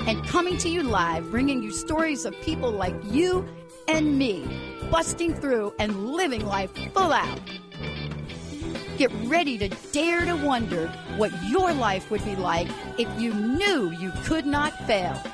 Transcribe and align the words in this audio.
and 0.00 0.24
coming 0.26 0.58
to 0.58 0.68
you 0.68 0.82
live, 0.82 1.30
bringing 1.30 1.62
you 1.62 1.72
stories 1.72 2.24
of 2.24 2.34
people 2.42 2.70
like 2.70 2.94
you 3.04 3.46
and 3.88 4.18
me, 4.18 4.46
busting 4.90 5.34
through 5.34 5.74
and 5.78 6.10
living 6.10 6.44
life 6.46 6.70
full 6.92 7.12
out. 7.12 7.40
Get 8.96 9.10
ready 9.24 9.58
to 9.58 9.68
dare 9.92 10.24
to 10.24 10.34
wonder 10.34 10.88
what 11.16 11.32
your 11.44 11.72
life 11.72 12.10
would 12.10 12.24
be 12.24 12.36
like 12.36 12.68
if 12.98 13.08
you 13.20 13.34
knew 13.34 13.90
you 13.90 14.12
could 14.24 14.46
not 14.46 14.72
fail. 14.86 15.20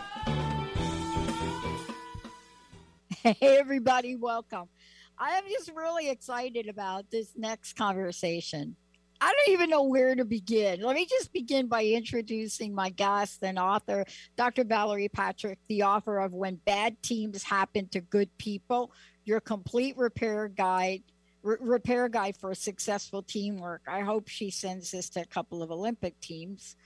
Hey, 3.23 3.59
everybody, 3.59 4.17
welcome. 4.17 4.71
I 5.19 5.33
am 5.33 5.45
just 5.51 5.71
really 5.77 6.09
excited 6.09 6.69
about 6.71 7.11
this 7.11 7.33
next 7.37 7.75
conversation. 7.75 8.77
I 9.21 9.33
don't 9.33 9.53
even 9.53 9.69
know 9.69 9.83
where 9.83 10.15
to 10.15 10.25
begin. 10.25 10.81
Let 10.81 10.97
me 10.97 11.07
just 11.07 11.33
begin 11.33 11.67
by 11.67 11.85
introducing 11.85 12.75
my 12.75 12.89
guest 12.89 13.41
and 13.43 13.59
author, 13.59 14.07
Dr. 14.37 14.65
Valerie 14.65 15.11
Patrick, 15.11 15.59
the 15.69 15.83
author 15.83 16.19
of 16.19 16.33
When 16.33 16.57
Bad 16.65 17.03
Teams 17.03 17.43
Happen 17.43 17.89
to 17.89 18.01
Good 18.01 18.31
People, 18.39 18.93
your 19.25 19.41
complete 19.41 19.97
repair 19.99 20.49
guide, 20.49 21.03
repair 21.43 22.09
guide 22.09 22.37
for 22.39 22.55
successful 22.55 23.23
teamwork. 23.23 23.83
I 23.87 24.01
hope 24.01 24.29
she 24.29 24.51
sends 24.51 24.91
this 24.91 25.11
to 25.11 25.21
a 25.21 25.27
couple 25.27 25.63
of 25.63 25.71
Olympic 25.71 26.19
teams. 26.21 26.77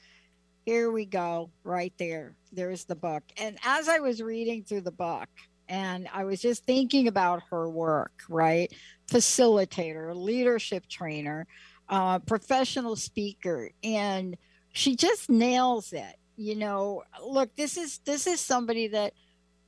Here 0.66 0.90
we 0.90 1.04
go, 1.04 1.50
right 1.62 1.92
there. 1.98 2.36
There's 2.52 2.84
the 2.84 2.96
book. 2.96 3.22
And 3.36 3.58
as 3.64 3.88
I 3.88 4.00
was 4.00 4.20
reading 4.20 4.64
through 4.64 4.80
the 4.80 4.90
book, 4.90 5.28
and 5.68 6.08
I 6.12 6.24
was 6.24 6.40
just 6.40 6.64
thinking 6.66 7.08
about 7.08 7.42
her 7.50 7.68
work, 7.68 8.12
right? 8.28 8.72
Facilitator, 9.08 10.14
leadership 10.14 10.86
trainer, 10.88 11.46
uh, 11.88 12.18
professional 12.20 12.96
speaker, 12.96 13.70
and 13.82 14.36
she 14.72 14.96
just 14.96 15.30
nails 15.30 15.92
it. 15.92 16.16
You 16.36 16.56
know, 16.56 17.04
look, 17.24 17.54
this 17.56 17.76
is 17.76 17.98
this 18.04 18.26
is 18.26 18.40
somebody 18.40 18.88
that 18.88 19.14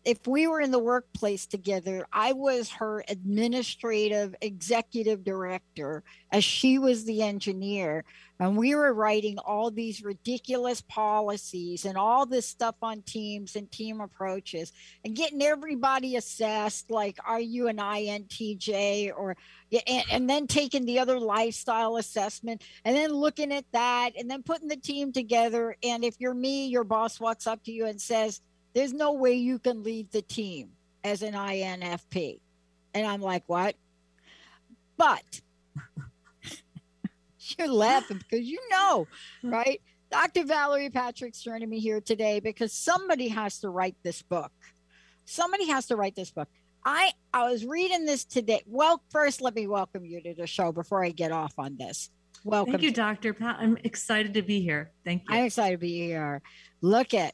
if 0.06 0.24
we 0.24 0.46
were 0.46 0.60
in 0.60 0.70
the 0.70 0.78
workplace 0.78 1.46
together, 1.46 2.06
I 2.12 2.32
was 2.32 2.70
her 2.70 3.02
administrative 3.08 4.36
executive 4.40 5.24
director 5.24 6.04
as 6.30 6.44
she 6.44 6.78
was 6.78 7.04
the 7.04 7.22
engineer. 7.22 8.04
And 8.38 8.56
we 8.56 8.76
were 8.76 8.94
writing 8.94 9.38
all 9.38 9.72
these 9.72 10.04
ridiculous 10.04 10.80
policies 10.80 11.84
and 11.84 11.98
all 11.98 12.24
this 12.24 12.46
stuff 12.46 12.76
on 12.82 13.02
teams 13.02 13.56
and 13.56 13.68
team 13.72 14.00
approaches 14.00 14.72
and 15.04 15.16
getting 15.16 15.42
everybody 15.42 16.14
assessed 16.14 16.88
like, 16.88 17.18
are 17.26 17.40
you 17.40 17.66
an 17.66 17.78
INTJ? 17.78 19.10
Or, 19.16 19.36
and, 19.88 20.04
and 20.12 20.30
then 20.30 20.46
taking 20.46 20.84
the 20.84 21.00
other 21.00 21.18
lifestyle 21.18 21.96
assessment 21.96 22.62
and 22.84 22.94
then 22.94 23.10
looking 23.10 23.50
at 23.50 23.64
that 23.72 24.12
and 24.16 24.30
then 24.30 24.44
putting 24.44 24.68
the 24.68 24.76
team 24.76 25.10
together. 25.10 25.76
And 25.82 26.04
if 26.04 26.14
you're 26.20 26.32
me, 26.32 26.68
your 26.68 26.84
boss 26.84 27.18
walks 27.18 27.48
up 27.48 27.64
to 27.64 27.72
you 27.72 27.86
and 27.86 28.00
says, 28.00 28.40
there's 28.76 28.92
no 28.92 29.12
way 29.12 29.32
you 29.32 29.58
can 29.58 29.82
lead 29.82 30.12
the 30.12 30.20
team 30.20 30.68
as 31.02 31.22
an 31.22 31.32
INFP. 31.32 32.40
And 32.92 33.06
I'm 33.06 33.22
like, 33.22 33.42
what? 33.46 33.74
But 34.98 35.40
you're 37.58 37.68
laughing 37.68 38.18
because 38.18 38.46
you 38.46 38.60
know, 38.70 39.08
right? 39.42 39.80
Dr. 40.12 40.44
Valerie 40.44 40.90
Patrick's 40.90 41.40
joining 41.40 41.70
me 41.70 41.80
here 41.80 42.02
today 42.02 42.38
because 42.38 42.70
somebody 42.70 43.28
has 43.28 43.60
to 43.60 43.70
write 43.70 43.96
this 44.02 44.20
book. 44.20 44.52
Somebody 45.24 45.68
has 45.68 45.86
to 45.86 45.96
write 45.96 46.14
this 46.14 46.30
book. 46.30 46.48
I 46.84 47.12
I 47.32 47.50
was 47.50 47.64
reading 47.64 48.04
this 48.04 48.26
today. 48.26 48.62
Well, 48.66 49.02
first 49.08 49.40
let 49.40 49.54
me 49.54 49.66
welcome 49.66 50.04
you 50.04 50.20
to 50.20 50.34
the 50.34 50.46
show 50.46 50.70
before 50.70 51.02
I 51.02 51.12
get 51.12 51.32
off 51.32 51.54
on 51.56 51.78
this. 51.78 52.10
Welcome. 52.44 52.74
Thank 52.74 52.82
you, 52.82 52.92
Dr. 52.92 53.32
Pat. 53.32 53.56
I'm 53.58 53.78
excited 53.84 54.34
to 54.34 54.42
be 54.42 54.60
here. 54.60 54.92
Thank 55.02 55.22
you. 55.22 55.34
I'm 55.34 55.44
excited 55.44 55.76
to 55.76 55.80
be 55.80 55.96
here. 55.96 56.42
Look 56.82 57.14
at 57.14 57.32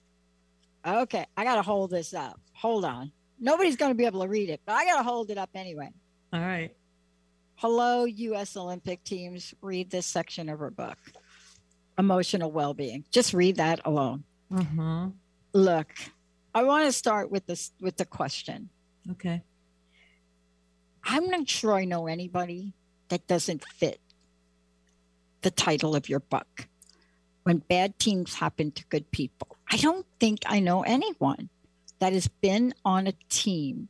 Okay, 0.87 1.27
I 1.37 1.45
got 1.45 1.57
to 1.57 1.63
hold 1.63 1.91
this 1.91 2.13
up. 2.13 2.41
Hold 2.55 2.85
on. 2.85 3.13
Nobody's 3.39 3.77
going 3.77 3.91
to 3.91 3.95
be 3.97 4.05
able 4.05 4.23
to 4.23 4.29
read 4.29 4.51
it, 4.51 4.61
but 4.65 4.75
I 4.75 4.85
got 4.85 4.99
to 4.99 5.05
hold 5.05 5.31
it 5.31 5.39
up 5.39 5.51
anyway. 5.55 5.91
All 6.33 6.41
right. 6.41 6.75
Hello, 7.57 8.05
U.S. 8.05 8.57
Olympic 8.57 9.05
teams. 9.05 9.55
Read 9.61 9.91
this 9.91 10.07
section 10.07 10.49
of 10.49 10.59
her 10.59 10.71
book, 10.71 10.99
Emotional 11.99 12.51
Well-being. 12.51 13.05
Just 13.11 13.35
read 13.35 13.57
that 13.57 13.81
alone. 13.85 14.25
Mm-hmm. 14.53 15.09
Look, 15.53 15.95
I 16.55 16.65
want 16.65 16.87
to 16.87 16.93
start 16.93 17.31
with 17.31 17.47
this 17.47 17.73
with 17.81 17.97
the 17.97 18.05
question. 18.05 18.69
Okay. 19.13 19.43
I'm 21.05 21.29
not 21.29 21.49
sure 21.49 21.75
I 21.75 21.85
know 21.85 22.07
anybody 22.07 22.75
that 23.09 23.27
doesn't 23.27 23.65
fit 23.65 24.01
the 25.43 25.51
title 25.51 25.95
of 25.95 26.09
your 26.09 26.21
book. 26.21 26.69
When 27.45 27.59
bad 27.59 27.99
teams 27.99 28.35
happen 28.35 28.71
to 28.73 28.85
good 28.87 29.11
people. 29.11 29.57
I 29.73 29.77
don't 29.77 30.05
think 30.21 30.41
I 30.45 30.61
know 30.61 30.83
anyone 30.83 31.49
that 31.99 32.13
has 32.13 32.29
been 32.29 32.75
on 32.85 33.07
a 33.07 33.15
team 33.31 33.89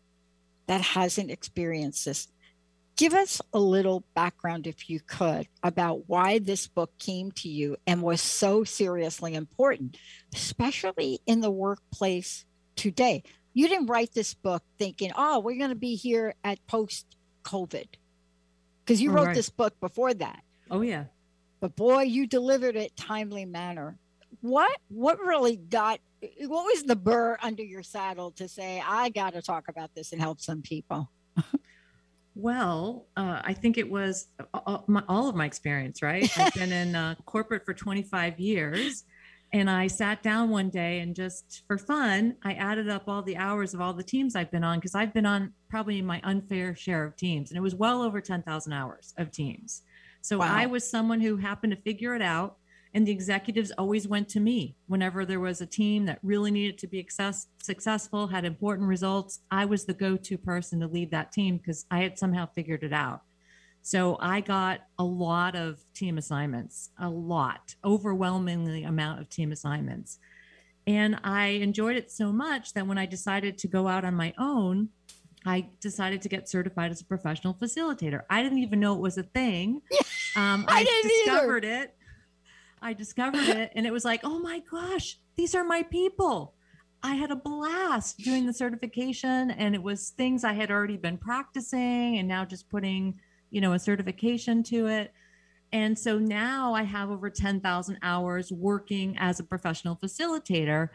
that 0.68 0.80
hasn't 0.80 1.32
experienced 1.32 2.04
this. 2.04 2.28
Give 2.96 3.14
us 3.14 3.40
a 3.52 3.58
little 3.58 4.04
background, 4.14 4.68
if 4.68 4.88
you 4.88 5.00
could, 5.00 5.48
about 5.62 6.08
why 6.08 6.38
this 6.38 6.68
book 6.68 6.92
came 6.98 7.32
to 7.32 7.48
you 7.48 7.76
and 7.84 8.00
was 8.00 8.20
so 8.20 8.62
seriously 8.62 9.34
important, 9.34 9.96
especially 10.32 11.20
in 11.26 11.40
the 11.40 11.50
workplace 11.50 12.44
today. 12.76 13.24
You 13.52 13.66
didn't 13.66 13.86
write 13.86 14.12
this 14.12 14.34
book 14.34 14.62
thinking, 14.78 15.10
oh, 15.16 15.40
we're 15.40 15.58
going 15.58 15.70
to 15.70 15.74
be 15.74 15.96
here 15.96 16.34
at 16.44 16.64
post 16.68 17.06
COVID, 17.42 17.88
because 18.84 19.02
you 19.02 19.10
oh, 19.10 19.14
wrote 19.14 19.26
Right. 19.28 19.34
this 19.34 19.50
book 19.50 19.80
before 19.80 20.14
that. 20.14 20.44
Oh, 20.70 20.82
yeah. 20.82 21.04
But 21.58 21.74
boy, 21.74 22.02
you 22.02 22.26
delivered 22.28 22.76
it 22.76 22.96
timely 22.96 23.46
manner. 23.46 23.98
What 24.42 24.76
what 24.88 25.18
really 25.20 25.56
got 25.56 25.98
what 26.20 26.64
was 26.64 26.84
the 26.84 26.94
burr 26.96 27.36
under 27.42 27.62
your 27.64 27.82
saddle 27.82 28.30
to 28.32 28.48
say 28.48 28.82
I 28.86 29.08
got 29.08 29.32
to 29.32 29.42
talk 29.42 29.68
about 29.68 29.90
this 29.94 30.12
and 30.12 30.20
help 30.20 30.40
some 30.40 30.62
people? 30.62 31.10
Well, 32.34 33.06
uh, 33.16 33.42
I 33.44 33.52
think 33.52 33.76
it 33.76 33.90
was 33.90 34.28
all, 34.54 34.84
my, 34.88 35.02
all 35.08 35.28
of 35.28 35.34
my 35.36 35.44
experience, 35.44 36.00
right? 36.02 36.30
I've 36.38 36.54
been 36.54 36.72
in 36.72 36.94
uh, 36.94 37.14
corporate 37.26 37.64
for 37.64 37.74
25 37.74 38.40
years. 38.40 39.04
And 39.54 39.68
I 39.68 39.86
sat 39.86 40.22
down 40.22 40.48
one 40.48 40.70
day 40.70 41.00
and 41.00 41.14
just 41.14 41.62
for 41.66 41.76
fun, 41.76 42.36
I 42.42 42.54
added 42.54 42.88
up 42.88 43.02
all 43.06 43.22
the 43.22 43.36
hours 43.36 43.74
of 43.74 43.82
all 43.82 43.92
the 43.92 44.02
teams 44.02 44.34
I've 44.34 44.50
been 44.50 44.64
on 44.64 44.78
because 44.78 44.94
I've 44.94 45.12
been 45.12 45.26
on 45.26 45.52
probably 45.68 46.00
my 46.00 46.22
unfair 46.24 46.74
share 46.74 47.04
of 47.04 47.16
teams. 47.16 47.50
And 47.50 47.58
it 47.58 47.60
was 47.60 47.74
well 47.74 48.00
over 48.00 48.22
10,000 48.22 48.72
hours 48.72 49.12
of 49.18 49.30
teams. 49.30 49.82
So 50.22 50.38
Wow. 50.38 50.48
I 50.50 50.64
was 50.66 50.88
someone 50.88 51.20
who 51.20 51.36
happened 51.36 51.72
to 51.72 51.82
figure 51.82 52.14
it 52.14 52.22
out. 52.22 52.56
And 52.94 53.06
the 53.06 53.12
executives 53.12 53.72
always 53.78 54.06
went 54.06 54.28
to 54.30 54.40
me 54.40 54.76
whenever 54.86 55.24
there 55.24 55.40
was 55.40 55.60
a 55.60 55.66
team 55.66 56.04
that 56.06 56.18
really 56.22 56.50
needed 56.50 56.76
to 56.78 56.86
be 56.86 57.00
access- 57.00 57.46
successful, 57.62 58.26
had 58.26 58.44
important 58.44 58.88
results. 58.88 59.40
I 59.50 59.64
was 59.64 59.84
the 59.86 59.94
go 59.94 60.16
to 60.16 60.36
person 60.38 60.80
to 60.80 60.86
lead 60.86 61.10
that 61.10 61.32
team 61.32 61.56
because 61.56 61.86
I 61.90 62.00
had 62.02 62.18
somehow 62.18 62.46
figured 62.54 62.82
it 62.82 62.92
out. 62.92 63.22
So 63.80 64.16
I 64.20 64.40
got 64.40 64.82
a 64.98 65.04
lot 65.04 65.56
of 65.56 65.80
team 65.94 66.18
assignments, 66.18 66.90
a 66.98 67.08
lot, 67.08 67.74
overwhelmingly 67.84 68.84
amount 68.84 69.20
of 69.20 69.28
team 69.28 69.52
assignments. 69.52 70.18
And 70.86 71.18
I 71.24 71.46
enjoyed 71.46 71.96
it 71.96 72.10
so 72.10 72.32
much 72.32 72.74
that 72.74 72.86
when 72.86 72.98
I 72.98 73.06
decided 73.06 73.56
to 73.58 73.68
go 73.68 73.88
out 73.88 74.04
on 74.04 74.14
my 74.14 74.34
own, 74.38 74.90
I 75.44 75.68
decided 75.80 76.22
to 76.22 76.28
get 76.28 76.48
certified 76.48 76.92
as 76.92 77.00
a 77.00 77.04
professional 77.04 77.54
facilitator. 77.54 78.22
I 78.30 78.42
didn't 78.42 78.58
even 78.58 78.78
know 78.78 78.94
it 78.94 79.00
was 79.00 79.18
a 79.18 79.22
thing. 79.22 79.80
Um, 80.34 80.64
I 80.66 80.80
either. 80.80 81.08
discovered 81.08 81.64
it. 81.66 81.94
I 82.82 82.92
discovered 82.92 83.48
it, 83.48 83.72
and 83.74 83.86
it 83.86 83.92
was 83.92 84.04
like, 84.04 84.20
oh 84.24 84.38
my 84.38 84.62
gosh, 84.70 85.18
these 85.36 85.54
are 85.54 85.64
my 85.64 85.82
people. 85.84 86.54
I 87.02 87.14
had 87.14 87.30
a 87.30 87.36
blast 87.36 88.18
doing 88.18 88.46
the 88.46 88.52
certification, 88.52 89.50
and 89.52 89.74
it 89.74 89.82
was 89.82 90.10
things 90.10 90.44
I 90.44 90.52
had 90.52 90.70
already 90.70 90.96
been 90.96 91.18
practicing, 91.18 92.18
and 92.18 92.28
now 92.28 92.44
just 92.44 92.68
putting, 92.68 93.18
you 93.50 93.60
know, 93.60 93.72
a 93.72 93.78
certification 93.78 94.62
to 94.64 94.86
it. 94.88 95.12
And 95.72 95.98
so 95.98 96.18
now 96.18 96.74
I 96.74 96.82
have 96.82 97.10
over 97.10 97.30
10,000 97.30 97.98
hours 98.02 98.52
working 98.52 99.16
as 99.18 99.40
a 99.40 99.44
professional 99.44 99.96
facilitator. 99.96 100.90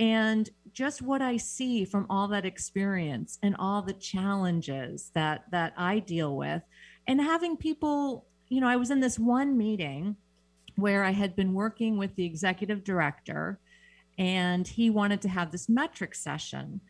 And 0.00 0.50
just 0.72 1.00
what 1.00 1.22
I 1.22 1.36
see 1.36 1.84
from 1.84 2.06
all 2.10 2.28
that 2.28 2.44
experience 2.44 3.38
and 3.42 3.56
all 3.58 3.82
the 3.82 3.94
challenges 3.94 5.10
that 5.14 5.44
that 5.52 5.72
I 5.76 6.00
deal 6.00 6.36
with 6.36 6.62
and 7.06 7.20
having 7.20 7.56
people, 7.56 8.26
you 8.48 8.60
know, 8.60 8.68
I 8.68 8.76
was 8.76 8.90
in 8.90 9.00
this 9.00 9.18
one 9.18 9.56
meeting 9.56 10.16
where 10.76 11.04
I 11.04 11.10
had 11.10 11.34
been 11.34 11.54
working 11.54 11.98
with 11.98 12.14
the 12.14 12.24
executive 12.24 12.84
director 12.84 13.58
and 14.18 14.66
he 14.66 14.90
wanted 14.90 15.20
to 15.22 15.28
have 15.28 15.50
this 15.50 15.68
metric 15.68 16.14
session 16.14 16.80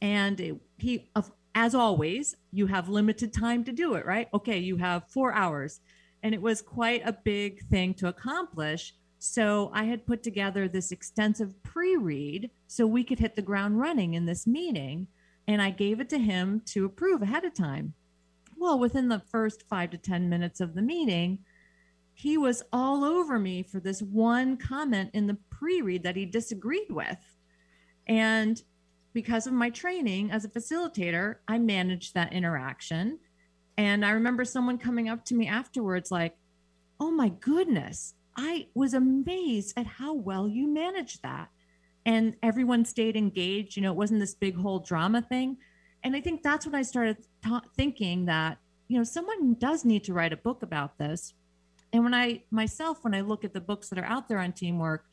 And 0.00 0.40
it, 0.40 0.56
he, 0.76 1.10
as 1.54 1.74
always, 1.74 2.36
you 2.52 2.66
have 2.68 2.88
limited 2.88 3.32
time 3.32 3.64
to 3.64 3.72
do 3.72 3.94
it, 3.94 4.06
right? 4.06 4.28
Okay, 4.32 4.58
you 4.58 4.76
have 4.76 5.10
four 5.10 5.32
hours. 5.32 5.80
And 6.22 6.34
it 6.34 6.42
was 6.42 6.62
quite 6.62 7.02
a 7.04 7.12
big 7.24 7.62
thing 7.68 7.94
to 7.94 8.08
accomplish. 8.08 8.94
So 9.18 9.70
I 9.74 9.84
had 9.84 10.06
put 10.06 10.22
together 10.22 10.68
this 10.68 10.92
extensive 10.92 11.60
pre 11.64 11.96
read 11.96 12.50
so 12.68 12.86
we 12.86 13.02
could 13.02 13.18
hit 13.18 13.34
the 13.34 13.42
ground 13.42 13.80
running 13.80 14.14
in 14.14 14.26
this 14.26 14.46
meeting. 14.46 15.08
And 15.48 15.60
I 15.60 15.70
gave 15.70 16.00
it 16.00 16.08
to 16.10 16.18
him 16.18 16.62
to 16.66 16.84
approve 16.84 17.22
ahead 17.22 17.44
of 17.44 17.54
time. 17.54 17.94
Well, 18.56 18.78
within 18.78 19.08
the 19.08 19.20
first 19.20 19.64
five 19.68 19.90
to 19.90 19.98
10 19.98 20.28
minutes 20.28 20.60
of 20.60 20.74
the 20.74 20.82
meeting, 20.82 21.40
he 22.18 22.36
was 22.36 22.64
all 22.72 23.04
over 23.04 23.38
me 23.38 23.62
for 23.62 23.78
this 23.78 24.02
one 24.02 24.56
comment 24.56 25.10
in 25.14 25.28
the 25.28 25.38
pre 25.50 25.82
read 25.82 26.02
that 26.02 26.16
he 26.16 26.26
disagreed 26.26 26.90
with. 26.90 27.16
And 28.08 28.60
because 29.14 29.46
of 29.46 29.52
my 29.52 29.70
training 29.70 30.32
as 30.32 30.44
a 30.44 30.48
facilitator, 30.48 31.36
I 31.46 31.58
managed 31.58 32.14
that 32.14 32.32
interaction. 32.32 33.20
And 33.76 34.04
I 34.04 34.10
remember 34.10 34.44
someone 34.44 34.78
coming 34.78 35.08
up 35.08 35.24
to 35.26 35.36
me 35.36 35.46
afterwards, 35.46 36.10
like, 36.10 36.36
oh 36.98 37.12
my 37.12 37.28
goodness, 37.28 38.14
I 38.36 38.66
was 38.74 38.94
amazed 38.94 39.74
at 39.76 39.86
how 39.86 40.12
well 40.12 40.48
you 40.48 40.66
managed 40.66 41.22
that. 41.22 41.50
And 42.04 42.34
everyone 42.42 42.84
stayed 42.84 43.16
engaged. 43.16 43.76
You 43.76 43.82
know, 43.82 43.92
it 43.92 43.96
wasn't 43.96 44.18
this 44.18 44.34
big 44.34 44.56
whole 44.56 44.80
drama 44.80 45.22
thing. 45.22 45.58
And 46.02 46.16
I 46.16 46.20
think 46.20 46.42
that's 46.42 46.66
when 46.66 46.74
I 46.74 46.82
started 46.82 47.18
ta- 47.44 47.62
thinking 47.76 48.26
that, 48.26 48.58
you 48.88 48.98
know, 48.98 49.04
someone 49.04 49.54
does 49.54 49.84
need 49.84 50.02
to 50.04 50.14
write 50.14 50.32
a 50.32 50.36
book 50.36 50.64
about 50.64 50.98
this. 50.98 51.34
And 51.92 52.04
when 52.04 52.14
I 52.14 52.42
myself, 52.50 52.98
when 53.02 53.14
I 53.14 53.22
look 53.22 53.44
at 53.44 53.54
the 53.54 53.60
books 53.60 53.88
that 53.88 53.98
are 53.98 54.04
out 54.04 54.28
there 54.28 54.38
on 54.38 54.52
teamwork, 54.52 55.04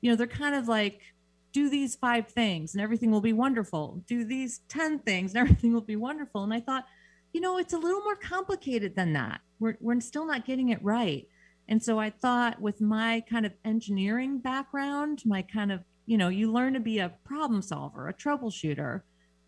you 0.00 0.10
know, 0.10 0.16
they're 0.16 0.26
kind 0.26 0.54
of 0.54 0.68
like, 0.68 1.00
do 1.52 1.68
these 1.70 1.96
five 1.96 2.28
things 2.28 2.74
and 2.74 2.82
everything 2.82 3.10
will 3.10 3.20
be 3.20 3.32
wonderful. 3.32 4.02
Do 4.06 4.24
these 4.24 4.60
10 4.68 5.00
things 5.00 5.34
and 5.34 5.40
everything 5.48 5.72
will 5.72 5.80
be 5.80 5.96
wonderful. 5.96 6.44
And 6.44 6.52
I 6.52 6.60
thought, 6.60 6.86
you 7.32 7.40
know, 7.40 7.58
it's 7.58 7.72
a 7.72 7.78
little 7.78 8.02
more 8.02 8.16
complicated 8.16 8.94
than 8.94 9.12
that. 9.14 9.40
We're, 9.58 9.76
we're 9.80 10.00
still 10.00 10.26
not 10.26 10.46
getting 10.46 10.68
it 10.70 10.82
right. 10.82 11.26
And 11.68 11.82
so 11.82 11.98
I 11.98 12.10
thought 12.10 12.60
with 12.60 12.80
my 12.80 13.22
kind 13.28 13.44
of 13.44 13.52
engineering 13.64 14.38
background, 14.38 15.22
my 15.26 15.42
kind 15.42 15.70
of, 15.70 15.80
you 16.06 16.16
know, 16.16 16.28
you 16.28 16.50
learn 16.50 16.72
to 16.74 16.80
be 16.80 16.98
a 16.98 17.12
problem 17.24 17.60
solver, 17.60 18.08
a 18.08 18.14
troubleshooter, 18.14 19.02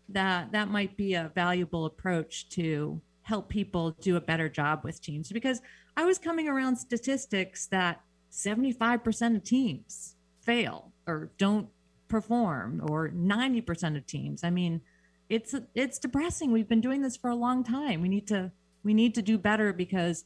that 0.09 0.51
that 0.51 0.69
might 0.69 0.95
be 0.97 1.15
a 1.15 1.31
valuable 1.33 1.85
approach 1.85 2.49
to 2.49 3.01
help 3.23 3.49
people 3.49 3.91
do 4.01 4.17
a 4.17 4.21
better 4.21 4.49
job 4.49 4.81
with 4.83 5.01
teams 5.01 5.31
because 5.31 5.61
I 5.97 6.05
was 6.05 6.17
coming 6.17 6.47
around 6.47 6.77
statistics 6.77 7.67
that 7.67 8.01
75% 8.31 9.35
of 9.35 9.43
teams 9.43 10.15
fail 10.41 10.91
or 11.07 11.31
don't 11.37 11.67
perform 12.07 12.81
or 12.83 13.09
90% 13.09 13.97
of 13.97 14.05
teams. 14.05 14.43
I 14.43 14.49
mean, 14.49 14.81
it's 15.29 15.55
it's 15.73 15.97
depressing. 15.97 16.51
We've 16.51 16.67
been 16.67 16.81
doing 16.81 17.01
this 17.01 17.15
for 17.15 17.29
a 17.29 17.35
long 17.35 17.63
time. 17.63 18.01
We 18.01 18.09
need 18.09 18.27
to 18.27 18.51
we 18.83 18.93
need 18.93 19.15
to 19.15 19.21
do 19.21 19.37
better 19.37 19.71
because 19.71 20.25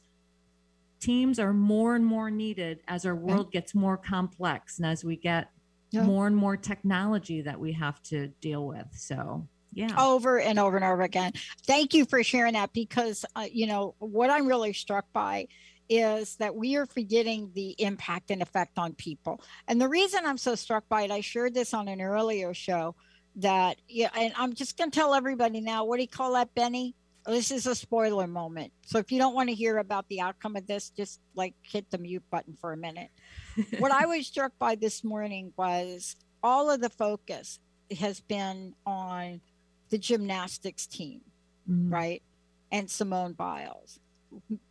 teams 0.98 1.38
are 1.38 1.52
more 1.52 1.94
and 1.94 2.04
more 2.04 2.30
needed 2.30 2.80
as 2.88 3.06
our 3.06 3.14
world 3.14 3.52
gets 3.52 3.74
more 3.74 3.96
complex 3.96 4.78
and 4.78 4.86
as 4.86 5.04
we 5.04 5.14
get 5.16 5.50
yeah. 5.90 6.02
more 6.02 6.26
and 6.26 6.36
more 6.36 6.56
technology 6.56 7.40
that 7.42 7.60
we 7.60 7.72
have 7.72 8.02
to 8.04 8.28
deal 8.40 8.66
with. 8.66 8.86
So, 8.92 9.46
yeah. 9.76 9.94
Over 10.02 10.40
and 10.40 10.58
over 10.58 10.76
and 10.76 10.86
over 10.86 11.02
again. 11.02 11.32
Thank 11.66 11.92
you 11.92 12.06
for 12.06 12.22
sharing 12.22 12.54
that 12.54 12.72
because, 12.72 13.26
uh, 13.36 13.44
you 13.52 13.66
know, 13.66 13.94
what 13.98 14.30
I'm 14.30 14.46
really 14.46 14.72
struck 14.72 15.04
by 15.12 15.48
is 15.90 16.36
that 16.36 16.56
we 16.56 16.76
are 16.76 16.86
forgetting 16.86 17.50
the 17.54 17.74
impact 17.78 18.30
and 18.30 18.40
effect 18.40 18.78
on 18.78 18.94
people. 18.94 19.42
And 19.68 19.78
the 19.78 19.88
reason 19.88 20.24
I'm 20.24 20.38
so 20.38 20.54
struck 20.54 20.88
by 20.88 21.02
it, 21.02 21.10
I 21.10 21.20
shared 21.20 21.52
this 21.52 21.74
on 21.74 21.88
an 21.88 22.00
earlier 22.00 22.54
show 22.54 22.94
that, 23.36 23.76
yeah, 23.86 24.08
and 24.18 24.32
I'm 24.38 24.54
just 24.54 24.78
going 24.78 24.90
to 24.90 24.98
tell 24.98 25.12
everybody 25.12 25.60
now 25.60 25.84
what 25.84 25.96
do 25.96 26.02
you 26.02 26.08
call 26.08 26.32
that, 26.32 26.54
Benny? 26.54 26.94
This 27.26 27.50
is 27.50 27.66
a 27.66 27.74
spoiler 27.74 28.26
moment. 28.26 28.72
So 28.86 28.98
if 28.98 29.12
you 29.12 29.18
don't 29.18 29.34
want 29.34 29.50
to 29.50 29.54
hear 29.54 29.76
about 29.76 30.08
the 30.08 30.22
outcome 30.22 30.56
of 30.56 30.66
this, 30.66 30.88
just 30.88 31.20
like 31.34 31.52
hit 31.60 31.90
the 31.90 31.98
mute 31.98 32.24
button 32.30 32.56
for 32.62 32.72
a 32.72 32.78
minute. 32.78 33.10
what 33.78 33.92
I 33.92 34.06
was 34.06 34.26
struck 34.26 34.52
by 34.58 34.74
this 34.74 35.04
morning 35.04 35.52
was 35.58 36.16
all 36.42 36.70
of 36.70 36.80
the 36.80 36.88
focus 36.88 37.58
has 37.90 38.20
been 38.20 38.74
on 38.86 39.42
the 39.90 39.98
gymnastics 39.98 40.86
team, 40.86 41.20
mm-hmm. 41.68 41.92
right? 41.92 42.22
And 42.72 42.90
Simone 42.90 43.32
Biles 43.32 44.00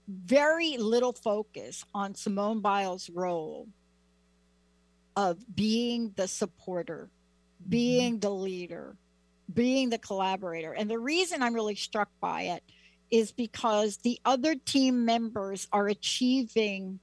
very 0.08 0.78
little 0.78 1.14
focus 1.14 1.84
on 1.94 2.16
Simone 2.16 2.62
Biles' 2.62 3.10
role 3.10 3.68
of 5.16 5.38
being 5.56 6.14
the 6.16 6.28
supporter, 6.28 7.10
mm-hmm. 7.62 7.70
being 7.70 8.20
the 8.20 8.30
leader, 8.30 8.96
being 9.54 9.90
the 9.90 9.98
collaborator. 9.98 10.74
And 10.74 10.90
the 10.90 11.00
reason 11.00 11.42
I'm 11.42 11.54
really 11.54 11.76
struck 11.76 12.10
by 12.20 12.44
it 12.44 12.64
is 13.12 13.32
because 13.32 13.98
the 13.98 14.20
other 14.26 14.56
team 14.56 15.06
members 15.06 15.68
are 15.72 15.88
achieving 15.88 17.00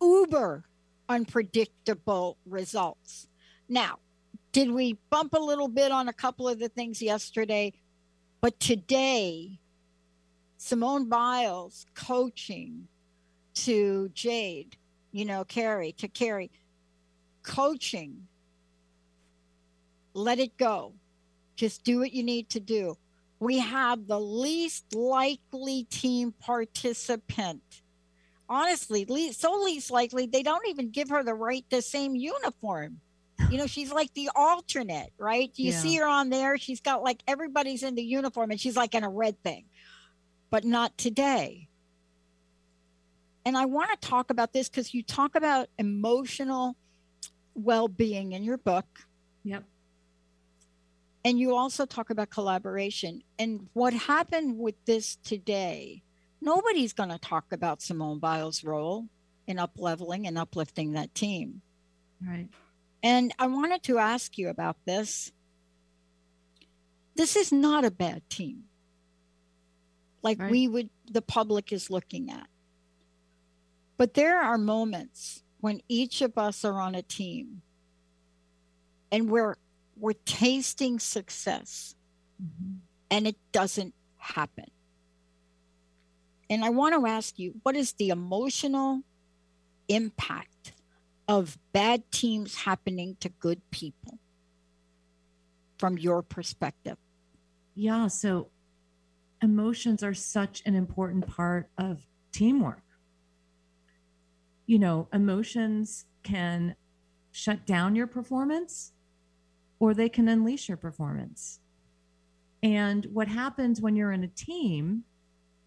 uber 0.00 0.64
unpredictable 1.08 2.38
results. 2.46 3.28
Now, 3.68 3.98
did 4.54 4.70
we 4.70 4.96
bump 5.10 5.34
a 5.34 5.38
little 5.38 5.66
bit 5.66 5.90
on 5.90 6.06
a 6.08 6.12
couple 6.12 6.48
of 6.48 6.60
the 6.60 6.68
things 6.68 7.02
yesterday? 7.02 7.72
But 8.40 8.58
today, 8.60 9.58
Simone 10.58 11.08
Biles 11.08 11.86
coaching 11.94 12.86
to 13.54 14.10
Jade, 14.14 14.76
you 15.10 15.24
know, 15.24 15.44
Carey, 15.44 15.90
to 15.98 16.06
Carey, 16.06 16.52
coaching. 17.42 18.28
Let 20.14 20.38
it 20.38 20.56
go. 20.56 20.92
Just 21.56 21.82
do 21.82 21.98
what 21.98 22.12
you 22.12 22.22
need 22.22 22.48
to 22.50 22.60
do. 22.60 22.96
We 23.40 23.58
have 23.58 24.06
the 24.06 24.20
least 24.20 24.94
likely 24.94 25.82
team 25.90 26.30
participant. 26.30 27.82
Honestly, 28.48 29.04
least, 29.06 29.40
so 29.40 29.52
least 29.64 29.90
likely, 29.90 30.26
they 30.26 30.44
don't 30.44 30.68
even 30.68 30.90
give 30.90 31.08
her 31.08 31.24
the 31.24 31.34
right, 31.34 31.64
the 31.70 31.82
same 31.82 32.14
uniform. 32.14 33.00
You 33.50 33.58
know, 33.58 33.66
she's 33.66 33.92
like 33.92 34.12
the 34.14 34.30
alternate, 34.34 35.12
right? 35.18 35.50
You 35.56 35.72
yeah. 35.72 35.78
see 35.78 35.96
her 35.96 36.06
on 36.06 36.30
there. 36.30 36.56
She's 36.56 36.80
got 36.80 37.02
like 37.02 37.20
everybody's 37.26 37.82
in 37.82 37.94
the 37.94 38.02
uniform 38.02 38.50
and 38.50 38.60
she's 38.60 38.76
like 38.76 38.94
in 38.94 39.04
a 39.04 39.10
red 39.10 39.42
thing 39.42 39.64
but 40.54 40.64
not 40.64 40.96
today. 40.96 41.66
And 43.44 43.58
I 43.58 43.64
want 43.64 43.90
to 43.90 44.08
talk 44.08 44.30
about 44.30 44.52
this 44.52 44.68
because 44.68 44.94
you 44.94 45.02
talk 45.02 45.34
about 45.34 45.68
emotional 45.80 46.76
well 47.56 47.88
being 47.88 48.30
in 48.30 48.44
your 48.44 48.58
book. 48.58 48.86
Yep. 49.42 49.64
And 51.24 51.40
you 51.40 51.56
also 51.56 51.86
talk 51.86 52.10
about 52.10 52.30
collaboration. 52.30 53.24
And 53.36 53.66
what 53.72 53.94
happened 53.94 54.56
with 54.56 54.76
this 54.84 55.16
today, 55.24 56.04
nobody's 56.40 56.92
going 56.92 57.10
to 57.10 57.18
talk 57.18 57.46
about 57.50 57.82
Simone 57.82 58.20
Biles' 58.20 58.62
role 58.62 59.08
in 59.48 59.58
up 59.58 59.72
leveling 59.76 60.24
and 60.28 60.38
uplifting 60.38 60.92
that 60.92 61.16
team. 61.16 61.62
Right. 62.24 62.46
And 63.04 63.32
I 63.38 63.46
wanted 63.46 63.84
to 63.84 63.98
ask 63.98 64.36
you 64.36 64.48
about 64.48 64.76
this. 64.84 65.30
This 67.14 67.36
is 67.36 67.52
not 67.52 67.84
a 67.84 67.90
bad 67.92 68.28
team 68.28 68.64
like 70.24 70.40
right. 70.40 70.50
we 70.50 70.66
would 70.66 70.88
the 71.08 71.22
public 71.22 71.72
is 71.72 71.90
looking 71.90 72.30
at 72.30 72.48
but 73.96 74.14
there 74.14 74.40
are 74.40 74.58
moments 74.58 75.44
when 75.60 75.80
each 75.88 76.22
of 76.22 76.36
us 76.36 76.64
are 76.64 76.80
on 76.80 76.96
a 76.96 77.02
team 77.02 77.62
and 79.12 79.30
we're 79.30 79.54
we're 79.96 80.14
tasting 80.24 80.98
success 80.98 81.94
mm-hmm. 82.42 82.78
and 83.10 83.28
it 83.28 83.36
doesn't 83.52 83.94
happen 84.16 84.66
and 86.50 86.64
i 86.64 86.70
want 86.70 86.94
to 86.94 87.06
ask 87.06 87.38
you 87.38 87.54
what 87.62 87.76
is 87.76 87.92
the 87.92 88.08
emotional 88.08 89.02
impact 89.88 90.48
of 91.28 91.58
bad 91.72 92.02
teams 92.10 92.54
happening 92.54 93.16
to 93.20 93.28
good 93.28 93.60
people 93.70 94.18
from 95.78 95.98
your 95.98 96.22
perspective 96.22 96.96
yeah 97.74 98.06
so 98.06 98.48
emotions 99.44 100.02
are 100.02 100.14
such 100.14 100.62
an 100.64 100.74
important 100.74 101.26
part 101.26 101.68
of 101.78 102.00
teamwork. 102.32 102.82
You 104.66 104.78
know, 104.78 105.08
emotions 105.12 106.06
can 106.22 106.74
shut 107.30 107.66
down 107.66 107.94
your 107.94 108.06
performance 108.06 108.92
or 109.78 109.92
they 109.92 110.08
can 110.08 110.28
unleash 110.28 110.68
your 110.68 110.78
performance. 110.78 111.60
And 112.62 113.06
what 113.12 113.28
happens 113.28 113.82
when 113.82 113.94
you're 113.94 114.12
in 114.12 114.24
a 114.24 114.28
team 114.28 115.04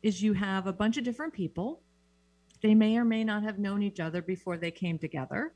is 0.02 0.24
you 0.24 0.34
have 0.34 0.66
a 0.66 0.74
bunch 0.74 0.98
of 0.98 1.04
different 1.04 1.34
people. 1.34 1.82
They 2.62 2.76
may 2.76 2.98
or 2.98 3.06
may 3.06 3.24
not 3.24 3.44
have 3.44 3.60
known 3.60 3.84
each 3.84 4.00
other 4.00 4.22
before 4.22 4.58
they 4.58 4.72
came 4.72 4.98
together. 4.98 5.54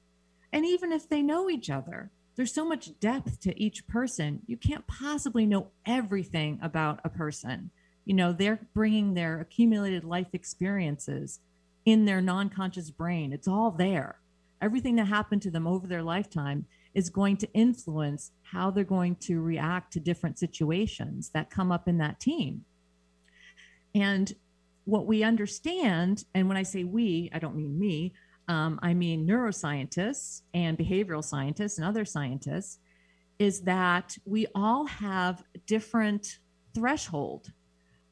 And 0.54 0.66
even 0.66 0.92
if 0.92 1.08
they 1.08 1.22
know 1.22 1.50
each 1.50 1.70
other, 1.70 2.12
there's 2.36 2.54
so 2.54 2.66
much 2.66 3.00
depth 3.00 3.40
to 3.42 3.62
each 3.62 3.88
person. 3.88 4.42
You 4.48 4.58
can't 4.58 4.88
possibly 4.88 5.46
know 5.46 5.72
everything 5.86 6.60
about 6.62 7.00
a 7.04 7.10
person 7.10 7.72
you 8.06 8.16
know 8.16 8.34
they're 8.34 8.60
bringing 8.74 9.14
their 9.14 9.40
accumulated 9.40 10.04
life 10.04 10.30
experiences 10.34 11.40
in 11.86 12.06
their 12.06 12.22
non-conscious 12.22 12.90
brain 12.90 13.32
it's 13.32 13.48
all 13.48 13.72
there 13.72 14.20
everything 14.62 14.96
that 14.96 15.06
happened 15.06 15.42
to 15.42 15.52
them 15.52 15.68
over 15.68 15.88
their 15.88 16.04
lifetime 16.04 16.66
is 16.94 17.10
going 17.10 17.38
to 17.38 17.52
influence 17.54 18.32
how 18.44 18.70
they're 18.70 18.84
going 18.84 19.16
to 19.16 19.42
react 19.42 19.94
to 19.94 20.00
different 20.00 20.38
situations 20.38 21.30
that 21.34 21.50
come 21.50 21.72
up 21.72 21.88
in 21.88 21.98
that 21.98 22.20
team. 22.20 22.66
And 23.96 24.34
what 24.86 25.06
we 25.06 25.24
understand, 25.24 26.26
and 26.34 26.48
when 26.48 26.58
I 26.58 26.64
say 26.64 26.84
we, 26.84 27.30
I 27.34 27.40
don't 27.40 27.56
mean 27.56 27.78
me, 27.78 28.14
um, 28.48 28.80
I 28.82 28.94
mean 28.94 29.28
neuroscientists 29.28 30.42
and 30.54 30.78
behavioral 30.78 31.24
scientists 31.24 31.78
and 31.78 31.88
other 31.88 32.06
scientists, 32.06 32.80
is 33.40 33.62
that 33.62 34.18
we 34.26 34.48
all 34.54 34.86
have 34.86 35.44
different 35.66 36.40
threshold 36.74 37.52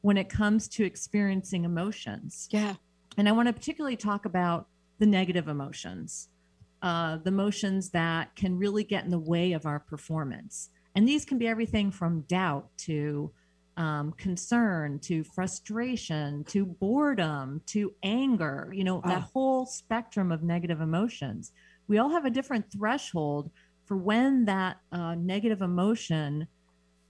when 0.00 0.16
it 0.16 0.28
comes 0.28 0.68
to 0.68 0.84
experiencing 0.84 1.64
emotions. 1.64 2.48
Yeah. 2.50 2.74
And 3.16 3.28
I 3.28 3.32
want 3.32 3.48
to 3.48 3.52
particularly 3.52 3.96
talk 3.96 4.24
about 4.24 4.68
the 4.98 5.06
negative 5.06 5.48
emotions, 5.48 6.28
uh, 6.82 7.18
the 7.18 7.28
emotions 7.28 7.90
that 7.90 8.34
can 8.36 8.56
really 8.56 8.84
get 8.84 9.04
in 9.04 9.10
the 9.10 9.18
way 9.18 9.52
of 9.52 9.66
our 9.66 9.80
performance. 9.80 10.70
And 10.94 11.06
these 11.06 11.24
can 11.24 11.38
be 11.38 11.46
everything 11.46 11.90
from 11.90 12.22
doubt 12.22 12.68
to 12.78 13.30
um, 13.76 14.12
concern 14.12 14.98
to 15.00 15.24
frustration 15.24 16.44
to 16.44 16.66
boredom 16.66 17.62
to 17.66 17.94
anger, 18.02 18.70
you 18.74 18.84
know, 18.84 19.00
that 19.06 19.22
Oh. 19.22 19.30
whole 19.32 19.66
spectrum 19.66 20.32
of 20.32 20.42
negative 20.42 20.80
emotions. 20.80 21.52
We 21.88 21.98
all 21.98 22.10
have 22.10 22.24
a 22.24 22.30
different 22.30 22.70
threshold 22.70 23.50
for 23.84 23.96
when 23.96 24.44
that 24.44 24.78
uh, 24.92 25.14
negative 25.14 25.62
emotion 25.62 26.46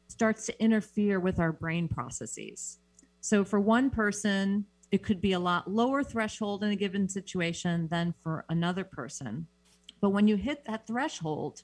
starts 0.09 0.47
to 0.47 0.62
interfere 0.62 1.21
with 1.21 1.38
our 1.38 1.52
brain 1.52 1.88
processes. 1.88 2.79
So 3.21 3.45
for 3.45 3.61
one 3.61 3.90
person, 3.90 4.67
it 4.90 5.02
could 5.02 5.21
be 5.21 5.33
a 5.33 5.38
lot 5.38 5.71
lower 5.71 6.02
threshold 6.02 6.64
in 6.64 6.71
a 6.71 6.76
given 6.76 7.09
situation 7.09 7.88
than 7.90 8.14
for 8.23 8.45
another 8.49 8.85
person. 8.85 9.47
But 10.00 10.11
when 10.11 10.26
you 10.26 10.37
hit 10.37 10.64
that 10.64 10.87
threshold 10.87 11.62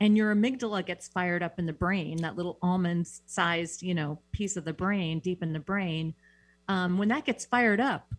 and 0.00 0.16
your 0.16 0.34
amygdala 0.34 0.84
gets 0.84 1.08
fired 1.08 1.42
up 1.42 1.58
in 1.58 1.66
the 1.66 1.72
brain, 1.72 2.16
that 2.22 2.36
little 2.36 2.58
almond 2.62 3.06
sized, 3.26 3.82
you 3.82 3.94
know, 3.94 4.20
piece 4.32 4.56
of 4.56 4.64
the 4.64 4.72
brain 4.72 5.20
deep 5.20 5.42
in 5.42 5.52
the 5.52 5.60
brain, 5.60 6.14
um, 6.68 6.96
when 6.98 7.08
that 7.08 7.24
gets 7.24 7.44
fired 7.44 7.80
up, 7.80 8.14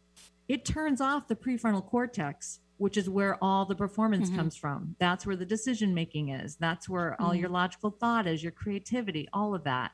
it 0.48 0.66
turns 0.66 1.02
off 1.02 1.28
the 1.28 1.36
prefrontal 1.36 1.86
cortex, 1.86 2.60
which 2.78 2.98
is 2.98 3.10
where 3.10 3.38
all 3.44 3.66
the 3.66 3.76
performance 3.76 4.30
Mhm. 4.30 4.36
comes 4.36 4.56
from. 4.56 4.96
That's 5.00 5.26
where 5.26 5.36
the 5.36 5.46
decision 5.46 5.94
making 5.94 6.30
is. 6.30 6.56
That's 6.58 6.88
where 6.90 7.20
all 7.22 7.34
Mhm. 7.34 7.40
your 7.42 7.50
logical 7.50 7.92
thought 7.92 8.28
is, 8.28 8.44
your 8.44 8.52
creativity, 8.52 9.28
all 9.34 9.56
of 9.56 9.64
that 9.64 9.92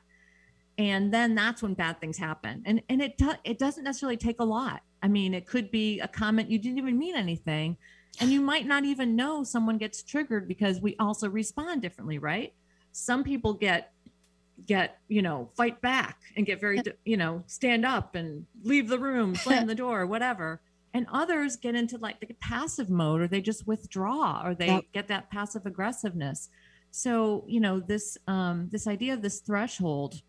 and 0.80 1.12
then 1.12 1.34
that's 1.34 1.60
when 1.60 1.74
bad 1.74 2.00
things 2.00 2.16
happen 2.18 2.62
and 2.64 2.80
and 2.88 3.02
it 3.02 3.18
do, 3.18 3.32
it 3.42 3.58
doesn't 3.58 3.82
necessarily 3.82 4.16
take 4.16 4.38
a 4.38 4.44
lot 4.44 4.82
i 5.02 5.08
mean 5.08 5.34
it 5.34 5.44
could 5.44 5.72
be 5.72 5.98
a 5.98 6.06
comment 6.06 6.48
you 6.48 6.56
didn't 6.56 6.78
even 6.78 6.96
mean 6.96 7.16
anything 7.16 7.76
and 8.20 8.32
you 8.32 8.40
might 8.40 8.66
not 8.66 8.84
even 8.84 9.14
know 9.16 9.44
someone 9.44 9.78
gets 9.78 10.02
triggered 10.02 10.48
because 10.48 10.80
we 10.80 10.96
also 10.98 11.28
respond 11.28 11.82
differently 11.82 12.18
right? 12.18 12.52
Some 12.92 13.22
people 13.24 13.54
get 13.54 13.92
get 14.66 14.98
you 15.08 15.22
know 15.22 15.48
fight 15.56 15.80
back 15.80 16.18
and 16.36 16.44
get 16.44 16.60
very 16.60 16.82
you 17.04 17.16
know 17.16 17.42
stand 17.46 17.86
up 17.86 18.16
and 18.16 18.44
leave 18.64 18.88
the 18.88 18.98
room 18.98 19.34
slam 19.44 19.66
the 19.66 19.74
door 19.74 20.06
whatever. 20.06 20.60
And 20.94 21.06
others 21.12 21.56
get 21.56 21.74
into 21.74 21.98
like 21.98 22.18
the 22.18 22.34
passive 22.40 22.90
mode 22.90 23.20
or 23.20 23.28
they 23.28 23.40
just 23.40 23.66
withdraw 23.66 24.42
or 24.44 24.54
they 24.54 24.66
Yep. 24.68 24.84
get 24.92 25.08
that 25.08 25.30
passive 25.30 25.66
aggressiveness. 25.66 26.48
So 26.90 27.44
you 27.46 27.60
know 27.60 27.78
this 27.78 28.16
um 28.26 28.68
this 28.72 28.86
idea 28.86 29.14
of 29.14 29.22
this 29.22 29.40
threshold 29.40 30.22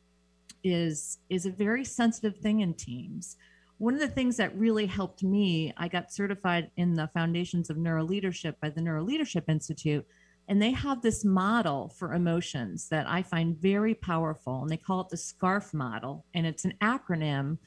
is 0.64 1.20
is 1.30 1.46
a 1.46 1.52
very 1.52 1.86
sensitive 1.86 2.38
thing 2.38 2.60
in 2.60 2.74
teams 2.74 3.38
one 3.80 3.94
of 3.94 4.00
the 4.02 4.08
things 4.08 4.38
that 4.38 4.56
really 4.56 4.86
helped 4.86 5.24
me 5.24 5.74
i 5.78 5.88
got 5.88 6.14
certified 6.14 6.70
in 6.78 6.94
the 6.94 7.10
foundations 7.14 7.70
of 7.70 7.78
neuroleadership 7.78 8.54
by 8.62 8.70
the 8.70 8.82
neuroleadership 8.82 9.44
institute 9.48 10.06
and 10.48 10.62
they 10.62 10.72
have 10.72 11.02
this 11.02 11.26
model 11.26 11.90
for 11.98 12.14
emotions 12.14 12.88
that 12.90 13.08
i 13.08 13.22
find 13.22 13.58
very 13.58 13.96
powerful 13.96 14.62
and 14.62 14.70
they 14.70 14.78
call 14.78 15.02
it 15.02 15.10
the 15.10 15.18
scarf 15.18 15.74
model 15.74 16.26
and 16.34 16.46
it's 16.46 16.66
an 16.66 16.74
acronym 16.82 17.58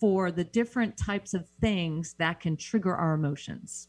for 0.00 0.30
the 0.30 0.44
different 0.44 0.96
types 0.96 1.34
of 1.34 1.46
things 1.60 2.14
that 2.18 2.40
can 2.40 2.56
trigger 2.56 2.94
our 2.94 3.14
emotions 3.14 3.88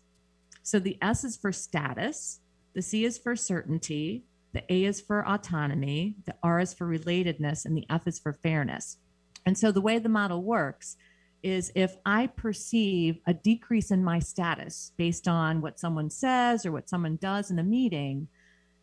so 0.63 0.79
the 0.79 0.97
s 1.01 1.23
is 1.23 1.37
for 1.37 1.51
status 1.51 2.41
the 2.73 2.81
c 2.81 3.05
is 3.05 3.17
for 3.17 3.35
certainty 3.35 4.25
the 4.53 4.63
A 4.69 4.83
is 4.83 4.99
for 4.99 5.27
autonomy, 5.27 6.15
the 6.25 6.35
R 6.43 6.59
is 6.59 6.73
for 6.73 6.85
relatedness, 6.85 7.65
and 7.65 7.77
the 7.77 7.85
F 7.89 8.05
is 8.05 8.19
for 8.19 8.33
fairness. 8.33 8.97
And 9.45 9.57
so 9.57 9.71
the 9.71 9.81
way 9.81 9.97
the 9.97 10.09
model 10.09 10.43
works 10.43 10.97
is 11.43 11.71
if 11.75 11.97
I 12.05 12.27
perceive 12.27 13.19
a 13.25 13.33
decrease 13.33 13.91
in 13.91 14.03
my 14.03 14.19
status 14.19 14.91
based 14.97 15.27
on 15.27 15.61
what 15.61 15.79
someone 15.79 16.09
says 16.09 16.65
or 16.65 16.71
what 16.71 16.89
someone 16.89 17.17
does 17.17 17.51
in 17.51 17.59
a 17.59 17.63
meeting, 17.63 18.27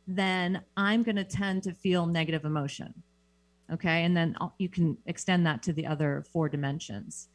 then 0.07 0.62
I'm 0.77 1.03
going 1.03 1.17
to 1.17 1.25
tend 1.25 1.62
to 1.65 1.73
feel 1.73 2.07
negative 2.07 2.45
emotion. 2.45 2.95
Okay. 3.73 4.05
And 4.05 4.17
then 4.17 4.37
you 4.59 4.69
can 4.69 4.97
extend 5.07 5.47
that 5.47 5.62
to 5.65 5.73
the 5.73 5.87
other 5.87 6.25
four 6.33 6.49
dimensions. 6.49 7.29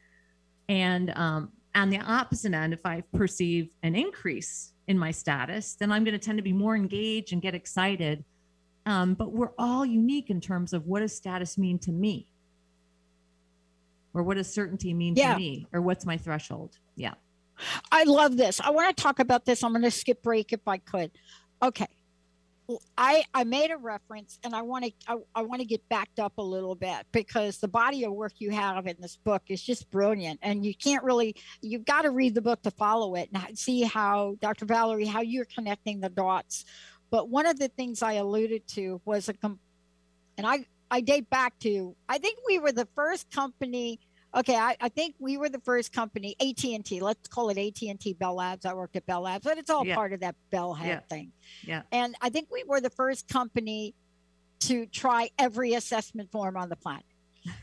And 0.67 1.11
um, 1.11 1.51
on 1.75 1.89
the 1.89 1.99
opposite 1.99 2.53
end, 2.53 2.73
if 2.73 2.85
I 2.85 3.03
perceive 3.13 3.69
an 3.83 3.95
increase 3.95 4.73
in 4.87 4.97
my 4.97 5.11
status, 5.11 5.75
then 5.75 5.91
I'm 5.91 6.03
going 6.03 6.17
to 6.17 6.25
tend 6.25 6.37
to 6.39 6.43
be 6.43 6.53
more 6.53 6.75
engaged 6.75 7.33
and 7.33 7.41
get 7.41 7.55
excited. 7.55 8.23
Um, 8.85 9.13
but 9.13 9.31
we're 9.31 9.53
all 9.57 9.85
unique 9.85 10.29
in 10.29 10.41
terms 10.41 10.73
of 10.73 10.87
what 10.87 10.99
does 10.99 11.15
status 11.15 11.57
mean 11.57 11.79
to 11.79 11.91
me? 11.91 12.27
Or 14.13 14.23
what 14.23 14.37
does 14.37 14.51
certainty 14.53 14.93
mean 14.93 15.15
Yeah. 15.15 15.33
to 15.33 15.39
me? 15.39 15.67
Or 15.73 15.81
what's 15.81 16.05
my 16.05 16.17
threshold? 16.17 16.77
Yeah. 16.95 17.13
I 17.91 18.03
love 18.03 18.37
this. 18.37 18.59
I 18.59 18.71
want 18.71 18.95
to 18.95 19.01
talk 19.01 19.19
about 19.19 19.45
this. 19.45 19.63
I'm 19.63 19.71
going 19.71 19.83
to 19.83 19.91
skip 19.91 20.23
break 20.23 20.53
if 20.53 20.67
I 20.67 20.77
could. 20.77 21.11
Okay. 21.61 21.87
I 22.97 23.25
I 23.33 23.43
made 23.43 23.71
a 23.71 23.77
reference 23.77 24.39
and 24.43 24.55
I 24.55 24.61
want 24.61 24.85
to 24.85 24.91
I, 25.07 25.17
I 25.35 25.41
want 25.41 25.59
to 25.59 25.65
get 25.67 25.87
backed 25.89 26.19
up 26.19 26.37
a 26.37 26.41
little 26.41 26.75
bit 26.75 27.05
because 27.11 27.57
the 27.57 27.67
body 27.67 28.05
of 28.05 28.13
work 28.13 28.31
you 28.37 28.51
have 28.51 28.87
in 28.87 28.95
this 29.01 29.17
book 29.17 29.41
is 29.49 29.61
just 29.61 29.91
brilliant 29.91 30.39
and 30.41 30.65
you 30.65 30.73
can't 30.73 31.03
really 31.03 31.35
you've 31.61 31.83
got 31.83 32.03
to 32.03 32.11
read 32.11 32.33
the 32.35 32.41
book 32.41 32.61
to 32.61 32.71
follow 32.71 33.15
it 33.15 33.29
and 33.33 33.59
see 33.59 33.81
how 33.81 34.37
Dr. 34.39 34.65
Valerie 34.65 35.05
how 35.05 35.19
you're 35.21 35.45
connecting 35.45 35.99
the 35.99 36.09
dots. 36.09 36.63
But 37.09 37.29
one 37.29 37.45
of 37.45 37.59
the 37.59 37.67
things 37.67 38.01
I 38.01 38.13
alluded 38.13 38.65
to 38.69 39.01
was 39.03 39.27
a 39.27 39.35
and 40.37 40.47
I 40.47 40.65
I 40.93 41.01
date 41.01 41.27
back 41.31 41.57
to 41.59 41.95
I 42.07 42.19
think 42.19 42.37
we 42.47 42.59
were 42.59 42.71
the 42.71 42.87
first 42.95 43.31
company 43.31 43.99
Okay, 44.35 44.55
I, 44.55 44.75
I 44.81 44.89
think 44.89 45.13
we 45.19 45.37
were 45.37 45.47
the 45.47 45.59
first 45.59 45.93
company, 45.93 46.35
AT 46.41 46.63
and 46.65 46.83
T. 46.83 46.99
Let's 47.01 47.27
call 47.27 47.51
it 47.51 47.57
AT 47.59 47.79
and 47.87 47.99
T 47.99 48.13
Bell 48.13 48.33
Labs. 48.33 48.65
I 48.65 48.73
worked 48.73 48.95
at 48.95 49.05
Bell 49.05 49.21
Labs, 49.21 49.43
but 49.43 49.59
it's 49.59 49.69
all 49.69 49.85
Yeah. 49.85 49.93
part 49.93 50.11
of 50.11 50.21
that 50.21 50.35
Bell 50.49 50.73
head 50.73 50.87
Yeah. 51.03 51.15
thing. 51.15 51.31
Yeah. 51.61 51.83
And 51.91 52.15
I 52.19 52.29
think 52.29 52.47
we 52.51 52.63
were 52.63 52.81
the 52.81 52.89
first 52.89 53.27
company 53.27 53.93
to 54.61 54.87
try 54.87 55.29
every 55.37 55.75
assessment 55.75 56.31
form 56.31 56.57
on 56.57 56.69
the 56.69 56.75
planet. 56.75 57.05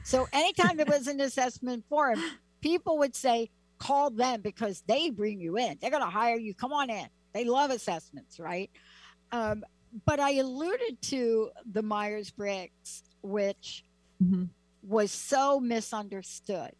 So 0.05 0.29
anytime 0.33 0.77
there 0.77 0.87
was 0.87 1.09
an 1.09 1.21
assessment 1.29 1.85
form, 1.89 2.23
people 2.61 2.99
would 2.99 3.17
say, 3.17 3.51
call 3.79 4.11
them 4.11 4.41
because 4.41 4.85
they 4.87 5.11
bring 5.11 5.41
you 5.41 5.59
in. 5.59 5.77
They're 5.81 5.91
going 5.91 6.05
to 6.05 6.09
hire 6.09 6.37
you. 6.39 6.55
Come 6.55 6.73
on 6.73 6.89
in. 6.89 7.09
They 7.33 7.47
love 7.47 7.73
assessments, 7.73 8.39
right? 8.39 8.71
Um, 9.33 9.65
but 10.07 10.21
I 10.21 10.35
alluded 10.35 11.03
to 11.03 11.51
the 11.69 11.83
Myers 11.83 12.31
Briggs, 12.31 13.03
which 13.23 13.85
Mhm. 14.23 14.49
was 14.83 15.11
so 15.13 15.61
misunderstood. 15.61 16.75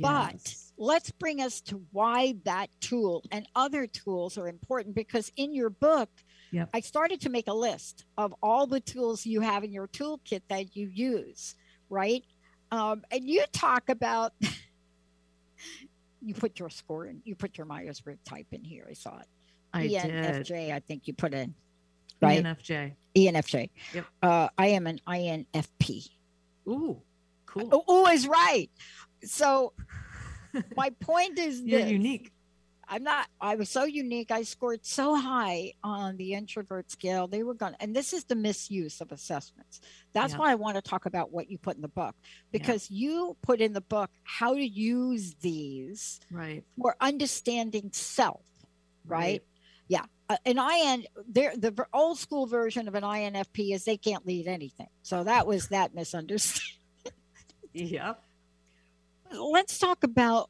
But 0.00 0.54
let's 0.78 1.10
bring 1.10 1.40
us 1.42 1.60
to 1.62 1.84
why 1.92 2.32
that 2.44 2.70
tool 2.80 3.22
and 3.30 3.46
other 3.54 3.86
tools 3.86 4.38
are 4.38 4.48
important 4.48 4.94
because 4.94 5.30
in 5.36 5.54
your 5.54 5.68
book, 5.70 6.08
Yep. 6.52 6.70
I 6.74 6.80
started 6.80 7.20
to 7.20 7.28
make 7.28 7.46
a 7.48 7.52
list 7.54 8.06
of 8.18 8.34
all 8.42 8.66
the 8.66 8.80
tools 8.80 9.24
you 9.26 9.40
have 9.42 9.62
in 9.62 9.72
your 9.72 9.86
toolkit 9.88 10.42
that 10.48 10.74
you 10.74 10.88
use, 10.88 11.54
right? 11.90 12.24
Um, 12.72 13.04
and 13.10 13.28
you 13.28 13.44
talk 13.52 13.88
about, 13.88 14.32
you 16.22 16.34
put 16.34 16.58
your 16.58 16.70
score 16.70 17.06
in, 17.06 17.20
you 17.24 17.34
put 17.34 17.56
your 17.56 17.66
Myers 17.66 18.00
Briggs 18.00 18.22
type 18.24 18.46
in 18.52 18.64
here. 18.64 18.86
I 18.88 18.94
saw 18.94 19.18
it. 19.18 19.26
I 19.72 19.86
did. 19.86 20.10
ENFJ, 20.10 20.72
I 20.72 20.80
think 20.80 21.06
you 21.06 21.14
put 21.14 21.34
in, 21.34 21.54
right? 22.20 22.44
ENFJ. 22.44 22.92
ENFJ. 23.16 23.70
Yep. 23.94 24.04
Uh, 24.22 24.48
I 24.56 24.68
am 24.68 24.86
an 24.86 25.00
INFP. 25.06 26.08
Ooh, 26.68 27.00
cool. 27.46 27.68
Oh, 27.72 27.84
oh, 27.88 28.08
is 28.08 28.26
right. 28.28 28.70
So 29.24 29.72
my 30.76 30.90
point 31.00 31.38
is 31.38 31.60
You're 31.60 31.80
this. 31.80 31.90
unique. 31.90 32.32
I'm 32.92 33.04
not, 33.04 33.28
I 33.40 33.54
was 33.54 33.70
so 33.70 33.84
unique. 33.84 34.32
I 34.32 34.42
scored 34.42 34.84
so 34.84 35.14
high 35.14 35.74
on 35.84 36.16
the 36.16 36.34
introvert 36.34 36.90
scale. 36.90 37.28
They 37.28 37.44
were 37.44 37.54
going 37.54 37.74
to, 37.74 37.80
and 37.82 37.94
this 37.94 38.12
is 38.12 38.24
the 38.24 38.34
misuse 38.34 39.00
of 39.00 39.12
assessments. 39.12 39.80
That's 40.12 40.32
Yeah. 40.32 40.40
why 40.40 40.50
I 40.50 40.56
want 40.56 40.74
to 40.74 40.82
talk 40.82 41.06
about 41.06 41.30
what 41.30 41.48
you 41.48 41.56
put 41.56 41.76
in 41.76 41.82
the 41.82 41.88
book 41.88 42.16
because 42.50 42.90
you 42.90 43.36
put 43.42 43.60
in 43.60 43.74
the 43.74 43.80
book 43.80 44.10
how 44.24 44.54
to 44.54 44.66
use 44.66 45.34
these 45.40 46.18
Right. 46.32 46.64
for 46.76 46.96
understanding 47.00 47.90
self, 47.92 48.40
right? 49.06 49.40
Yeah. 49.40 49.46
Uh, 50.30 50.36
an 50.46 50.58
IN, 50.58 51.04
there, 51.28 51.52
the 51.56 51.74
old 51.92 52.16
school 52.16 52.46
version 52.46 52.86
of 52.86 52.94
an 52.94 53.02
INFP 53.02 53.74
is 53.74 53.84
they 53.84 53.96
can't 53.96 54.24
lead 54.24 54.46
anything. 54.46 54.86
So 55.02 55.24
that 55.24 55.44
was 55.44 55.68
that 55.68 55.92
misunderstanding. 55.92 56.78
Yep. 57.72 58.22
let's 59.32 59.76
talk 59.76 60.04
about 60.04 60.48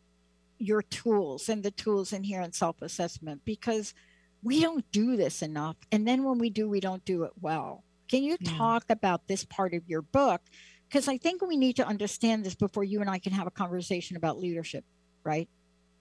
your 0.59 0.83
tools 0.83 1.49
and 1.49 1.63
the 1.63 1.71
tools 1.71 2.13
in 2.13 2.23
here 2.23 2.43
in 2.43 2.53
self-assessment 2.53 3.41
because 3.47 3.95
we 4.43 4.61
don't 4.61 4.85
do 4.93 5.17
this 5.17 5.41
enough. 5.41 5.77
And 5.91 6.07
then 6.07 6.25
when 6.25 6.39
we 6.39 6.51
do, 6.51 6.69
we 6.69 6.81
don't 6.81 7.05
do 7.07 7.23
it 7.25 7.33
well. 7.41 7.83
Can 8.09 8.23
you 8.23 8.37
Yeah. 8.39 8.59
talk 8.59 8.85
about 8.91 9.29
this 9.29 9.47
part 9.47 9.73
of 9.73 9.89
your 9.89 10.03
book? 10.03 10.43
Because 10.89 11.09
I 11.09 11.17
think 11.17 11.41
we 11.41 11.57
need 11.57 11.77
to 11.77 11.87
understand 11.87 12.45
this 12.45 12.55
before 12.55 12.85
you 12.85 13.01
and 13.01 13.09
I 13.09 13.19
can 13.19 13.33
have 13.33 13.47
a 13.47 13.51
conversation 13.51 14.19
about 14.19 14.39
leadership, 14.39 14.85
right? 15.25 15.49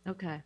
Okay. 0.06 0.42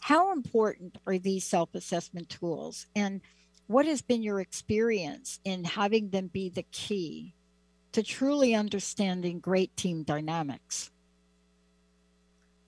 How 0.00 0.32
important 0.32 0.98
are 1.06 1.18
these 1.18 1.44
self 1.44 1.74
assessment 1.74 2.28
tools? 2.28 2.86
And 2.94 3.20
what 3.66 3.86
has 3.86 4.02
been 4.02 4.22
your 4.22 4.40
experience 4.40 5.40
in 5.44 5.64
having 5.64 6.10
them 6.10 6.28
be 6.28 6.48
the 6.48 6.64
key 6.64 7.34
to 7.92 8.02
truly 8.02 8.54
understanding 8.54 9.40
great 9.40 9.76
team 9.76 10.02
dynamics? 10.02 10.90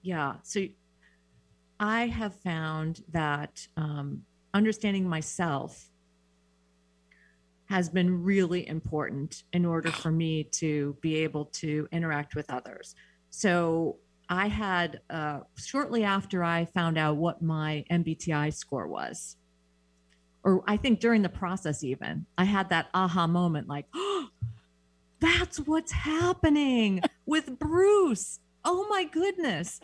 Yeah. 0.02 0.36
So 0.42 0.66
I 1.78 2.06
have 2.06 2.34
found 2.34 3.02
that 3.12 3.66
um, 3.76 4.22
understanding 4.54 5.08
myself 5.08 5.90
has 7.68 7.88
been 7.88 8.22
really 8.24 8.66
important 8.66 9.44
in 9.52 9.66
order 9.66 9.92
for 9.92 10.10
me 10.10 10.44
to 10.44 10.96
be 11.02 11.16
able 11.16 11.44
to 11.44 11.86
interact 11.92 12.34
with 12.34 12.50
others. 12.50 12.94
So 13.28 13.98
I 14.28 14.48
had, 14.48 15.00
uh, 15.08 15.40
shortly 15.56 16.04
after 16.04 16.44
I 16.44 16.66
found 16.66 16.98
out 16.98 17.16
what 17.16 17.42
my 17.42 17.84
MBTI 17.90 18.52
score 18.52 18.86
was, 18.86 19.36
or 20.44 20.62
I 20.66 20.76
think 20.76 21.00
during 21.00 21.22
the 21.22 21.28
process, 21.28 21.82
even, 21.82 22.26
I 22.36 22.44
had 22.44 22.70
that 22.70 22.88
aha 22.94 23.26
moment 23.26 23.68
like, 23.68 23.86
oh, 23.94 24.28
that's 25.20 25.58
what's 25.58 25.92
happening 25.92 27.00
with 27.26 27.58
Bruce. 27.58 28.40
Oh 28.64 28.86
my 28.88 29.04
goodness. 29.04 29.80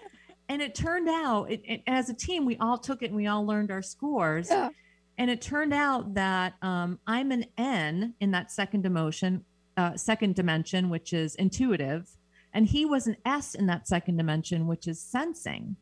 And 0.49 0.61
it 0.61 0.75
turned 0.75 1.09
out, 1.09 1.51
it, 1.51 1.63
it, 1.65 1.83
as 1.87 2.11
a 2.11 2.15
team, 2.15 2.45
we 2.45 2.57
all 2.59 2.79
took 2.79 3.03
it 3.03 3.07
and 3.07 3.17
we 3.17 3.27
all 3.27 3.47
learned 3.47 3.71
our 3.71 3.83
scores. 3.83 4.49
Yeah. 4.51 4.69
And 5.17 5.31
it 5.31 5.41
turned 5.41 5.73
out 5.73 6.15
that 6.15 6.55
um, 6.61 6.99
I'm 7.07 7.31
an 7.31 7.47
N 7.57 8.15
in 8.21 8.31
that 8.33 8.51
second 8.51 8.85
emotion, 8.85 9.45
uh, 9.77 9.97
second 9.97 10.35
dimension, 10.35 10.91
which 10.91 11.13
is 11.13 11.35
intuitive, 11.37 12.09
and 12.55 12.67
he 12.67 12.87
was 12.87 13.07
an 13.07 13.17
S 13.27 13.55
in 13.55 13.67
that 13.67 13.87
second 13.87 14.17
dimension, 14.17 14.67
which 14.67 14.87
is 14.89 15.01
sensing. 15.01 15.77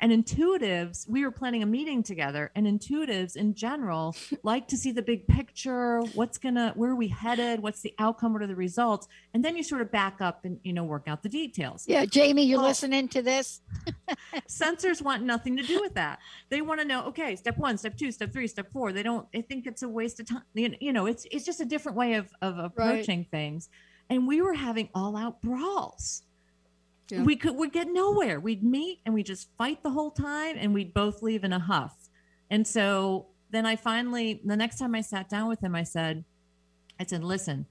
And 0.00 0.10
intuitives, 0.10 1.08
we 1.08 1.22
were 1.24 1.30
planning 1.30 1.62
a 1.62 1.66
meeting 1.66 2.02
together, 2.02 2.50
and 2.56 2.66
intuitives 2.66 3.36
in 3.36 3.54
general 3.54 4.16
like 4.42 4.66
to 4.68 4.76
see 4.76 4.90
the 4.90 5.00
big 5.00 5.28
picture. 5.28 6.00
What's 6.14 6.38
gonna, 6.38 6.72
where 6.74 6.90
are 6.90 6.96
we 6.96 7.06
headed? 7.06 7.60
What's 7.62 7.82
the 7.82 7.94
outcome? 8.00 8.32
What 8.32 8.42
are 8.42 8.48
the 8.48 8.56
results? 8.56 9.06
And 9.32 9.44
then 9.44 9.56
you 9.56 9.62
sort 9.62 9.80
of 9.80 9.92
back 9.92 10.20
up 10.20 10.44
and 10.44 10.58
you 10.64 10.72
know 10.72 10.82
work 10.82 11.04
out 11.06 11.22
the 11.22 11.28
details. 11.28 11.84
Yeah, 11.86 12.04
Jamie, 12.04 12.44
you're 12.44 12.58
Well- 12.58 12.66
listening 12.66 13.06
to 13.10 13.22
this? 13.22 13.60
Sensors 14.48 15.00
want 15.00 15.22
nothing 15.22 15.56
to 15.56 15.62
do 15.62 15.80
with 15.80 15.94
that. 15.94 16.18
They 16.48 16.62
want 16.62 16.80
to 16.80 16.86
know, 16.86 17.04
okay, 17.06 17.36
step 17.36 17.56
one, 17.56 17.78
step 17.78 17.96
two, 17.96 18.10
step 18.10 18.32
three, 18.32 18.48
step 18.48 18.72
four. 18.72 18.92
They 18.92 19.04
don't. 19.04 19.30
They 19.32 19.42
think 19.42 19.68
it's 19.68 19.82
a 19.82 19.88
waste 19.88 20.18
of 20.18 20.26
time. 20.26 20.42
You 20.54 20.74
you 20.80 20.92
know, 20.92 21.06
it's 21.06 21.26
it's 21.30 21.44
just 21.44 21.60
a 21.60 21.64
different 21.64 21.96
way 21.96 22.14
of 22.14 22.28
of 22.42 22.58
approaching 22.58 23.24
things. 23.30 23.68
And 24.10 24.26
we 24.26 24.40
were 24.42 24.54
having 24.54 24.88
all 24.94 25.16
out 25.16 25.40
brawls. 25.40 26.22
Yeah. 27.08 27.22
We 27.22 27.36
could 27.36 27.56
we'd 27.56 27.72
get 27.72 27.88
nowhere. 27.88 28.40
We'd 28.40 28.62
meet 28.62 29.00
and 29.04 29.14
we 29.14 29.22
just 29.22 29.48
fight 29.58 29.82
the 29.82 29.90
whole 29.90 30.10
time, 30.10 30.56
and 30.58 30.72
we'd 30.72 30.94
both 30.94 31.22
leave 31.22 31.44
in 31.44 31.52
a 31.52 31.58
huff. 31.58 31.94
And 32.50 32.66
so 32.66 33.26
then 33.50 33.66
I 33.66 33.76
finally, 33.76 34.40
the 34.44 34.56
next 34.56 34.78
time 34.78 34.94
I 34.94 35.02
sat 35.02 35.28
down 35.28 35.48
with 35.48 35.62
him, 35.62 35.74
I 35.74 35.82
said, 35.82 36.24
I 36.98 37.04
said, 37.04 37.22
listen, 37.24 37.66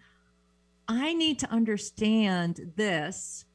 I 0.87 1.13
need 1.13 1.39
to 1.39 1.51
understand 1.51 2.73
this 2.75 3.45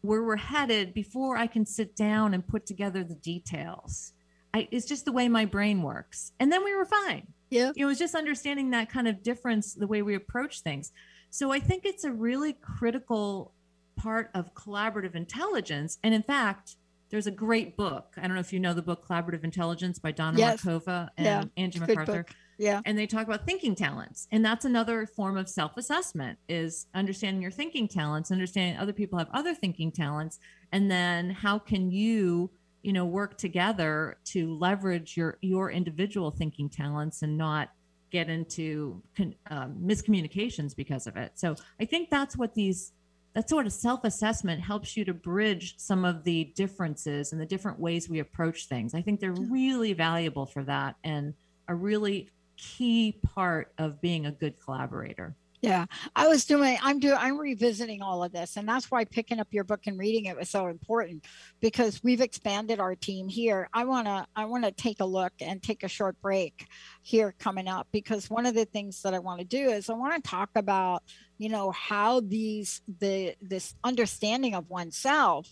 where 0.00 0.22
we're 0.22 0.36
headed 0.36 0.94
before 0.94 1.36
I 1.36 1.46
can 1.46 1.66
sit 1.66 1.94
down 1.94 2.34
and 2.34 2.46
put 2.46 2.66
together 2.66 3.04
the 3.04 3.16
details. 3.16 4.12
I, 4.54 4.68
it's 4.70 4.86
just 4.86 5.04
the 5.04 5.12
way 5.12 5.28
my 5.28 5.44
brain 5.44 5.82
works. 5.82 6.32
And 6.40 6.50
then 6.50 6.64
we 6.64 6.74
were 6.74 6.86
fine. 6.86 7.26
Yeah. 7.50 7.72
It 7.76 7.84
was 7.84 7.98
just 7.98 8.14
understanding 8.14 8.70
that 8.70 8.90
kind 8.90 9.08
of 9.08 9.22
difference, 9.22 9.74
the 9.74 9.86
way 9.86 10.02
we 10.02 10.14
approach 10.14 10.60
things. 10.60 10.92
So 11.30 11.52
I 11.52 11.60
think 11.60 11.84
it's 11.84 12.04
a 12.04 12.12
really 12.12 12.54
critical 12.54 13.52
part 13.96 14.30
of 14.34 14.54
collaborative 14.54 15.14
intelligence. 15.14 15.98
And 16.02 16.14
in 16.14 16.22
fact, 16.22 16.76
there's 17.10 17.26
a 17.26 17.30
great 17.32 17.76
book. 17.76 18.14
I 18.16 18.22
don't 18.22 18.34
know 18.34 18.40
if 18.40 18.52
you 18.52 18.60
know 18.60 18.74
the 18.74 18.82
book 18.82 19.06
Collaborative 19.06 19.42
Intelligence 19.44 19.98
by 19.98 20.12
Dawna 20.12 20.38
Yes. 20.38 20.62
Markova 20.62 21.08
and 21.16 21.24
Yeah, 21.26 21.44
Angie 21.56 21.80
McArthur. 21.80 22.26
Yeah. 22.58 22.82
and 22.84 22.98
they 22.98 23.06
talk 23.06 23.26
about 23.26 23.46
thinking 23.46 23.76
talents 23.76 24.26
and 24.32 24.44
that's 24.44 24.64
another 24.64 25.06
form 25.06 25.36
of 25.36 25.48
self-assessment 25.48 26.40
is 26.48 26.88
understanding 26.92 27.40
your 27.40 27.52
thinking 27.52 27.86
talents 27.86 28.32
understanding 28.32 28.76
other 28.76 28.92
people 28.92 29.16
have 29.16 29.28
other 29.32 29.54
thinking 29.54 29.92
talents 29.92 30.40
and 30.72 30.90
then 30.90 31.30
how 31.30 31.60
can 31.60 31.92
you 31.92 32.50
you 32.82 32.92
know 32.92 33.04
work 33.04 33.38
together 33.38 34.18
to 34.24 34.52
leverage 34.58 35.16
your 35.16 35.38
your 35.40 35.70
individual 35.70 36.32
thinking 36.32 36.68
talents 36.68 37.22
and 37.22 37.38
not 37.38 37.70
get 38.10 38.28
into 38.28 39.02
con, 39.16 39.34
um, 39.50 39.76
miscommunications 39.82 40.74
because 40.74 41.06
of 41.06 41.16
it. 41.16 41.32
So 41.34 41.54
i 41.80 41.84
think 41.84 42.10
that's 42.10 42.36
what 42.36 42.54
these 42.54 42.92
that 43.34 43.48
sort 43.48 43.66
of 43.66 43.72
self-assessment 43.72 44.60
helps 44.60 44.96
you 44.96 45.04
to 45.04 45.14
bridge 45.14 45.74
some 45.78 46.04
of 46.04 46.24
the 46.24 46.44
differences 46.56 47.32
and 47.32 47.40
the 47.40 47.46
different 47.46 47.78
ways 47.78 48.08
we 48.08 48.18
approach 48.18 48.66
things. 48.66 48.94
I 48.94 49.02
think 49.02 49.20
they're 49.20 49.32
really 49.32 49.92
valuable 49.92 50.46
for 50.46 50.64
that 50.64 50.96
and 51.04 51.34
a 51.68 51.74
really 51.74 52.30
key 52.56 53.20
part 53.34 53.72
of 53.78 54.00
being 54.00 54.26
a 54.26 54.32
good 54.32 54.58
collaborator. 54.58 55.36
Yeah, 55.60 55.86
I 56.14 56.28
was 56.28 56.44
doing. 56.44 56.78
I'm 56.82 57.00
doing. 57.00 57.16
I'm 57.18 57.36
revisiting 57.36 58.00
all 58.00 58.22
of 58.22 58.30
this, 58.32 58.56
and 58.56 58.68
that's 58.68 58.90
why 58.92 59.04
picking 59.04 59.40
up 59.40 59.48
your 59.50 59.64
book 59.64 59.80
and 59.86 59.98
reading 59.98 60.26
it 60.26 60.36
was 60.36 60.48
so 60.48 60.68
important 60.68 61.24
because 61.60 62.00
we've 62.04 62.20
expanded 62.20 62.78
our 62.78 62.94
team 62.94 63.28
here. 63.28 63.68
I 63.72 63.84
wanna. 63.84 64.28
I 64.36 64.44
wanna 64.44 64.70
take 64.70 65.00
a 65.00 65.04
look 65.04 65.32
and 65.40 65.60
take 65.60 65.82
a 65.82 65.88
short 65.88 66.20
break 66.22 66.66
here 67.02 67.34
coming 67.40 67.66
up 67.66 67.88
because 67.90 68.30
one 68.30 68.46
of 68.46 68.54
the 68.54 68.66
things 68.66 69.02
that 69.02 69.14
I 69.14 69.18
want 69.18 69.40
to 69.40 69.44
do 69.44 69.70
is 69.70 69.90
I 69.90 69.94
want 69.94 70.22
to 70.22 70.30
talk 70.30 70.50
about, 70.54 71.02
you 71.38 71.48
know, 71.48 71.72
how 71.72 72.20
these 72.20 72.80
the 73.00 73.34
this 73.42 73.74
understanding 73.82 74.54
of 74.54 74.70
oneself, 74.70 75.48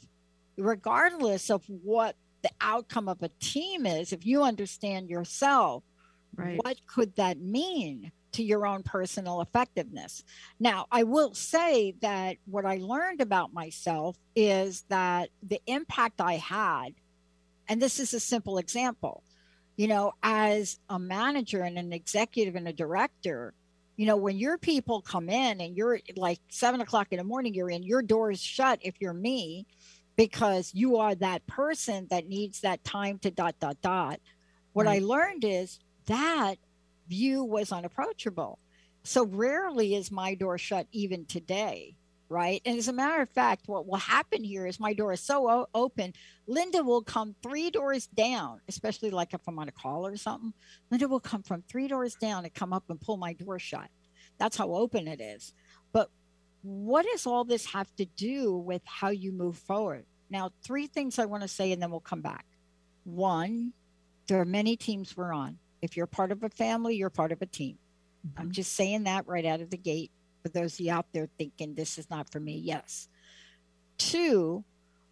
regardless 0.56 1.50
of 1.50 1.64
what 1.68 2.14
the 2.42 2.50
outcome 2.60 3.08
of 3.08 3.22
a 3.24 3.30
team 3.40 3.86
is, 3.86 4.12
if 4.12 4.24
you 4.24 4.44
understand 4.44 5.10
yourself 5.10 5.82
Right. 6.36 6.60
what 6.62 6.76
could 6.86 7.16
that 7.16 7.38
mean 7.40 8.12
to 8.36 8.44
your 8.44 8.66
own 8.66 8.82
personal 8.82 9.40
effectiveness. 9.40 10.22
Now 10.60 10.86
i 10.90 11.02
will 11.02 11.34
say 11.34 11.94
that 12.00 12.36
what 12.46 12.64
i 12.64 12.76
learned 12.76 13.20
about 13.20 13.52
myself 13.52 14.16
is 14.34 14.84
that 14.88 15.30
the 15.42 15.60
impact 15.66 16.20
i 16.20 16.34
had 16.34 16.94
and 17.68 17.80
this 17.80 17.98
is 17.98 18.14
a 18.14 18.20
simple 18.20 18.58
example 18.58 19.22
you 19.76 19.88
know 19.88 20.12
as 20.22 20.78
a 20.88 20.98
manager 20.98 21.62
and 21.62 21.78
an 21.78 21.92
executive 21.92 22.56
and 22.56 22.68
a 22.68 22.72
director 22.72 23.54
you 23.96 24.06
know 24.06 24.16
when 24.16 24.36
your 24.38 24.58
people 24.58 25.00
come 25.00 25.28
in 25.28 25.60
and 25.60 25.76
you're 25.76 26.00
like 26.16 26.40
seven 26.48 26.80
o'clock 26.80 27.08
in 27.10 27.18
the 27.18 27.24
morning 27.24 27.54
you're 27.54 27.70
in 27.70 27.82
your 27.82 28.02
door 28.02 28.30
is 28.30 28.40
shut 28.40 28.78
if 28.82 28.94
you're 29.00 29.14
me 29.14 29.66
because 30.16 30.72
you 30.74 30.96
are 30.96 31.14
that 31.14 31.46
person 31.46 32.06
that 32.10 32.26
needs 32.26 32.60
that 32.60 32.82
time 32.84 33.18
to 33.18 33.30
dot 33.30 33.54
dot 33.60 33.76
dot. 33.82 34.20
What 34.72 34.86
i 34.86 34.98
learned 34.98 35.44
is 35.44 35.78
that 36.06 36.56
view 37.08 37.44
was 37.44 37.72
unapproachable. 37.72 38.58
So 39.02 39.24
rarely 39.24 39.94
is 39.94 40.10
my 40.10 40.34
door 40.34 40.58
shut 40.58 40.86
even 40.90 41.26
today, 41.26 41.96
right? 42.28 42.60
And 42.64 42.76
as 42.76 42.88
a 42.88 42.92
matter 42.92 43.22
of 43.22 43.30
fact, 43.30 43.68
what 43.68 43.86
will 43.86 43.98
happen 43.98 44.42
here 44.42 44.66
is 44.66 44.80
my 44.80 44.92
door 44.94 45.12
is 45.12 45.20
so 45.20 45.48
o- 45.48 45.68
open. 45.74 46.12
Linda 46.46 46.82
will 46.82 47.02
come 47.02 47.34
three 47.42 47.70
doors 47.70 48.08
down, 48.08 48.60
especially 48.68 49.10
like 49.10 49.32
if 49.32 49.40
I'm 49.46 49.58
on 49.58 49.68
a 49.68 49.72
call 49.72 50.06
or 50.06 50.16
something. 50.16 50.52
Linda 50.90 51.06
will 51.06 51.20
come 51.20 51.42
from 51.42 51.62
three 51.68 51.86
doors 51.86 52.16
down 52.16 52.44
and 52.44 52.52
come 52.52 52.72
up 52.72 52.84
and 52.88 53.00
pull 53.00 53.16
my 53.16 53.32
door 53.34 53.58
shut. 53.58 53.88
That's 54.38 54.56
how 54.56 54.72
open 54.72 55.06
it 55.06 55.20
is. 55.20 55.52
But 55.92 56.10
what 56.62 57.06
does 57.06 57.26
all 57.26 57.44
this 57.44 57.64
have 57.66 57.94
to 57.96 58.04
do 58.04 58.56
with 58.56 58.82
how 58.84 59.10
you 59.10 59.32
move 59.32 59.56
forward? 59.56 60.04
Now, 60.28 60.50
three 60.64 60.88
things 60.88 61.18
I 61.18 61.26
want 61.26 61.42
to 61.42 61.48
say, 61.48 61.70
and 61.70 61.80
then 61.80 61.92
we'll 61.92 62.00
come 62.00 62.22
back. 62.22 62.44
One, 63.04 63.72
there 64.26 64.40
are 64.40 64.44
many 64.44 64.76
teams 64.76 65.16
we're 65.16 65.32
on. 65.32 65.58
If 65.82 65.96
you're 65.96 66.06
part 66.06 66.32
of 66.32 66.42
a 66.42 66.48
family, 66.48 66.96
you're 66.96 67.10
part 67.10 67.32
of 67.32 67.42
a 67.42 67.46
team. 67.46 67.78
I'm 68.36 68.44
mm-hmm. 68.44 68.52
just 68.52 68.74
saying 68.74 69.04
that 69.04 69.26
right 69.26 69.44
out 69.44 69.60
of 69.60 69.70
the 69.70 69.76
gate 69.76 70.10
for 70.42 70.48
those 70.48 70.74
of 70.74 70.80
you 70.80 70.92
out 70.92 71.06
there 71.12 71.28
thinking 71.38 71.74
this 71.74 71.98
is 71.98 72.08
not 72.10 72.30
for 72.30 72.40
me. 72.40 72.56
Yes. 72.56 73.08
Two, 73.98 74.64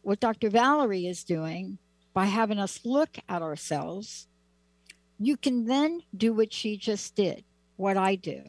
what 0.02 0.20
Dr. 0.20 0.50
Valerie 0.50 1.06
is 1.06 1.24
doing 1.24 1.78
by 2.12 2.26
having 2.26 2.58
us 2.58 2.80
look 2.84 3.18
at 3.28 3.42
ourselves, 3.42 4.28
you 5.18 5.36
can 5.36 5.64
then 5.66 6.00
do 6.16 6.32
what 6.32 6.52
she 6.52 6.76
just 6.76 7.14
did, 7.14 7.44
what 7.76 7.96
I 7.96 8.14
do 8.14 8.42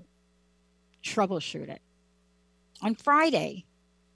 troubleshoot 1.05 1.69
it. 1.69 1.81
On 2.81 2.95
Friday, 2.95 3.65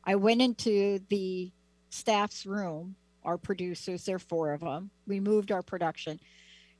I 0.03 0.15
went 0.15 0.41
into 0.41 0.99
the 1.09 1.51
staff's 1.91 2.45
room, 2.45 2.95
our 3.23 3.37
producers, 3.37 4.05
there 4.05 4.15
are 4.15 4.19
four 4.19 4.53
of 4.53 4.61
them. 4.61 4.89
We 5.07 5.19
moved 5.19 5.51
our 5.51 5.61
production 5.61 6.19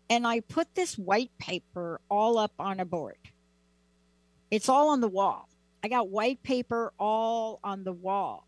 and 0.09 0.27
I 0.27 0.39
put 0.41 0.75
this 0.75 0.97
white 0.97 1.31
paper 1.37 2.01
all 2.09 2.37
up 2.37 2.53
on 2.59 2.79
a 2.79 2.85
board. 2.85 3.17
It's 4.51 4.69
all 4.69 4.89
on 4.89 5.01
the 5.01 5.07
wall. 5.07 5.47
I 5.83 5.87
got 5.87 6.09
white 6.09 6.41
paper 6.43 6.93
all 6.99 7.59
on 7.63 7.83
the 7.83 7.93
wall 7.93 8.47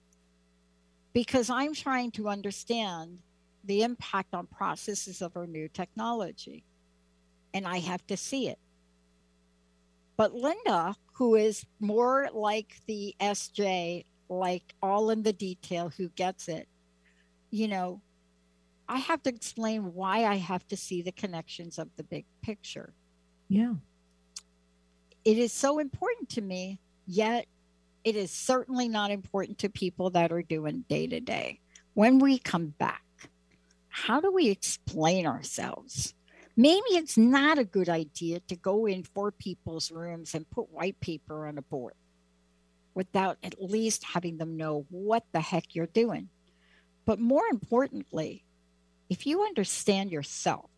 because 1.14 1.50
I'm 1.50 1.74
trying 1.74 2.12
to 2.12 2.30
understand 2.30 3.20
the 3.64 3.84
impact 3.84 4.34
on 4.34 4.48
processes 4.48 5.22
of 5.22 5.38
our 5.38 5.48
new 5.48 5.68
technology. 5.70 6.64
and 7.54 7.68
I 7.68 7.80
have 7.80 8.06
to 8.08 8.18
see 8.18 8.48
it. 8.48 8.60
But 10.18 10.34
Linda, 10.34 10.96
who 11.14 11.36
is 11.36 11.66
more 11.80 12.30
like 12.34 12.80
the 12.88 13.16
SJ, 13.20 14.06
like 14.30 14.74
all 14.82 15.10
in 15.10 15.24
the 15.24 15.34
detail, 15.34 15.90
who 15.90 16.10
gets 16.10 16.48
it, 16.48 16.68
you 17.50 17.68
know, 17.68 18.02
I 18.92 18.98
have 18.98 19.24
to 19.24 19.30
explain 19.30 19.94
why 19.94 20.26
I 20.26 20.36
have 20.36 20.68
to 20.68 20.76
see 20.76 21.02
the 21.02 21.14
connections 21.14 21.80
of 21.80 21.88
the 21.96 22.04
big 22.04 22.26
picture. 22.42 22.92
Yeah. 23.48 23.76
It 25.24 25.38
is 25.38 25.54
so 25.54 25.80
important 25.80 26.28
to 26.32 26.42
me, 26.42 26.78
yet 27.08 27.46
it 28.04 28.18
is 28.18 28.32
certainly 28.32 28.90
not 28.90 29.10
important 29.10 29.60
to 29.60 29.70
people 29.70 30.10
that 30.10 30.34
are 30.34 30.42
doing 30.42 30.84
day 30.90 31.08
to 31.08 31.22
day. 31.22 31.62
When 31.94 32.20
we 32.20 32.38
come 32.38 32.74
back, 32.80 33.06
how 33.88 34.20
do 34.20 34.30
we 34.30 34.50
explain 34.50 35.26
ourselves? 35.26 36.14
Maybe 36.58 36.90
it's 36.90 37.18
not 37.18 37.58
a 37.58 37.64
good 37.64 37.88
idea 37.88 38.42
to 38.42 38.58
go 38.58 38.88
in 38.88 39.04
four 39.04 39.32
people's 39.32 39.90
rooms 39.90 40.36
and 40.36 40.50
put 40.50 40.70
white 40.70 41.00
paper 41.00 41.48
on 41.48 41.58
a 41.58 41.62
board 41.62 41.94
without 42.94 43.38
at 43.42 43.62
least 43.62 44.04
having 44.04 44.38
them 44.38 44.58
know 44.58 44.86
what 44.90 45.24
the 45.32 45.40
heck 45.40 45.76
you're 45.76 45.88
doing. 45.88 46.28
But 47.06 47.22
more 47.22 47.46
importantly, 47.50 48.44
if 49.12 49.28
you 49.28 49.44
understand 49.44 50.10
yourself, 50.10 50.70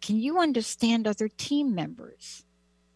can 0.00 0.16
you 0.16 0.38
understand 0.38 1.06
other 1.06 1.28
team 1.28 1.74
members? 1.74 2.46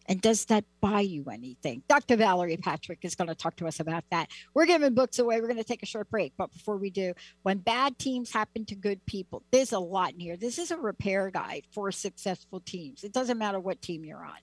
And 0.07 0.19
does 0.19 0.45
that 0.45 0.65
buy 0.81 1.01
you 1.01 1.25
anything? 1.31 1.83
Dr. 1.87 2.15
Valerie 2.15 2.57
Patrick 2.57 2.99
is 3.03 3.13
going 3.13 3.27
to 3.27 3.35
talk 3.35 3.55
to 3.57 3.67
us 3.67 3.79
about 3.79 4.03
that. 4.09 4.31
We're 4.55 4.65
giving 4.65 4.95
books 4.95 5.19
away. 5.19 5.39
We're 5.39 5.47
going 5.47 5.57
to 5.59 5.63
take 5.63 5.83
a 5.83 5.85
short 5.85 6.09
break. 6.09 6.33
But 6.35 6.51
before 6.51 6.77
we 6.77 6.89
do, 6.89 7.13
when 7.43 7.59
bad 7.59 7.99
teams 7.99 8.31
happen 8.31 8.65
to 8.65 8.75
good 8.75 9.05
people, 9.05 9.43
there's 9.51 9.73
a 9.73 9.79
lot 9.79 10.13
in 10.13 10.19
here. 10.19 10.37
This 10.37 10.57
is 10.57 10.71
a 10.71 10.77
repair 10.77 11.29
guide 11.29 11.67
for 11.71 11.91
successful 11.91 12.61
teams. 12.61 13.03
It 13.03 13.13
doesn't 13.13 13.37
matter 13.37 13.59
what 13.59 13.79
team 13.83 14.03
you're 14.03 14.25
on. 14.25 14.39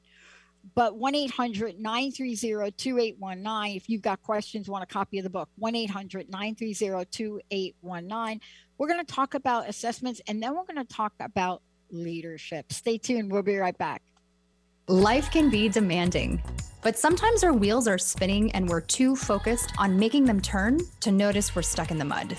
But 0.74 0.96
1 0.96 1.14
800 1.14 1.78
930 1.78 2.70
2819. 2.72 3.76
If 3.76 3.88
you've 3.88 4.02
got 4.02 4.22
questions, 4.22 4.68
want 4.68 4.84
a 4.84 4.86
copy 4.86 5.18
of 5.18 5.24
the 5.24 5.30
book, 5.30 5.48
1 5.56 5.74
800 5.74 6.30
930 6.30 7.04
2819. 7.10 8.40
We're 8.78 8.88
going 8.88 9.04
to 9.04 9.12
talk 9.12 9.34
about 9.34 9.68
assessments 9.68 10.20
and 10.26 10.42
then 10.42 10.54
we're 10.54 10.64
going 10.64 10.76
to 10.76 10.94
talk 10.94 11.12
about 11.20 11.62
leadership. 11.90 12.72
Stay 12.72 12.98
tuned. 12.98 13.30
We'll 13.30 13.42
be 13.42 13.56
right 13.56 13.76
back. 13.76 14.02
Life 14.88 15.30
can 15.30 15.50
be 15.50 15.68
demanding, 15.68 16.42
but 16.82 16.98
sometimes 16.98 17.44
our 17.44 17.52
wheels 17.52 17.86
are 17.86 17.98
spinning 17.98 18.50
and 18.52 18.68
we're 18.68 18.80
too 18.80 19.14
focused 19.14 19.72
on 19.78 19.98
making 19.98 20.24
them 20.24 20.40
turn 20.40 20.80
to 21.00 21.12
notice 21.12 21.54
we're 21.54 21.62
stuck 21.62 21.90
in 21.90 21.98
the 21.98 22.04
mud. 22.04 22.36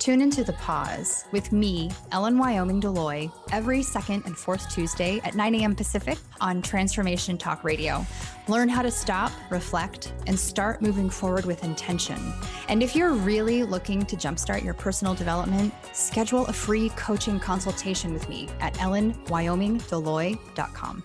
Tune 0.00 0.20
into 0.22 0.42
The 0.42 0.54
Pause 0.54 1.26
with 1.30 1.52
me, 1.52 1.90
Ellen 2.10 2.38
Wyoming 2.38 2.80
Deloy, 2.80 3.30
every 3.52 3.82
second 3.82 4.22
and 4.24 4.34
fourth 4.34 4.72
Tuesday 4.72 5.20
at 5.24 5.34
9 5.34 5.56
a.m. 5.56 5.74
Pacific 5.74 6.16
on 6.40 6.62
Transformation 6.62 7.36
Talk 7.36 7.64
Radio. 7.64 8.06
Learn 8.48 8.70
how 8.70 8.80
to 8.80 8.90
stop, 8.90 9.30
reflect, 9.50 10.14
and 10.26 10.40
start 10.40 10.80
moving 10.80 11.10
forward 11.10 11.44
with 11.44 11.64
intention. 11.64 12.32
And 12.68 12.82
if 12.82 12.96
you're 12.96 13.12
really 13.12 13.62
looking 13.62 14.06
to 14.06 14.16
jumpstart 14.16 14.64
your 14.64 14.72
personal 14.72 15.14
development, 15.14 15.74
schedule 15.92 16.46
a 16.46 16.52
free 16.54 16.88
coaching 16.96 17.38
consultation 17.38 18.14
with 18.14 18.26
me 18.26 18.48
at 18.60 18.72
ellenwyomingdeloy.com. 18.76 21.04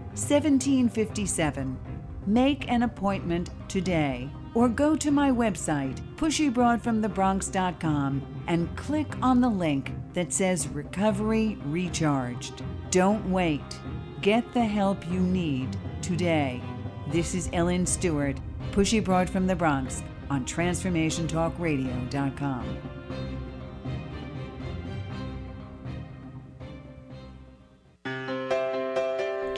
1757. 0.13 1.77
Make 2.27 2.69
an 2.69 2.83
appointment 2.83 3.49
today 3.67 4.29
or 4.53 4.69
go 4.69 4.95
to 4.95 5.09
my 5.11 5.31
website, 5.31 5.99
pushybroadfromthebronx.com, 6.17 8.43
and 8.47 8.77
click 8.77 9.07
on 9.21 9.41
the 9.41 9.49
link 9.49 9.93
that 10.13 10.33
says 10.33 10.67
Recovery 10.67 11.57
Recharged. 11.65 12.63
Don't 12.89 13.31
wait. 13.31 13.61
Get 14.21 14.51
the 14.53 14.65
help 14.65 15.07
you 15.09 15.19
need 15.19 15.77
today. 16.01 16.61
This 17.07 17.33
is 17.33 17.49
Ellen 17.53 17.85
Stewart, 17.85 18.35
Pushy 18.71 19.01
Broad 19.03 19.29
from 19.29 19.47
the 19.47 19.55
Bronx 19.55 20.03
on 20.29 20.45
TransformationTalkRadio.com. 20.45 23.00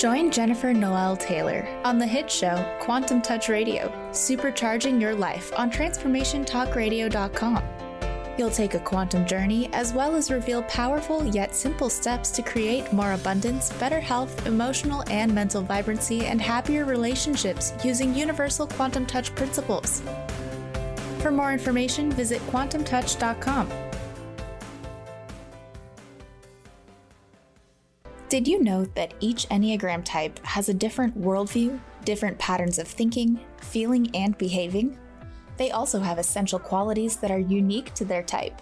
Join 0.03 0.29
Jennifer 0.31 0.73
Noel 0.73 1.15
Taylor 1.15 1.65
on 1.85 1.97
the 1.97 2.05
hit 2.05 2.29
show 2.29 2.77
Quantum 2.81 3.21
Touch 3.21 3.47
Radio, 3.47 3.87
supercharging 4.11 4.99
your 4.99 5.15
life 5.15 5.53
on 5.55 5.71
TransformationTalkRadio.com. 5.71 7.63
You'll 8.37 8.51
take 8.51 8.73
a 8.73 8.81
quantum 8.81 9.25
journey 9.25 9.69
as 9.71 9.93
well 9.93 10.17
as 10.17 10.29
reveal 10.29 10.61
powerful 10.63 11.25
yet 11.27 11.55
simple 11.55 11.89
steps 11.89 12.31
to 12.31 12.41
create 12.41 12.91
more 12.91 13.13
abundance, 13.13 13.71
better 13.79 14.01
health, 14.01 14.45
emotional 14.45 15.05
and 15.09 15.33
mental 15.33 15.61
vibrancy, 15.61 16.25
and 16.25 16.41
happier 16.41 16.83
relationships 16.83 17.71
using 17.81 18.13
universal 18.13 18.67
quantum 18.67 19.05
touch 19.05 19.33
principles. 19.35 20.01
For 21.19 21.31
more 21.31 21.53
information, 21.53 22.11
visit 22.11 22.41
quantumtouch.com. 22.47 23.69
Did 28.33 28.47
you 28.47 28.63
know 28.63 28.85
that 28.95 29.13
each 29.19 29.47
Enneagram 29.49 30.03
type 30.03 30.43
has 30.43 30.67
a 30.67 30.73
different 30.73 31.21
worldview, 31.21 31.79
different 32.03 32.39
patterns 32.39 32.79
of 32.79 32.87
thinking, 32.87 33.39
feeling, 33.61 34.09
and 34.15 34.35
behaving? 34.39 34.97
They 35.57 35.69
also 35.69 35.99
have 35.99 36.17
essential 36.17 36.57
qualities 36.57 37.17
that 37.17 37.29
are 37.29 37.37
unique 37.37 37.93
to 37.93 38.05
their 38.05 38.23
type. 38.23 38.59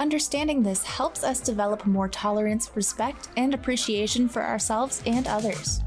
Understanding 0.00 0.60
this 0.60 0.82
helps 0.82 1.22
us 1.22 1.38
develop 1.38 1.86
more 1.86 2.08
tolerance, 2.08 2.72
respect, 2.74 3.28
and 3.36 3.54
appreciation 3.54 4.28
for 4.28 4.42
ourselves 4.42 5.04
and 5.06 5.28
others. 5.28 5.82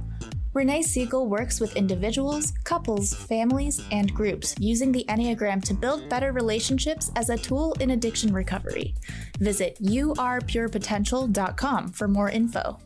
Renee 0.54 0.84
Siegel 0.84 1.28
works 1.28 1.60
with 1.60 1.76
individuals, 1.76 2.54
couples, 2.64 3.14
families, 3.14 3.82
and 3.92 4.14
groups 4.14 4.56
using 4.60 4.94
the 4.94 5.04
Enneagram 5.10 5.62
to 5.66 5.74
build 5.74 6.08
better 6.08 6.32
relationships 6.32 7.12
as 7.18 7.30
a 7.30 7.36
tool 7.36 7.74
in 7.82 7.90
addiction 7.90 8.34
recovery. 8.34 8.96
Visit 9.40 9.78
yourpurepotential.com 9.84 11.92
for 11.92 12.08
more 12.08 12.30
info. 12.30 12.80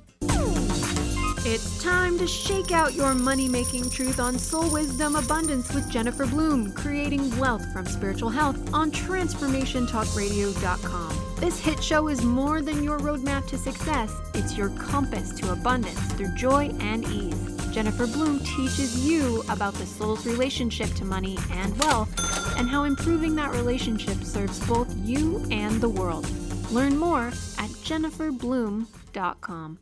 It's 1.45 1.82
time 1.82 2.17
to 2.17 2.28
shake 2.28 2.73
out 2.73 2.95
your 2.95 3.15
money 3.15 3.47
making 3.47 3.91
truth 3.91 4.19
on 4.19 4.38
Soul 4.38 4.69
Wisdom 4.73 5.15
Abundance 5.15 5.73
with 5.73 5.89
Jennifer 5.89 6.25
Bloom, 6.25 6.73
creating 6.73 7.39
wealth 7.39 7.65
from 7.71 7.86
spiritual 7.86 8.28
health 8.30 8.58
on 8.73 8.91
TransformationTalkRadio.com. 8.91 11.36
This 11.38 11.58
hit 11.58 11.82
show 11.82 12.10
is 12.10 12.23
more 12.23 12.62
than 12.62 12.84
your 12.84 12.99
roadmap 12.99 13.47
to 13.47 13.58
success, 13.58 14.13
it's 14.34 14.58
your 14.58 14.71
compass 14.71 15.32
to 15.36 15.54
abundance 15.54 16.02
through 16.13 16.36
joy 16.36 16.75
and 16.82 17.06
ease. 17.06 17.56
Jennifer 17.71 18.06
Bloom 18.06 18.39
teaches 18.39 19.08
you 19.08 19.41
about 19.47 19.75
the 19.75 19.86
soul's 19.86 20.25
relationship 20.25 20.89
to 20.95 21.06
money 21.06 21.38
and 21.52 21.73
wealth 21.80 22.13
and 22.58 22.67
how 22.67 22.84
improving 22.84 23.34
that 23.36 23.52
relationship 23.52 24.21
serves 24.25 24.60
both 24.67 24.93
you 24.97 25.41
and 25.52 25.80
the 25.80 25.88
world. 25.88 26.30
Learn 26.69 26.97
more 26.97 27.28
at 27.28 27.69
jenniferbloom.com. 27.86 29.80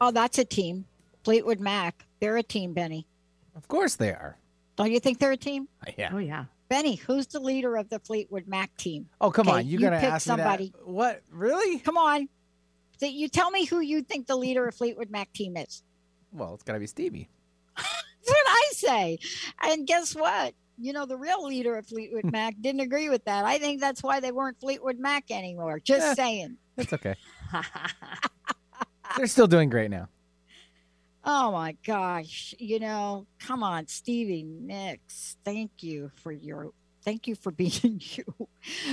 Oh, 0.00 0.10
that's 0.10 0.38
a 0.38 0.44
team. 0.44 0.84
Fleetwood 1.24 1.60
Mac. 1.60 2.06
They're 2.20 2.36
a 2.36 2.42
team, 2.42 2.72
Benny. 2.72 3.06
Of 3.56 3.66
course 3.68 3.96
they 3.96 4.10
are. 4.10 4.38
Don't 4.76 4.92
you 4.92 5.00
think 5.00 5.18
they're 5.18 5.32
a 5.32 5.36
team? 5.36 5.68
Uh, 5.86 5.90
Yeah. 5.98 6.10
Oh, 6.12 6.18
yeah. 6.18 6.44
Benny, 6.68 6.96
who's 6.96 7.26
the 7.26 7.40
leader 7.40 7.76
of 7.76 7.88
the 7.88 7.98
Fleetwood 7.98 8.46
Mac 8.46 8.76
team? 8.76 9.08
Oh, 9.20 9.30
come 9.30 9.48
Okay, 9.48 9.58
on. 9.58 9.66
You're 9.66 9.80
you 9.80 9.86
going 9.88 9.92
to 9.94 10.00
pick 10.00 10.10
ask 10.12 10.26
somebody. 10.26 10.64
me 10.64 10.72
that? 10.76 10.88
What? 10.88 11.22
Really? 11.30 11.78
Come 11.78 11.96
on. 11.96 12.28
So 13.00 13.06
you 13.06 13.28
tell 13.28 13.50
me 13.50 13.64
who 13.64 13.80
you 13.80 14.02
think 14.02 14.26
the 14.26 14.36
leader 14.36 14.66
of 14.68 14.74
Fleetwood 14.74 15.10
Mac 15.10 15.32
team 15.32 15.56
is. 15.56 15.82
Well, 16.32 16.54
it's 16.54 16.62
got 16.62 16.74
to 16.74 16.78
be 16.78 16.86
Stevie. 16.86 17.28
That's 17.76 17.86
what 18.26 18.46
I 18.46 18.64
say. 18.74 19.18
And 19.62 19.86
guess 19.86 20.14
what? 20.14 20.54
You 20.76 20.92
know, 20.92 21.06
the 21.06 21.16
real 21.16 21.44
leader 21.46 21.76
of 21.76 21.86
Fleetwood 21.86 22.24
Mac 22.32 22.54
didn't 22.60 22.80
agree 22.82 23.08
with 23.08 23.24
that. 23.24 23.44
I 23.44 23.58
think 23.58 23.80
that's 23.80 24.02
why 24.02 24.20
they 24.20 24.30
weren't 24.30 24.60
Fleetwood 24.60 24.98
Mac 24.98 25.24
anymore. 25.30 25.80
Just 25.80 26.06
Yeah. 26.06 26.14
saying. 26.14 26.56
That's 26.76 26.92
okay. 26.92 27.14
They're 29.18 29.26
still 29.26 29.48
doing 29.48 29.68
great 29.68 29.90
now. 29.90 30.08
Oh 31.24 31.50
my 31.50 31.74
gosh. 31.84 32.54
You 32.60 32.78
know, 32.78 33.26
come 33.40 33.64
on, 33.64 33.88
Stevie 33.88 34.44
Nicks. 34.44 35.36
Thank 35.44 35.82
you 35.82 36.12
for 36.22 36.30
your 36.30 36.70
thank 37.02 37.26
you 37.26 37.34
for 37.34 37.50
being 37.64 38.00
you. 38.00 38.24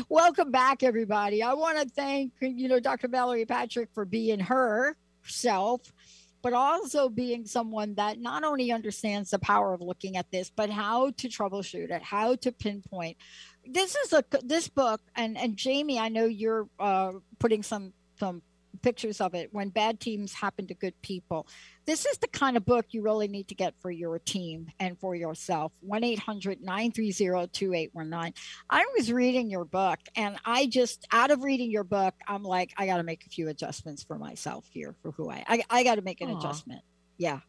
Welcome 0.09 0.49
back, 0.49 0.81
everybody. 0.81 1.43
I 1.43 1.53
want 1.53 1.77
to 1.77 1.87
thank, 1.87 2.33
you 2.41 2.67
know, 2.67 2.79
Dr. 2.79 3.07
Valerie 3.07 3.45
Patrick 3.45 3.89
for 3.93 4.03
being 4.03 4.39
her. 4.39 4.97
yourself, 5.23 5.93
but 6.41 6.53
also 6.53 7.07
being 7.07 7.45
someone 7.45 7.93
that 7.93 8.17
not 8.17 8.43
only 8.43 8.71
understands 8.71 9.29
the 9.29 9.37
power 9.37 9.75
of 9.75 9.81
looking 9.81 10.17
at 10.17 10.31
this, 10.31 10.49
but 10.49 10.71
how 10.71 11.11
to 11.17 11.29
troubleshoot 11.29 11.91
it, 11.91 12.01
how 12.01 12.35
to 12.37 12.51
pinpoint. 12.51 13.15
This 13.63 13.95
is 13.95 14.11
a 14.11 14.23
this 14.41 14.69
book, 14.69 15.01
and 15.15 15.37
and 15.37 15.55
Jamie, 15.55 15.99
I 15.99 16.09
know 16.09 16.25
you're 16.25 16.67
uh, 16.79 17.11
putting 17.37 17.61
some 17.61 17.93
some 18.19 18.41
pictures 18.85 19.19
of 19.19 19.33
it 19.33 19.49
when 19.51 19.69
bad 19.69 19.99
teams 19.99 20.31
happen 20.31 20.67
to 20.67 20.75
good 20.75 20.93
people. 21.01 21.47
This 21.85 22.05
is 22.05 22.19
the 22.19 22.27
kind 22.27 22.55
of 22.55 22.65
book 22.65 22.85
you 22.91 23.01
really 23.01 23.27
need 23.27 23.47
to 23.47 23.55
get 23.55 23.73
for 23.79 23.89
your 23.89 24.19
team 24.19 24.67
and 24.79 24.95
for 24.99 25.15
yourself. 25.15 25.71
1 25.81 26.03
800 26.03 26.61
930 26.61 27.47
2819. 27.47 28.33
I 28.69 28.85
was 28.95 29.11
reading 29.11 29.49
your 29.49 29.65
book 29.65 29.97
and 30.15 30.37
I 30.45 30.67
just, 30.67 31.07
out 31.11 31.31
of 31.31 31.43
reading 31.43 31.71
your 31.71 31.83
book, 31.83 32.13
I'm 32.27 32.43
like, 32.43 32.75
I 32.77 32.85
got 32.85 32.97
to 32.97 33.03
make 33.03 33.25
a 33.25 33.29
few 33.29 33.49
adjustments 33.49 34.03
for 34.03 34.19
myself 34.19 34.65
here 34.71 34.93
for 35.01 35.09
who 35.13 35.31
I 35.31 35.43
I, 35.47 35.63
I 35.67 35.83
got 35.83 35.95
to 35.95 36.03
make 36.03 36.21
an 36.21 36.29
Aw. 36.29 36.37
adjustment. 36.37 36.83
Yeah. 37.17 37.39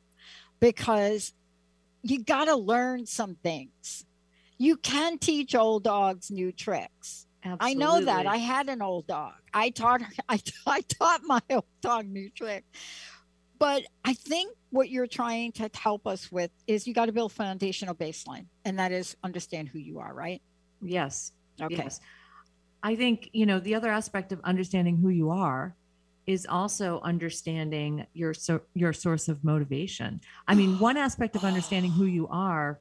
Because 0.58 1.34
you 2.02 2.24
got 2.24 2.46
to 2.46 2.56
learn 2.56 3.04
some 3.04 3.34
things. 3.34 4.06
You 4.56 4.78
can 4.78 5.18
teach 5.18 5.54
old 5.54 5.84
dogs 5.84 6.30
new 6.30 6.50
tricks. 6.50 7.25
I 7.60 7.74
know 7.74 8.04
that. 8.04 8.26
I 8.26 8.36
had 8.36 8.68
an 8.68 8.82
old 8.82 9.06
dog. 9.06 9.34
I 9.52 9.70
taught 9.70 10.02
her, 10.02 10.12
I, 10.28 10.40
I 10.66 10.80
taught 10.82 11.22
my 11.24 11.42
old 11.50 11.64
dog 11.80 12.06
new 12.06 12.30
trick. 12.30 12.64
But 13.58 13.84
I 14.04 14.12
think 14.12 14.54
what 14.70 14.90
you're 14.90 15.06
trying 15.06 15.52
to 15.52 15.70
help 15.74 16.06
us 16.06 16.30
with 16.30 16.50
is 16.66 16.86
you 16.86 16.92
got 16.92 17.06
to 17.06 17.12
build 17.12 17.32
foundational 17.32 17.94
baseline, 17.94 18.46
and 18.64 18.78
that 18.78 18.92
is 18.92 19.16
understand 19.24 19.68
who 19.68 19.78
you 19.78 19.98
are, 19.98 20.12
right? 20.12 20.42
Yes. 20.82 21.32
Okay. 21.60 21.76
Yes. 21.76 22.00
I 22.82 22.94
think, 22.94 23.30
you 23.32 23.46
know, 23.46 23.58
the 23.58 23.74
other 23.74 23.90
aspect 23.90 24.32
of 24.32 24.40
understanding 24.44 24.96
who 24.96 25.08
you 25.08 25.30
are 25.30 25.74
is 26.26 26.46
also 26.46 27.00
understanding 27.02 28.06
your 28.12 28.34
so, 28.34 28.60
your 28.74 28.92
source 28.92 29.28
of 29.28 29.42
motivation. 29.42 30.20
I 30.46 30.54
mean, 30.54 30.78
one 30.80 30.96
aspect 30.96 31.34
of 31.36 31.44
understanding 31.44 31.90
who 31.90 32.04
you 32.04 32.28
are 32.28 32.80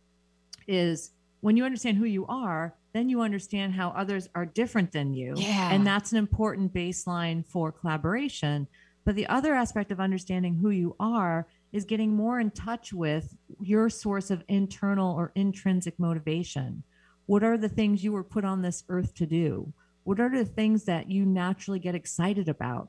is 0.67 1.11
when 1.41 1.55
you 1.55 1.63
understand 1.63 1.97
who 1.97 2.05
you 2.05 2.25
are, 2.27 2.73
then 2.95 3.09
you 3.09 3.19
understand 3.19 3.73
how 3.73 3.89
others 3.89 4.29
are 4.35 4.45
different 4.45 4.93
than 4.93 5.13
you. 5.13 5.33
Yeah. 5.35 5.73
And 5.73 5.85
that's 5.85 6.13
an 6.13 6.17
important 6.17 6.73
baseline 6.73 7.45
for 7.45 7.69
collaboration. 7.69 8.67
But 9.03 9.15
the 9.15 9.27
other 9.27 9.53
aspect 9.53 9.91
of 9.91 9.99
understanding 9.99 10.55
who 10.55 10.69
you 10.69 10.95
are 10.97 11.45
is 11.73 11.83
getting 11.83 12.15
more 12.15 12.39
in 12.39 12.51
touch 12.51 12.93
with 12.93 13.35
your 13.59 13.89
source 13.89 14.31
of 14.31 14.45
internal 14.47 15.13
or 15.13 15.33
intrinsic 15.35 15.99
motivation. 15.99 16.83
What 17.25 17.43
are 17.43 17.57
the 17.57 17.67
things 17.67 18.01
you 18.01 18.13
were 18.13 18.23
put 18.23 18.45
on 18.45 18.61
this 18.61 18.85
earth 18.87 19.13
to 19.15 19.25
do? 19.25 19.73
What 20.05 20.21
are 20.21 20.29
the 20.29 20.45
things 20.45 20.85
that 20.85 21.11
you 21.11 21.25
naturally 21.25 21.79
get 21.79 21.95
excited 21.95 22.47
about? 22.47 22.87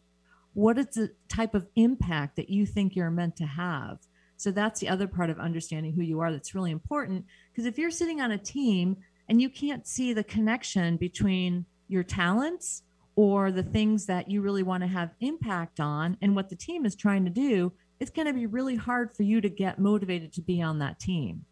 What 0.54 0.78
is 0.78 0.86
the 0.86 1.10
type 1.28 1.52
of 1.52 1.66
impact 1.74 2.36
that 2.36 2.48
you 2.48 2.64
think 2.64 2.94
you're 2.94 3.10
meant 3.10 3.34
to 3.38 3.46
have? 3.46 3.98
So 4.36 4.52
that's 4.52 4.78
the 4.78 4.88
other 4.88 5.08
part 5.08 5.30
of 5.30 5.40
understanding 5.40 5.94
who 5.94 6.02
you 6.02 6.20
are 6.20 6.30
that's 6.30 6.54
really 6.54 6.70
important. 6.70 7.24
Because 7.50 7.66
if 7.66 7.76
you're 7.76 7.90
sitting 7.90 8.20
on 8.20 8.30
a 8.30 8.38
team 8.38 8.98
and 9.28 9.40
you 9.40 9.48
can't 9.48 9.86
see 9.86 10.12
the 10.12 10.24
connection 10.24 10.96
between 10.96 11.66
your 11.88 12.02
talents 12.02 12.82
or 13.16 13.50
the 13.50 13.62
things 13.62 14.06
that 14.06 14.30
you 14.30 14.42
really 14.42 14.62
want 14.62 14.82
to 14.82 14.86
have 14.86 15.10
impact 15.20 15.80
on 15.80 16.16
and 16.20 16.36
what 16.36 16.48
the 16.48 16.56
team 16.56 16.84
is 16.84 16.94
trying 16.94 17.24
to 17.24 17.30
do, 17.30 17.72
it's 17.98 18.10
going 18.10 18.26
to 18.26 18.34
be 18.34 18.46
really 18.46 18.76
hard 18.76 19.14
for 19.14 19.22
you 19.22 19.40
to 19.40 19.48
get 19.48 19.78
motivated 19.78 20.32
to 20.34 20.42
be 20.42 20.60
on 20.60 20.78
that 20.78 21.00
team. 21.00 21.44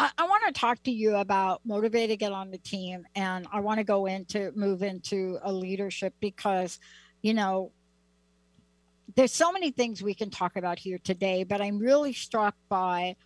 I, 0.00 0.10
want 0.20 0.44
to 0.46 0.52
talk 0.52 0.80
to 0.84 0.92
you 0.92 1.16
about 1.16 1.60
motivated 1.64 2.10
to 2.10 2.16
get 2.16 2.30
on 2.30 2.52
the 2.52 2.58
team, 2.58 3.04
and 3.16 3.48
I 3.52 3.58
want 3.58 3.78
to 3.78 3.84
go 3.84 4.06
into 4.06 4.52
move 4.54 4.84
into 4.84 5.40
a 5.42 5.52
leadership 5.52 6.14
because, 6.20 6.78
you 7.20 7.34
know, 7.34 7.72
there's 9.16 9.32
so 9.32 9.50
many 9.50 9.72
things 9.72 10.00
we 10.00 10.14
can 10.14 10.30
talk 10.30 10.56
about 10.56 10.78
here 10.78 10.98
today, 11.02 11.42
but 11.42 11.60
I'm 11.60 11.80
really 11.80 12.12
struck 12.12 12.54
by 12.68 13.16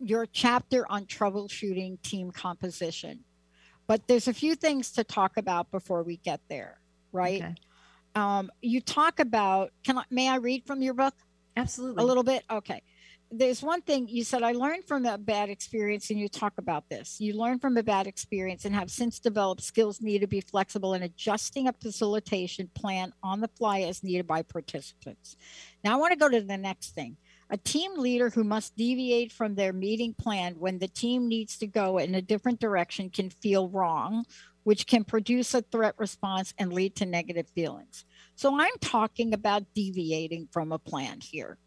your 0.00 0.26
chapter 0.26 0.90
on 0.90 1.04
troubleshooting 1.06 2.00
team 2.02 2.30
composition. 2.30 3.24
But 3.86 4.06
there's 4.06 4.28
a 4.28 4.34
few 4.34 4.54
things 4.54 4.92
to 4.92 5.04
talk 5.04 5.36
about 5.36 5.70
before 5.70 6.02
we 6.02 6.16
get 6.16 6.40
there, 6.48 6.80
right? 7.12 7.42
Okay. 7.42 7.54
Um, 8.14 8.50
you 8.60 8.80
talk 8.80 9.20
about 9.20 9.72
can 9.84 9.98
I 9.98 10.04
may 10.10 10.28
I 10.28 10.36
read 10.36 10.66
from 10.66 10.82
your 10.82 10.94
book? 10.94 11.14
Absolutely. 11.56 12.02
a 12.02 12.06
little 12.06 12.22
bit 12.22 12.44
okay 12.50 12.82
there's 13.32 13.62
one 13.62 13.82
thing 13.82 14.08
you 14.08 14.24
said 14.24 14.42
i 14.42 14.52
learned 14.52 14.84
from 14.84 15.04
a 15.04 15.18
bad 15.18 15.50
experience 15.50 16.10
and 16.10 16.18
you 16.18 16.28
talk 16.28 16.52
about 16.58 16.88
this 16.88 17.20
you 17.20 17.34
learn 17.34 17.58
from 17.58 17.76
a 17.76 17.82
bad 17.82 18.06
experience 18.06 18.64
and 18.64 18.74
have 18.74 18.90
since 18.90 19.18
developed 19.18 19.62
skills 19.62 20.00
needed 20.00 20.22
to 20.22 20.26
be 20.26 20.40
flexible 20.40 20.94
in 20.94 21.02
adjusting 21.02 21.68
a 21.68 21.72
facilitation 21.72 22.68
plan 22.74 23.12
on 23.22 23.40
the 23.40 23.48
fly 23.48 23.80
as 23.80 24.02
needed 24.02 24.26
by 24.26 24.42
participants 24.42 25.36
now 25.84 25.94
i 25.94 25.96
want 25.96 26.12
to 26.12 26.18
go 26.18 26.28
to 26.28 26.40
the 26.40 26.56
next 26.56 26.94
thing 26.94 27.16
a 27.50 27.56
team 27.56 27.98
leader 27.98 28.30
who 28.30 28.44
must 28.44 28.76
deviate 28.76 29.32
from 29.32 29.54
their 29.54 29.72
meeting 29.72 30.14
plan 30.14 30.54
when 30.58 30.78
the 30.78 30.88
team 30.88 31.28
needs 31.28 31.58
to 31.58 31.66
go 31.66 31.98
in 31.98 32.14
a 32.14 32.22
different 32.22 32.60
direction 32.60 33.10
can 33.10 33.30
feel 33.30 33.68
wrong 33.68 34.24
which 34.62 34.86
can 34.86 35.04
produce 35.04 35.54
a 35.54 35.62
threat 35.62 35.94
response 35.98 36.54
and 36.58 36.72
lead 36.72 36.94
to 36.94 37.06
negative 37.06 37.48
feelings 37.54 38.04
so 38.36 38.58
i'm 38.58 38.78
talking 38.80 39.34
about 39.34 39.64
deviating 39.74 40.48
from 40.52 40.72
a 40.72 40.78
plan 40.78 41.20
here 41.20 41.58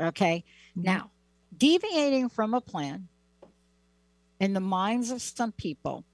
Okay. 0.00 0.44
Mhm. 0.76 0.84
Now, 0.84 1.10
deviating 1.56 2.28
from 2.30 2.54
a 2.54 2.60
plan 2.60 3.08
in 4.38 4.54
the 4.54 4.60
minds 4.60 5.10
of 5.10 5.20
some 5.20 5.52
people 5.52 6.04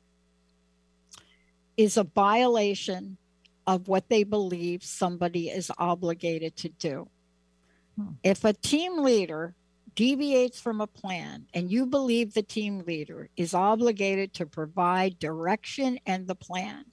is 1.77 1.97
a 1.97 2.05
violation 2.05 3.19
of 3.67 3.89
what 3.89 4.09
they 4.09 4.25
believe 4.25 4.83
somebody 4.83 5.51
is 5.51 5.71
obligated 5.79 6.57
to 6.57 6.69
do. 6.69 7.09
Hmm. 7.97 8.13
If 8.23 8.45
a 8.45 8.53
team 8.53 9.03
leader 9.03 9.55
deviates 9.95 10.61
from 10.61 10.81
a 10.81 10.87
plan 10.87 11.47
and 11.55 11.71
you 11.71 11.87
believe 11.87 12.35
the 12.35 12.43
team 12.43 12.85
leader 12.87 13.31
is 13.37 13.55
obligated 13.55 14.35
to 14.35 14.47
provide 14.47 15.19
direction 15.19 15.99
and 16.07 16.27
the 16.27 16.35
plan, 16.35 16.85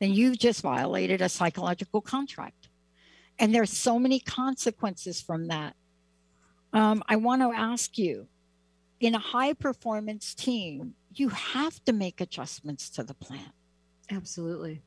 then 0.00 0.12
you've 0.12 0.38
just 0.38 0.62
violated 0.62 1.20
a 1.20 1.28
psychological 1.28 2.00
contract. 2.00 2.68
And 3.38 3.54
there's 3.54 3.72
so 3.72 3.98
many 3.98 4.20
consequences 4.20 5.20
from 5.20 5.48
that. 5.48 5.74
Um, 6.72 7.02
I 7.08 7.16
want 7.16 7.42
to 7.42 7.52
ask 7.52 7.96
you 7.96 8.28
in 9.00 9.14
a 9.14 9.18
high 9.18 9.54
performance 9.54 10.34
team, 10.34 10.94
you 11.14 11.30
have 11.30 11.82
to 11.86 11.92
make 11.92 12.20
adjustments 12.20 12.90
to 12.90 13.02
the 13.02 13.14
plan. 13.14 13.52
Absolutely. 14.10 14.82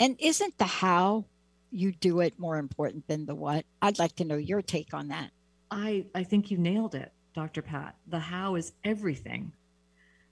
And 0.00 0.16
isn't 0.18 0.58
the 0.58 0.64
how 0.64 1.26
you 1.74 1.92
do 1.92 2.20
it 2.20 2.38
more 2.38 2.56
important 2.56 3.06
than 3.08 3.26
the 3.26 3.34
what? 3.34 3.64
I'd 3.82 3.98
like 3.98 4.14
to 4.16 4.24
know 4.24 4.36
your 4.36 4.62
take 4.62 4.94
on 4.94 5.08
that. 5.08 5.30
I, 5.70 6.06
I 6.14 6.22
think 6.22 6.50
you 6.50 6.56
nailed 6.58 6.94
it, 6.94 7.12
Dr. 7.34 7.62
Pat. 7.62 7.96
The 8.06 8.20
how 8.20 8.54
is 8.54 8.72
everything. 8.84 9.52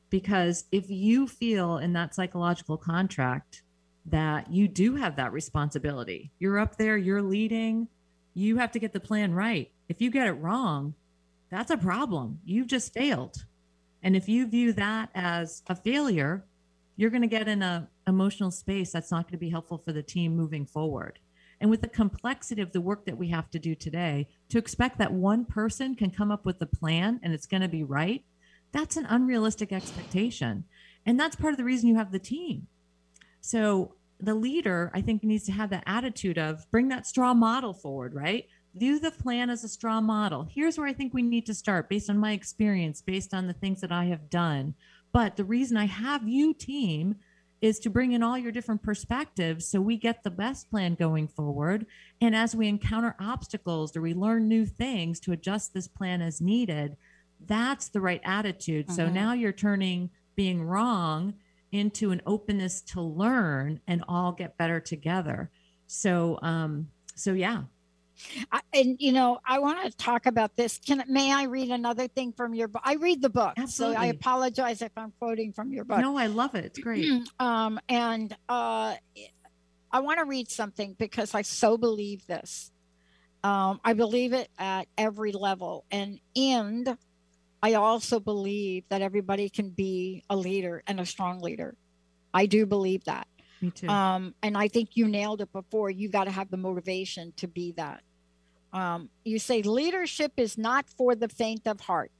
Because 0.09 0.67
if 0.71 0.89
you 0.89 1.27
feel 1.27 1.79
in 1.79 1.95
that 1.95 2.15
psychological 2.15 2.77
contract 2.77 3.63
that 4.07 4.53
you 4.53 4.69
do 4.69 4.97
have 4.97 5.17
that 5.17 5.33
responsibility, 5.33 6.31
you're 6.39 6.59
up 6.59 6.77
there, 6.77 6.97
you're 6.97 7.23
leading, 7.23 7.89
you 8.35 8.59
have 8.59 8.73
to 8.73 8.79
get 8.79 8.93
the 8.93 9.01
plan 9.01 9.35
right. 9.35 9.71
If 9.89 10.01
you 10.01 10.11
get 10.11 10.29
it 10.29 10.33
wrong, 10.33 10.95
that's 11.51 11.71
a 11.71 11.77
problem. 11.77 12.41
You've 12.45 12.67
just 12.67 12.95
failed. 12.95 13.45
And 14.03 14.17
if 14.17 14.29
you 14.29 14.47
view 14.47 14.73
that 14.75 15.11
as 15.15 15.63
a 15.67 15.75
failure, 15.75 16.45
you're 16.97 17.11
going 17.11 17.23
to 17.23 17.29
get 17.29 17.49
in 17.49 17.63
a 17.63 17.89
emotional 18.07 18.51
space 18.51 18.93
that's 18.93 19.11
not 19.11 19.25
going 19.25 19.33
to 19.33 19.39
be 19.39 19.51
helpful 19.51 19.79
for 19.79 19.93
the 19.93 20.03
team 20.03 20.37
moving 20.37 20.67
forward. 20.67 21.19
And 21.63 21.71
with 21.71 21.81
the 21.81 21.89
complexity 21.89 22.61
of 22.61 22.73
the 22.73 22.81
work 22.81 23.07
that 23.07 23.17
we 23.17 23.29
have 23.29 23.49
to 23.51 23.59
do 23.61 23.77
today, 23.77 24.27
to 24.49 24.59
expect 24.59 24.99
that 24.99 25.13
one 25.13 25.45
person 25.45 25.95
can 25.95 26.11
come 26.11 26.33
up 26.33 26.45
with 26.45 26.61
a 26.61 26.67
plan 26.67 27.21
and 27.23 27.33
it's 27.33 27.47
going 27.47 27.63
to 27.63 27.69
be 27.69 27.85
right, 27.85 28.25
that's 28.73 28.97
an 28.97 29.07
unrealistic 29.07 29.73
expectation. 29.73 30.65
And 31.07 31.21
that's 31.21 31.37
part 31.37 31.53
of 31.53 31.59
the 31.59 31.65
reason 31.65 31.89
you 31.89 31.95
have 31.95 32.11
the 32.11 32.19
team. 32.19 32.67
So 33.41 33.95
the 34.19 34.35
leader, 34.35 34.91
I 34.93 35.03
think, 35.03 35.23
needs 35.23 35.45
to 35.45 35.53
have 35.53 35.71
that 35.71 35.85
attitude 35.87 36.37
of 36.37 36.69
bring 36.73 36.89
that 36.89 37.07
straw 37.07 37.33
model 37.33 37.73
forward, 37.73 38.13
right? 38.13 38.49
View 38.75 38.99
the 38.99 39.13
plan 39.13 39.49
as 39.49 39.63
a 39.63 39.69
straw 39.69 40.01
model. 40.01 40.49
Here's 40.53 40.77
where 40.77 40.89
I 40.89 40.93
think 40.93 41.15
we 41.15 41.23
need 41.23 41.47
to 41.47 41.55
start 41.55 41.89
based 41.89 42.11
on 42.11 42.19
my 42.19 42.33
experience, 42.33 43.01
based 43.01 43.33
on 43.33 43.47
the 43.47 43.53
things 43.53 43.81
that 43.83 43.93
I 43.93 44.07
have 44.07 44.29
done. 44.31 44.75
But 45.13 45.37
the 45.37 45.45
reason 45.45 45.77
I 45.77 45.85
have 45.85 46.27
you 46.27 46.55
team 46.55 47.17
is 47.63 47.79
to 47.79 47.89
bring 47.89 48.13
in 48.13 48.23
all 48.23 48.37
your 48.37 48.53
different 48.53 48.83
perspectives 48.83 49.67
so 49.69 49.81
we 49.81 49.97
get 49.97 50.23
the 50.25 50.31
best 50.31 50.69
plan 50.69 50.95
going 50.97 51.29
forward. 51.29 51.87
And 52.21 52.35
as 52.35 52.55
we 52.55 52.67
encounter 52.69 53.15
obstacles 53.21 53.97
or 53.97 54.03
we 54.03 54.13
learn 54.15 54.49
new 54.49 54.67
things 54.67 55.21
to 55.21 55.33
adjust 55.33 55.73
this 55.73 55.87
plan 55.89 56.21
as 56.21 56.41
needed, 56.41 56.97
that's 57.47 57.89
the 57.89 58.01
right 58.01 58.21
attitude. 58.25 58.91
So 58.91 59.09
Mhm. 59.09 59.13
now 59.13 59.33
you're 59.33 59.53
turning 59.53 60.11
being 60.35 60.63
wrong 60.63 61.35
into 61.71 62.11
an 62.11 62.21
openness 62.27 62.81
to 62.83 63.01
learn 63.01 63.81
and 63.87 64.05
all 64.09 64.33
get 64.33 64.59
better 64.59 64.81
together. 64.81 65.51
So 65.87 66.39
um 66.43 66.89
so 67.15 67.33
yeah. 67.33 67.65
I, 68.51 68.61
and 68.75 68.97
you 69.01 69.13
know, 69.13 69.39
I 69.47 69.59
want 69.59 69.85
to 69.85 69.97
talk 69.97 70.27
about 70.27 70.57
this. 70.57 70.79
Can 70.79 71.03
may 71.09 71.33
I 71.33 71.45
read 71.45 71.71
another 71.71 72.09
thing 72.09 72.33
from 72.33 72.55
your 72.55 72.69
book? 72.69 72.83
I 72.85 72.95
read 72.95 73.23
the 73.23 73.31
book, 73.31 73.55
so 73.67 73.93
I 73.93 74.07
apologize 74.07 74.83
if 74.83 74.93
I'm 74.97 75.13
quoting 75.19 75.53
from 75.53 75.73
your 75.73 75.85
book. 75.85 75.99
No, 76.01 76.17
I 76.17 76.27
love 76.27 76.55
it. 76.55 76.65
It's 76.65 76.79
great. 76.79 77.11
um, 77.39 77.81
and 77.89 78.35
uh, 78.49 78.95
I 79.91 80.01
want 80.01 80.19
to 80.19 80.25
read 80.25 80.51
something 80.51 80.95
because 80.99 81.35
I 81.35 81.43
so 81.43 81.77
believe 81.77 82.27
this. 82.27 82.71
Um, 83.45 83.81
I 83.85 83.95
believe 83.95 84.33
it 84.33 84.49
at 84.59 84.87
every 84.97 85.33
level, 85.33 85.85
and 85.91 86.21
and 86.37 86.97
I 87.63 87.75
also 87.75 88.21
believe 88.21 88.85
that 88.89 89.03
everybody 89.03 89.49
can 89.49 89.71
be 89.71 90.25
a 90.31 90.37
leader 90.37 90.83
and 90.87 91.01
a 91.01 91.07
strong 91.07 91.41
leader. 91.41 91.75
I 92.35 92.47
do 92.47 92.67
believe 92.67 93.05
that. 93.05 93.27
Me 93.63 93.71
too. 93.71 93.89
Um, 93.89 94.35
and 94.43 94.57
I 94.57 94.69
think 94.69 94.97
you 94.97 95.07
nailed 95.07 95.41
it 95.41 95.53
before. 95.53 95.89
You 95.89 96.09
got 96.09 96.25
to 96.25 96.31
have 96.31 96.51
the 96.51 96.57
motivation 96.57 97.33
to 97.37 97.47
be 97.47 97.73
that. 97.73 98.03
Um, 98.73 99.09
you 99.25 99.39
say 99.39 99.63
leadership 99.63 100.33
is 100.37 100.59
not 100.59 100.87
for 100.97 101.15
the 101.15 101.29
faint 101.29 101.67
of 101.67 101.81
heart. 101.81 102.11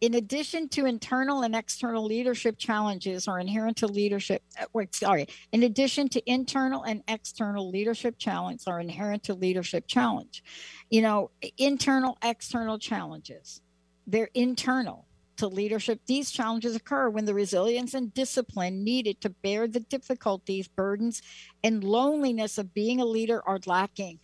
In 0.00 0.14
addition 0.14 0.68
to 0.70 0.86
internal 0.86 1.42
and 1.42 1.56
external 1.56 2.04
leadership 2.04 2.56
challenges 2.56 3.26
or 3.26 3.40
inherent 3.40 3.78
to 3.78 3.88
leadership, 3.88 4.42
uh, 4.58 4.66
wait, 4.72 4.94
sorry, 4.94 5.26
in 5.50 5.64
addition 5.64 6.08
to 6.10 6.30
internal 6.30 6.84
and 6.84 7.02
external 7.08 7.68
leadership 7.68 8.16
challenge 8.16 8.62
or 8.68 8.78
inherent 8.78 9.24
to 9.24 9.34
leadership 9.34 9.88
challenge, 9.88 10.44
you 10.88 11.02
know, 11.02 11.32
internal, 11.58 12.16
external 12.22 12.78
challenges, 12.78 13.60
they're 14.06 14.30
internal 14.34 15.07
to 15.38 15.48
leadership. 15.48 16.00
These 16.06 16.30
challenges 16.30 16.76
occur 16.76 17.08
when 17.08 17.24
the 17.24 17.34
resilience 17.34 17.94
and 17.94 18.12
discipline 18.12 18.84
needed 18.84 19.20
to 19.22 19.30
bear 19.30 19.66
the 19.66 19.80
difficulties, 19.80 20.68
burdens, 20.68 21.22
and 21.64 21.82
loneliness 21.82 22.58
of 22.58 22.74
being 22.74 23.00
a 23.00 23.04
leader 23.04 23.42
are 23.46 23.58
lacking. 23.66 24.20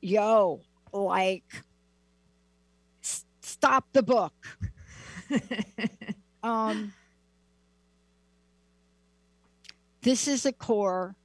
Yo, 0.00 0.60
like, 0.92 1.64
s- 3.02 3.26
stop 3.42 3.86
the 3.92 4.02
book. 4.02 4.34
Um, 6.40 6.92
this 10.02 10.28
is 10.28 10.46
a 10.46 10.52
core 10.52 11.16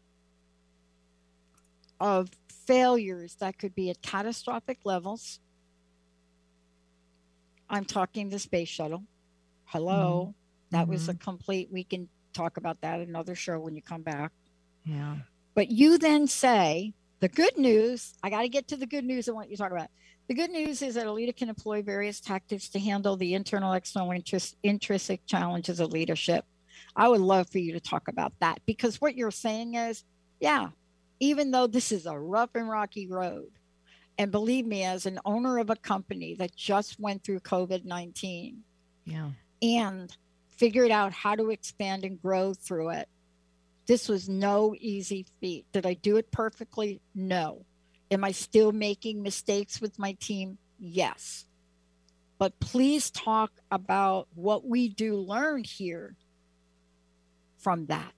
of 1.99 2.29
failures 2.65 3.35
that 3.39 3.57
could 3.57 3.75
be 3.75 3.89
at 3.89 4.01
catastrophic 4.01 4.79
levels. 4.83 5.39
I'm 7.69 7.85
talking 7.85 8.29
the 8.29 8.39
space 8.39 8.69
shuttle. 8.69 9.03
Hello. 9.65 10.35
Mm-hmm. 10.35 10.77
That 10.77 10.87
was 10.87 11.07
a 11.07 11.13
mm-hmm. 11.13 11.23
complete, 11.23 11.69
we 11.71 11.83
can 11.83 12.09
talk 12.33 12.57
about 12.57 12.81
that 12.81 12.99
another 12.99 13.35
show 13.35 13.59
when 13.59 13.75
you 13.75 13.81
come 13.81 14.01
back. 14.01 14.31
yeah. 14.85 15.17
But 15.55 15.69
you 15.69 15.99
then 15.99 16.25
say 16.25 16.93
the 17.19 17.27
good 17.27 17.57
news. 17.57 18.15
I 18.23 18.31
got 18.31 18.41
to 18.41 18.49
get 18.49 18.67
to 18.69 18.75
the 18.75 18.87
good 18.87 19.05
news. 19.05 19.29
I 19.29 19.33
want 19.33 19.49
you 19.49 19.55
to 19.55 19.61
talk 19.61 19.71
about. 19.71 19.89
The 20.27 20.33
good 20.33 20.49
news 20.49 20.81
is 20.81 20.95
that 20.95 21.05
a 21.05 21.11
leader 21.11 21.31
can 21.31 21.47
employ 21.47 21.81
various 21.81 22.19
tactics 22.19 22.69
to 22.69 22.79
handle 22.79 23.17
the 23.17 23.33
internal, 23.33 23.73
external, 23.73 24.11
interest, 24.11 24.55
intrinsic 24.63 25.25
challenges 25.27 25.79
of 25.79 25.91
leadership. 25.91 26.43
I 26.95 27.07
would 27.07 27.21
love 27.21 27.49
for 27.49 27.59
you 27.59 27.73
to 27.73 27.79
talk 27.79 28.07
about 28.07 28.33
that 28.39 28.59
because 28.65 28.99
what 28.99 29.15
you're 29.15 29.31
saying 29.31 29.75
is, 29.75 30.03
yeah, 30.39 30.69
even 31.19 31.51
though 31.51 31.67
this 31.67 31.91
is 31.91 32.05
a 32.05 32.17
rough 32.17 32.49
and 32.55 32.67
rocky 32.67 33.07
road, 33.07 33.51
and 34.17 34.31
believe 34.31 34.65
me, 34.65 34.83
as 34.83 35.05
an 35.05 35.19
owner 35.25 35.57
of 35.57 35.69
a 35.69 35.75
company 35.75 36.35
that 36.35 36.55
just 36.55 36.99
went 36.99 37.23
through 37.23 37.39
COVID 37.41 37.85
19 37.85 38.63
Yeah. 39.05 39.31
and 39.61 40.15
figured 40.51 40.91
out 40.91 41.13
how 41.13 41.35
to 41.35 41.49
expand 41.49 42.05
and 42.05 42.21
grow 42.21 42.53
through 42.53 42.89
it. 42.89 43.09
This 43.85 44.07
was 44.07 44.29
no 44.29 44.75
easy 44.79 45.25
feat. 45.41 45.65
Did 45.73 45.85
I 45.85 45.93
do 45.95 46.17
it 46.17 46.31
perfectly? 46.31 47.01
No. 47.13 47.65
Am 48.11 48.23
I 48.23 48.31
still 48.31 48.71
making 48.71 49.23
mistakes 49.23 49.81
with 49.81 49.97
my 49.99 50.13
team? 50.13 50.57
Yes. 50.79 51.45
But 52.37 52.59
please 52.59 53.09
talk 53.11 53.51
about 53.71 54.27
what 54.35 54.65
we 54.65 54.89
do 54.89 55.15
learn 55.17 55.63
here 55.63 56.15
from 57.57 57.87
that. 57.87 58.13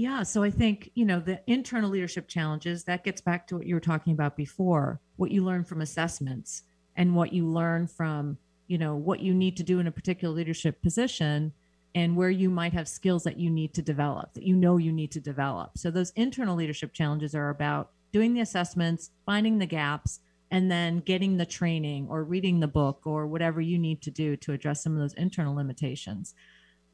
Yeah. 0.00 0.22
So 0.22 0.42
I 0.42 0.50
think, 0.50 0.90
you 0.94 1.04
know, 1.04 1.20
the 1.20 1.42
internal 1.46 1.90
leadership 1.90 2.26
challenges, 2.26 2.84
that 2.84 3.04
gets 3.04 3.20
back 3.20 3.46
to 3.48 3.56
what 3.58 3.66
you 3.66 3.74
were 3.74 3.80
talking 3.80 4.14
about 4.14 4.34
before, 4.34 4.98
what 5.16 5.30
you 5.30 5.44
learn 5.44 5.62
from 5.62 5.82
assessments 5.82 6.62
and 6.96 7.14
what 7.14 7.34
you 7.34 7.46
learn 7.46 7.86
from, 7.86 8.38
you 8.66 8.78
know, 8.78 8.96
what 8.96 9.20
you 9.20 9.34
need 9.34 9.58
to 9.58 9.62
do 9.62 9.78
in 9.78 9.86
a 9.86 9.92
particular 9.92 10.34
leadership 10.34 10.80
position 10.80 11.52
and 11.94 12.16
where 12.16 12.30
you 12.30 12.48
might 12.48 12.72
have 12.72 12.88
skills 12.88 13.24
that 13.24 13.38
you 13.38 13.50
need 13.50 13.74
to 13.74 13.82
develop, 13.82 14.32
that 14.32 14.42
you 14.42 14.56
know 14.56 14.78
you 14.78 14.90
need 14.90 15.10
to 15.10 15.20
develop. 15.20 15.76
So 15.76 15.90
those 15.90 16.12
internal 16.16 16.56
leadership 16.56 16.94
challenges 16.94 17.34
are 17.34 17.50
about 17.50 17.90
doing 18.10 18.32
the 18.32 18.40
assessments, 18.40 19.10
finding 19.26 19.58
the 19.58 19.66
gaps, 19.66 20.20
and 20.50 20.70
then 20.70 21.00
getting 21.00 21.36
the 21.36 21.44
training 21.44 22.06
or 22.08 22.24
reading 22.24 22.60
the 22.60 22.66
book 22.66 23.02
or 23.04 23.26
whatever 23.26 23.60
you 23.60 23.78
need 23.78 24.00
to 24.00 24.10
do 24.10 24.34
to 24.36 24.54
address 24.54 24.82
some 24.82 24.94
of 24.94 24.98
those 24.98 25.12
internal 25.14 25.54
limitations. 25.54 26.34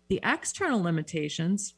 The 0.09 0.21
external 0.25 0.83
limitations 0.83 1.75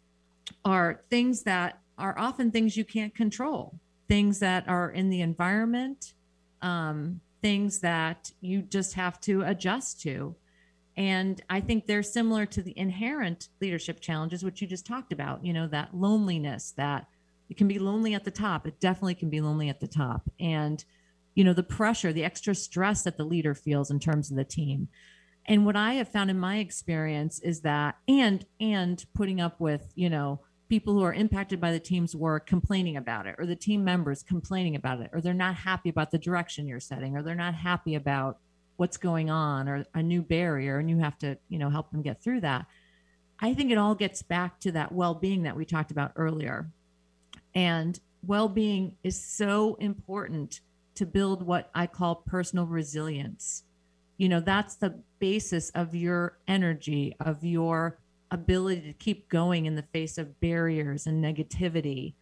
are 0.64 1.02
things 1.10 1.42
that 1.44 1.80
are 1.96 2.18
often 2.18 2.50
things 2.50 2.76
you 2.76 2.84
can't 2.84 3.14
control, 3.14 3.78
things 4.08 4.38
that 4.38 4.68
are 4.68 4.90
in 4.90 5.10
the 5.10 5.20
environment, 5.20 6.14
um, 6.62 7.20
things 7.42 7.80
that 7.80 8.32
you 8.40 8.62
just 8.62 8.94
have 8.94 9.20
to 9.20 9.42
adjust 9.42 10.00
to. 10.02 10.34
And 10.96 11.40
I 11.48 11.60
think 11.60 11.86
they're 11.86 12.02
similar 12.02 12.44
to 12.46 12.62
the 12.62 12.76
inherent 12.76 13.48
leadership 13.60 14.00
challenges, 14.00 14.42
which 14.42 14.60
you 14.60 14.66
just 14.66 14.86
talked 14.86 15.12
about, 15.12 15.44
you 15.44 15.52
know, 15.52 15.68
that 15.68 15.94
loneliness, 15.94 16.72
that 16.76 17.06
it 17.48 17.56
can 17.56 17.68
be 17.68 17.78
lonely 17.78 18.14
at 18.14 18.24
the 18.24 18.30
top. 18.30 18.66
It 18.66 18.80
definitely 18.80 19.14
can 19.14 19.30
be 19.30 19.40
lonely 19.40 19.68
at 19.68 19.80
the 19.80 19.86
top. 19.86 20.28
And, 20.40 20.84
you 21.34 21.44
know, 21.44 21.52
the 21.52 21.62
pressure, 21.62 22.12
the 22.12 22.24
extra 22.24 22.54
stress 22.54 23.02
that 23.02 23.16
the 23.16 23.24
leader 23.24 23.54
feels 23.54 23.90
in 23.90 24.00
terms 24.00 24.30
of 24.30 24.36
the 24.36 24.44
team. 24.44 24.88
And 25.48 25.64
what 25.64 25.76
I 25.76 25.94
have 25.94 26.08
found 26.08 26.30
in 26.30 26.38
my 26.38 26.58
experience 26.58 27.40
is 27.40 27.62
that, 27.62 27.96
and, 28.06 28.44
and 28.60 29.04
putting 29.14 29.40
up 29.40 29.58
with, 29.58 29.90
you 29.94 30.10
know, 30.10 30.40
people 30.68 30.92
who 30.92 31.02
are 31.02 31.14
impacted 31.14 31.58
by 31.58 31.72
the 31.72 31.80
team's 31.80 32.14
work 32.14 32.46
complaining 32.46 32.98
about 32.98 33.26
it, 33.26 33.34
or 33.38 33.46
the 33.46 33.56
team 33.56 33.82
members 33.82 34.22
complaining 34.22 34.76
about 34.76 35.00
it, 35.00 35.08
or 35.14 35.22
they're 35.22 35.32
not 35.32 35.54
happy 35.54 35.88
about 35.88 36.10
the 36.10 36.18
direction 36.18 36.68
you're 36.68 36.78
setting, 36.78 37.16
or 37.16 37.22
they're 37.22 37.34
not 37.34 37.54
happy 37.54 37.94
about 37.94 38.38
what's 38.76 38.98
going 38.98 39.30
on, 39.30 39.68
or 39.70 39.86
a 39.94 40.02
new 40.02 40.20
barrier, 40.20 40.78
and 40.78 40.90
you 40.90 40.98
have 40.98 41.18
to, 41.18 41.38
you 41.48 41.58
know, 41.58 41.70
help 41.70 41.90
them 41.90 42.02
get 42.02 42.22
through 42.22 42.42
that. 42.42 42.66
I 43.40 43.54
think 43.54 43.70
it 43.70 43.78
all 43.78 43.94
gets 43.94 44.22
back 44.22 44.60
to 44.60 44.72
that 44.72 44.92
well 44.92 45.14
being 45.14 45.44
that 45.44 45.56
we 45.56 45.64
talked 45.64 45.90
about 45.90 46.12
earlier. 46.14 46.68
And 47.54 47.98
well 48.22 48.50
being 48.50 48.96
is 49.02 49.18
so 49.18 49.76
important 49.76 50.60
to 50.96 51.06
build 51.06 51.42
what 51.42 51.70
I 51.74 51.86
call 51.86 52.16
personal 52.16 52.66
resilience. 52.66 53.64
You 54.18 54.28
know, 54.28 54.40
that's 54.40 54.74
the 54.74 55.00
basis 55.20 55.70
of 55.70 55.94
your 55.94 56.38
energy, 56.46 57.14
of 57.20 57.44
your 57.44 57.98
ability 58.30 58.82
to 58.82 58.92
keep 58.92 59.28
going 59.28 59.66
in 59.66 59.74
the 59.74 59.82
face 59.82 60.18
of 60.18 60.38
barriers 60.40 61.06
and 61.06 61.24
negativity. 61.24 62.14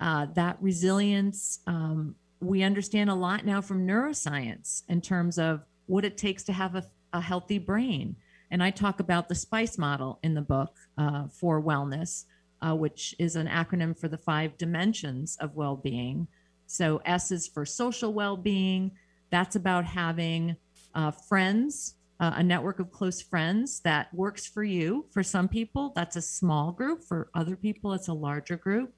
Uh, 0.00 0.26
that 0.34 0.56
resilience, 0.60 1.60
um, 1.66 2.14
we 2.40 2.62
understand 2.62 3.10
a 3.10 3.14
lot 3.14 3.44
now 3.44 3.60
from 3.60 3.86
neuroscience 3.86 4.82
in 4.88 5.00
terms 5.00 5.38
of 5.38 5.62
what 5.86 6.04
it 6.04 6.16
takes 6.16 6.42
to 6.44 6.52
have 6.52 6.74
a, 6.74 6.84
a 7.12 7.20
healthy 7.20 7.58
brain. 7.58 8.16
And 8.50 8.62
I 8.62 8.70
talk 8.70 9.00
about 9.00 9.28
the 9.28 9.34
SPICE 9.34 9.78
model 9.78 10.18
in 10.22 10.34
the 10.34 10.42
book 10.42 10.76
uh, 10.98 11.28
for 11.28 11.62
wellness, 11.62 12.24
uh, 12.62 12.74
which 12.74 13.14
is 13.18 13.36
an 13.36 13.46
acronym 13.46 13.98
for 13.98 14.08
the 14.08 14.18
five 14.18 14.56
dimensions 14.56 15.36
of 15.40 15.54
well 15.54 15.76
being. 15.76 16.28
So, 16.66 17.00
S 17.04 17.30
is 17.30 17.46
for 17.46 17.64
social 17.64 18.12
well 18.12 18.36
being. 18.36 18.92
That's 19.30 19.56
about 19.56 19.84
having 19.84 20.56
uh, 20.96 21.10
friends, 21.12 21.94
uh, 22.18 22.32
a 22.36 22.42
network 22.42 22.80
of 22.80 22.90
close 22.90 23.20
friends 23.20 23.80
that 23.80 24.12
works 24.12 24.46
for 24.46 24.64
you. 24.64 25.06
For 25.12 25.22
some 25.22 25.46
people, 25.46 25.92
that's 25.94 26.16
a 26.16 26.22
small 26.22 26.72
group. 26.72 27.04
For 27.04 27.28
other 27.34 27.54
people, 27.54 27.92
it's 27.92 28.08
a 28.08 28.14
larger 28.14 28.56
group. 28.56 28.94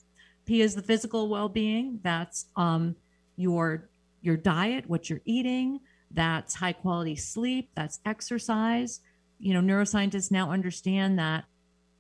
P 0.47 0.63
is 0.63 0.75
the 0.75 0.83
physical 0.83 1.29
well 1.29 1.49
being. 1.49 2.01
That's 2.03 2.47
um, 2.57 2.97
your 3.37 3.91
your 4.23 4.37
diet, 4.37 4.89
what 4.89 5.11
you're 5.11 5.21
eating. 5.27 5.81
That's 6.11 6.55
high 6.55 6.73
quality 6.73 7.17
sleep. 7.17 7.71
That's 7.75 7.99
exercise. 8.07 9.01
You 9.41 9.55
know, 9.55 9.61
neuroscientists 9.61 10.31
now 10.31 10.51
understand 10.51 11.19
that 11.19 11.45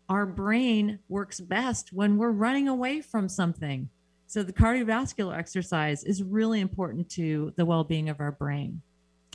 our 0.09 0.25
brain 0.25 1.01
works 1.09 1.41
best 1.41 1.93
when 1.93 2.17
we're 2.17 2.31
running 2.31 2.69
away 2.69 3.03
from 3.03 3.29
something. 3.29 3.91
So 4.27 4.43
the 4.43 4.53
cardiovascular 4.53 5.37
exercise 5.37 6.05
is 6.05 6.22
really 6.22 6.61
important 6.61 7.11
to 7.11 7.53
the 7.57 7.64
well-being 7.66 8.09
of 8.09 8.20
our 8.20 8.33
brain. 8.33 8.83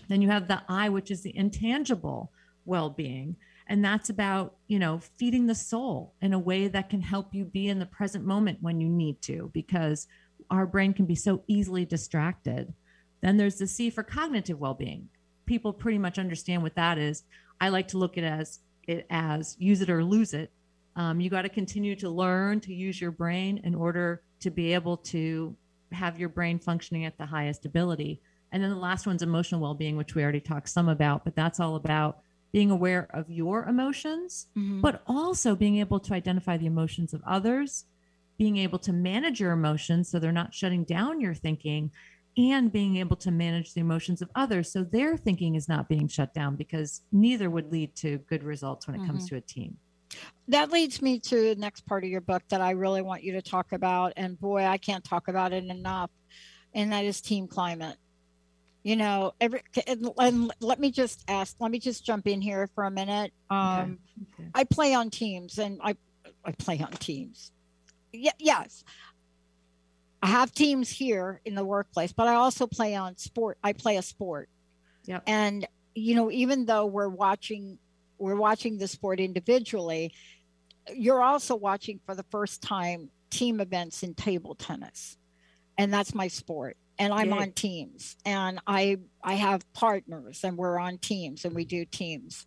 Then 0.08 0.22
you 0.22 0.30
have 0.30 0.48
the 0.48 0.62
I, 0.68 0.90
which 0.90 1.12
is 1.12 1.22
the 1.22 1.36
intangible 1.36 2.32
well-being, 2.66 3.36
and 3.68 3.84
that's 3.84 4.10
about, 4.10 4.56
you 4.68 4.80
know, 4.80 5.00
feeding 5.00 5.48
the 5.48 5.56
soul 5.56 6.14
in 6.22 6.34
a 6.34 6.40
way 6.40 6.68
that 6.68 6.90
can 6.90 7.02
help 7.02 7.34
you 7.34 7.46
be 7.46 7.70
in 7.70 7.80
the 7.80 7.86
present 7.86 8.26
moment 8.26 8.60
when 8.62 8.82
you 8.82 8.90
need 8.90 9.22
to 9.24 9.50
because 9.54 10.08
our 10.50 10.66
brain 10.66 10.94
can 10.94 11.06
be 11.06 11.16
so 11.16 11.44
easily 11.48 11.86
distracted. 11.86 12.74
Then 13.22 13.38
there's 13.38 13.56
the 13.56 13.68
C 13.68 13.90
for 13.90 14.04
cognitive 14.04 14.60
well-being. 14.60 15.08
People 15.46 15.72
pretty 15.72 15.98
much 15.98 16.20
understand 16.20 16.62
what 16.62 16.76
that 16.76 16.98
is. 16.98 17.24
I 17.62 17.70
like 17.70 17.88
to 17.90 17.98
look 17.98 18.18
at 18.18 18.24
it 18.24 18.28
as 18.28 18.60
it 18.86 19.06
as 19.10 19.56
use 19.60 19.82
it 19.82 19.90
or 19.90 20.04
lose 20.04 20.34
it. 20.34 20.52
Um, 20.96 21.22
you 21.22 21.30
got 21.30 21.44
to 21.44 21.50
continue 21.50 21.96
to 21.96 22.10
learn 22.10 22.60
to 22.62 22.74
use 22.74 23.00
your 23.00 23.12
brain 23.12 23.62
in 23.64 23.74
order 23.74 24.22
to 24.42 24.52
be 24.52 24.74
able 24.74 24.98
to 24.98 25.56
have 25.92 26.20
your 26.20 26.30
brain 26.30 26.60
functioning 26.60 27.06
at 27.06 27.18
the 27.18 27.26
highest 27.26 27.66
ability. 27.66 28.22
And 28.54 28.64
then 28.64 28.70
the 28.70 28.76
last 28.78 29.08
one's 29.08 29.24
emotional 29.24 29.60
well-being, 29.60 29.98
which 29.98 30.14
we 30.16 30.22
already 30.24 30.40
talked 30.40 30.70
some 30.70 30.88
about, 30.88 31.26
but 31.26 31.36
that's 31.36 31.60
all 31.60 31.76
about 31.76 32.20
being 32.52 32.70
aware 32.70 33.08
of 33.12 33.30
your 33.32 33.66
emotions, 33.66 34.48
Mhm. 34.56 34.80
but 34.80 35.02
also 35.08 35.56
being 35.56 35.78
able 35.80 36.00
to 36.02 36.14
identify 36.14 36.56
the 36.56 36.68
emotions 36.68 37.14
of 37.14 37.22
others 37.26 37.86
being 38.36 38.58
able 38.58 38.80
to 38.80 38.92
manage 38.92 39.40
your 39.40 39.52
emotions 39.52 40.10
so 40.10 40.18
they're 40.18 40.32
not 40.32 40.56
shutting 40.56 40.84
down 40.84 41.22
your 41.22 41.36
thinking 41.36 41.92
and 42.36 42.72
being 42.72 42.96
able 42.98 43.16
to 43.16 43.30
manage 43.30 43.74
the 43.76 43.80
emotions 43.80 44.24
of 44.24 44.30
others 44.34 44.72
so 44.72 44.84
their 44.84 45.16
thinking 45.16 45.54
is 45.54 45.70
not 45.70 45.88
being 45.88 46.08
shut 46.08 46.34
down 46.34 46.56
because 46.56 47.02
neither 47.12 47.48
would 47.48 47.72
lead 47.72 47.96
to 47.96 48.18
good 48.28 48.44
results 48.44 48.88
when 48.88 49.00
it 49.00 49.06
comes 49.06 49.26
Mm-hmm. 49.26 49.36
to 49.36 49.38
a 49.38 49.42
team. 49.42 49.78
that 50.48 50.72
leads 50.72 51.00
me 51.02 51.20
to 51.20 51.54
the 51.54 51.56
next 51.56 51.86
part 51.86 52.04
of 52.04 52.10
your 52.10 52.22
book 52.22 52.42
that 52.50 52.60
I 52.60 52.72
really 52.72 53.04
want 53.04 53.24
you 53.24 53.34
to 53.34 53.42
talk 53.42 53.72
about. 53.72 54.14
And 54.18 54.38
boy, 54.40 54.64
I 54.66 54.78
can't 54.80 55.04
talk 55.04 55.28
about 55.28 55.54
it 55.54 55.64
enough. 55.66 56.10
And 56.74 56.92
that 56.92 57.06
is 57.06 57.22
team 57.22 57.48
climate. 57.48 57.98
You 58.84 58.98
know, 58.98 59.34
every 59.40 59.62
and, 59.88 60.10
and 60.20 60.54
let 60.60 60.80
me 60.80 60.92
just 60.92 61.24
ask, 61.30 61.56
let 61.60 61.72
me 61.72 61.80
just 61.80 62.06
jump 62.06 62.28
in 62.28 62.42
here 62.42 62.70
for 62.76 62.84
a 62.84 62.92
minute. 62.92 63.32
Um, 63.50 64.00
Okay. 64.40 64.50
I 64.54 64.64
play 64.64 64.94
on 64.94 65.10
teams 65.10 65.58
and 65.58 65.80
I 65.84 65.96
I 66.46 66.52
play 66.52 66.80
on 66.80 66.92
teams. 66.92 67.52
Yeah, 68.12 68.32
yes. 68.38 68.84
I 70.22 70.28
have 70.28 70.54
teams 70.54 70.90
here 70.90 71.42
in 71.46 71.56
the 71.56 71.66
workplace, 71.66 72.14
but 72.14 72.28
I 72.28 72.36
also 72.36 72.68
play 72.68 72.96
on 72.96 73.18
sport. 73.18 73.58
I 73.64 73.74
play 73.74 73.98
a 73.98 74.02
sport. 74.02 74.50
Yep. 75.06 75.24
And 75.28 75.68
you 75.96 76.16
know, 76.16 76.32
even 76.32 76.66
though 76.66 76.86
we're 76.86 77.10
watching 77.10 77.78
we're 78.18 78.36
watching 78.36 78.78
the 78.78 78.88
sport 78.88 79.20
individually, 79.20 80.14
you're 80.94 81.22
also 81.22 81.56
watching 81.56 82.00
for 82.06 82.16
the 82.16 82.24
first 82.32 82.62
time 82.62 83.10
team 83.30 83.60
events 83.60 84.04
in 84.04 84.14
table 84.14 84.56
tennis. 84.56 85.18
And 85.78 85.92
that's 85.94 86.14
my 86.14 86.28
sport. 86.28 86.78
And 87.04 87.14
I'm 87.14 87.34
on 87.34 87.52
teams 87.52 88.16
and 88.26 88.60
I 88.66 88.98
I 89.24 89.34
have 89.34 89.72
partners 89.74 90.44
and 90.44 90.58
we're 90.58 90.80
on 90.80 90.98
teams 90.98 91.46
and 91.46 91.54
we 91.54 91.66
do 91.66 91.86
teams. 91.86 92.46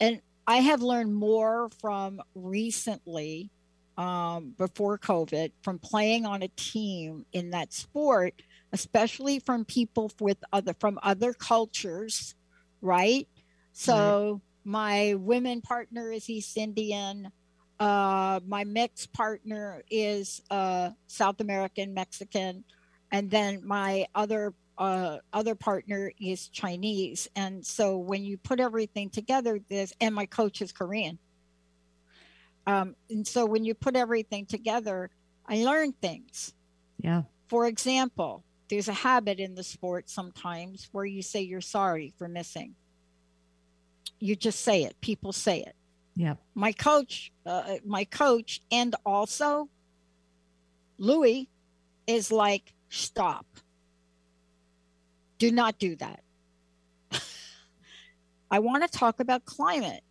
And 0.00 0.20
I 0.46 0.56
have 0.56 0.82
learned 0.82 1.14
more 1.14 1.70
from 1.80 2.20
recently 2.34 3.50
um, 3.96 4.54
before 4.58 4.98
COVID 4.98 5.52
from 5.62 5.78
playing 5.78 6.26
on 6.26 6.42
a 6.42 6.48
team 6.48 7.24
in 7.32 7.50
that 7.50 7.72
sport, 7.72 8.42
especially 8.72 9.38
from 9.38 9.64
people 9.64 10.10
with 10.20 10.38
other 10.52 10.74
from 10.80 10.98
other 11.02 11.32
cultures, 11.32 12.34
right? 12.80 13.28
So 13.72 14.40
my 14.64 15.14
women 15.14 15.60
partner 15.60 16.10
is 16.10 16.28
East 16.28 16.56
Indian. 16.56 17.30
Uh, 17.78 18.40
my 18.46 18.64
mixed 18.64 19.12
partner 19.12 19.82
is 19.90 20.40
uh, 20.50 20.90
South 21.06 21.40
American 21.40 21.92
Mexican, 21.92 22.64
and 23.14 23.30
then 23.30 23.64
my 23.64 24.06
other 24.12 24.52
uh, 24.76 25.18
other 25.32 25.54
partner 25.54 26.10
is 26.20 26.48
Chinese. 26.48 27.28
And 27.36 27.64
so 27.64 27.96
when 27.96 28.24
you 28.24 28.36
put 28.36 28.58
everything 28.58 29.08
together, 29.08 29.60
this 29.68 29.92
and 30.00 30.12
my 30.12 30.26
coach 30.26 30.60
is 30.60 30.72
Korean. 30.72 31.16
Um, 32.66 32.96
and 33.08 33.24
so 33.24 33.46
when 33.46 33.64
you 33.64 33.72
put 33.74 33.94
everything 33.94 34.46
together, 34.46 35.10
I 35.46 35.58
learned 35.58 36.00
things. 36.00 36.54
Yeah. 37.00 37.22
For 37.46 37.66
example, 37.66 38.42
there's 38.68 38.88
a 38.88 38.92
habit 38.92 39.38
in 39.38 39.54
the 39.54 39.62
sport 39.62 40.10
sometimes 40.10 40.88
where 40.90 41.04
you 41.04 41.22
say 41.22 41.42
you're 41.42 41.60
sorry 41.60 42.12
for 42.18 42.26
missing. 42.26 42.74
You 44.18 44.34
just 44.34 44.62
say 44.62 44.82
it. 44.82 45.00
People 45.00 45.32
say 45.32 45.60
it. 45.60 45.76
Yeah. 46.16 46.34
My 46.56 46.72
coach, 46.72 47.30
uh, 47.46 47.76
my 47.86 48.06
coach, 48.06 48.60
and 48.72 48.96
also 49.06 49.68
Louis 50.98 51.48
is 52.08 52.32
like, 52.32 52.74
stop. 52.94 53.46
Do 55.38 55.50
not 55.50 55.78
do 55.78 55.96
that. 55.96 56.22
I 58.50 58.58
want 58.60 58.90
to 58.90 58.98
talk 58.98 59.20
about 59.20 59.44
climate 59.44 60.02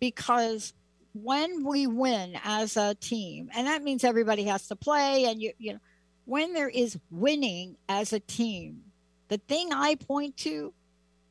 because 0.00 0.72
when 1.14 1.64
we 1.64 1.86
win 1.86 2.36
as 2.42 2.76
a 2.76 2.94
team, 2.96 3.50
and 3.54 3.66
that 3.66 3.82
means 3.82 4.04
everybody 4.04 4.44
has 4.44 4.66
to 4.68 4.76
play, 4.76 5.26
and 5.26 5.40
you, 5.40 5.52
you 5.58 5.74
know, 5.74 5.78
when 6.24 6.52
there 6.54 6.68
is 6.68 6.98
winning 7.10 7.76
as 7.88 8.12
a 8.12 8.20
team, 8.20 8.82
the 9.28 9.38
thing 9.38 9.72
I 9.72 9.94
point 9.94 10.36
to 10.38 10.72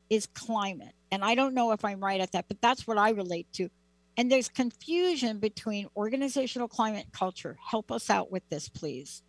is 0.09 0.27
climate. 0.27 0.93
And 1.11 1.23
I 1.23 1.35
don't 1.35 1.53
know 1.53 1.71
if 1.71 1.83
I'm 1.83 2.03
right 2.03 2.21
at 2.21 2.31
that, 2.31 2.45
but 2.47 2.61
that's 2.61 2.87
what 2.87 2.97
I 2.97 3.09
relate 3.11 3.47
to. 3.53 3.69
And 4.17 4.31
there's 4.31 4.49
confusion 4.49 5.39
between 5.39 5.87
organizational 5.97 6.67
climate 6.67 7.05
and 7.05 7.13
culture. 7.13 7.57
Help 7.61 7.91
us 7.91 8.09
out 8.09 8.31
with 8.31 8.47
this, 8.49 8.69
please. 8.69 9.23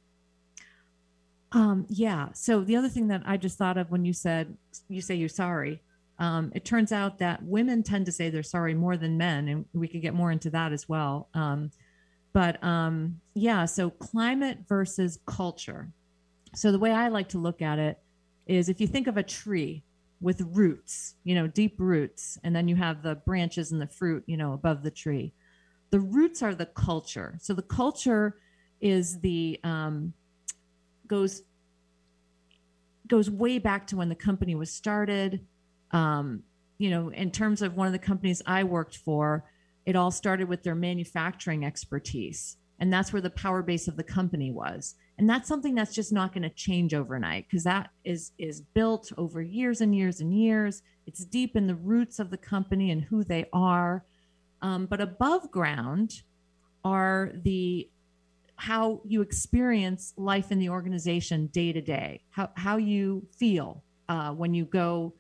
Um, 1.55 1.87
yeah. 1.89 2.29
So 2.35 2.63
the 2.63 2.77
other 2.77 2.89
thing 2.89 3.09
that 3.09 3.23
I 3.25 3.37
just 3.37 3.57
thought 3.57 3.79
of 3.79 3.91
when 3.91 4.05
you 4.05 4.13
said 4.13 4.57
you 4.89 5.01
say 5.01 5.15
you're 5.15 5.29
sorry, 5.29 5.81
um, 6.19 6.53
it 6.55 6.65
turns 6.65 6.93
out 6.93 7.19
that 7.19 7.43
women 7.45 7.83
tend 7.83 8.07
to 8.07 8.13
say 8.13 8.29
they're 8.29 8.43
sorry 8.43 8.75
more 8.75 8.97
than 8.97 9.17
men, 9.17 9.49
and 9.49 9.65
we 9.73 9.89
could 9.89 10.03
get 10.03 10.15
more 10.15 10.33
into 10.33 10.51
that 10.51 10.73
as 10.73 10.89
well. 10.89 11.29
Um, 11.33 11.71
but 12.33 12.63
um, 12.63 13.21
yeah, 13.35 13.65
so 13.65 13.91
climate 13.91 14.59
versus 14.69 15.21
culture. 15.27 15.93
So 16.57 16.73
the 16.73 16.79
way 16.79 16.91
I 16.91 17.09
like 17.09 17.29
to 17.31 17.39
look 17.39 17.63
at 17.63 17.79
it 17.79 17.99
is 18.47 18.69
if 18.69 18.81
you 18.81 18.89
think 18.89 19.07
of 19.07 19.17
a 19.17 19.23
tree 19.23 19.85
with 20.21 20.41
roots, 20.53 21.15
you 21.23 21.35
know, 21.35 21.47
deep 21.47 21.77
roots, 21.79 22.39
and 22.43 22.55
then 22.55 22.67
you 22.67 22.77
have 22.77 23.03
the 23.03 23.15
branches 23.15 23.71
and 23.73 23.81
the 23.81 23.87
fruit, 23.87 24.25
you 24.27 24.37
know, 24.37 24.55
above 24.55 24.83
the 24.83 24.91
tree. 24.91 25.33
The 25.91 26.01
roots 26.01 26.43
are 26.43 26.55
the 26.55 26.67
culture. 26.67 27.39
So 27.41 27.55
the 27.55 27.63
culture 27.63 28.37
is 28.81 29.21
the 29.21 29.61
um, 29.63 30.13
goes 31.15 31.43
goes 33.07 33.31
way 33.31 33.59
back 33.59 33.87
to 33.89 33.97
when 33.97 34.09
the 34.09 34.15
company 34.15 34.55
was 34.55 34.71
started. 34.73 35.47
Um, 35.91 36.43
you 36.79 36.91
know, 36.91 37.11
in 37.11 37.31
terms 37.31 37.63
of 37.63 37.77
one 37.77 37.87
of 37.87 37.93
the 37.93 37.99
companies 37.99 38.43
I 38.47 38.65
worked 38.65 38.97
for, 38.97 39.45
it 39.87 39.95
all 39.95 40.11
started 40.11 40.49
with 40.49 40.63
their 40.63 40.75
manufacturing 40.75 41.65
expertise. 41.65 42.57
And 42.81 42.93
that's 42.93 43.13
where 43.13 43.23
the 43.23 43.31
power 43.31 43.63
base 43.63 43.87
of 43.87 43.97
the 43.97 44.03
company 44.03 44.51
was. 44.51 44.97
And 45.19 45.31
that's 45.31 45.47
something 45.47 45.77
that's 45.77 45.95
just 45.95 46.13
not 46.13 46.33
going 46.33 46.43
to 46.43 46.51
change 46.51 46.93
overnight 46.93 47.47
because 47.47 47.65
that 47.65 47.91
is 48.05 48.33
is 48.39 48.61
built 48.61 49.13
over 49.17 49.41
years 49.41 49.81
and 49.81 49.95
years 49.95 50.21
and 50.21 50.35
years. 50.35 50.83
It's 51.07 51.25
deep 51.25 51.55
in 51.55 51.69
the 51.69 51.77
roots 51.77 52.19
of 52.19 52.31
the 52.31 52.39
company 52.39 52.91
and 52.91 53.03
who 53.03 53.23
they 53.23 53.45
are. 53.53 54.05
Um, 54.63 54.87
but 54.87 55.01
above 55.01 55.51
ground 55.53 56.23
are 56.85 57.33
the 57.45 57.89
how 58.57 59.01
you 59.05 59.21
experience 59.21 60.15
life 60.17 60.53
in 60.53 60.59
the 60.59 60.69
organization 60.69 61.47
day 61.49 61.73
to 61.73 61.81
day, 61.81 62.23
how, 62.31 62.51
how 62.55 62.77
you 62.77 63.27
feel 63.37 63.83
uh, 64.09 64.31
when 64.31 64.55
you 64.55 64.65
go 64.65 65.15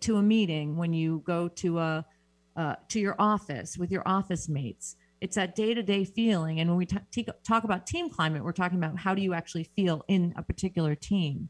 to 0.00 0.16
a 0.16 0.22
meeting, 0.22 0.76
when 0.76 0.92
you 0.92 1.22
go 1.26 1.48
to 1.48 1.78
a 1.78 2.04
uh, 2.56 2.74
to 2.88 2.98
your 2.98 3.14
office 3.18 3.76
with 3.76 3.90
your 3.90 4.02
office 4.06 4.48
mates. 4.48 4.96
It's 5.20 5.36
that 5.36 5.54
day 5.54 5.74
to 5.74 5.82
day 5.82 6.04
feeling. 6.04 6.60
And 6.60 6.70
when 6.70 6.78
we 6.78 6.86
t- 6.86 6.96
t- 7.10 7.28
talk 7.46 7.64
about 7.64 7.86
team 7.86 8.08
climate, 8.08 8.42
we're 8.42 8.52
talking 8.52 8.78
about 8.78 8.98
how 8.98 9.14
do 9.14 9.22
you 9.22 9.34
actually 9.34 9.64
feel 9.76 10.04
in 10.08 10.32
a 10.36 10.42
particular 10.42 10.94
team. 10.94 11.48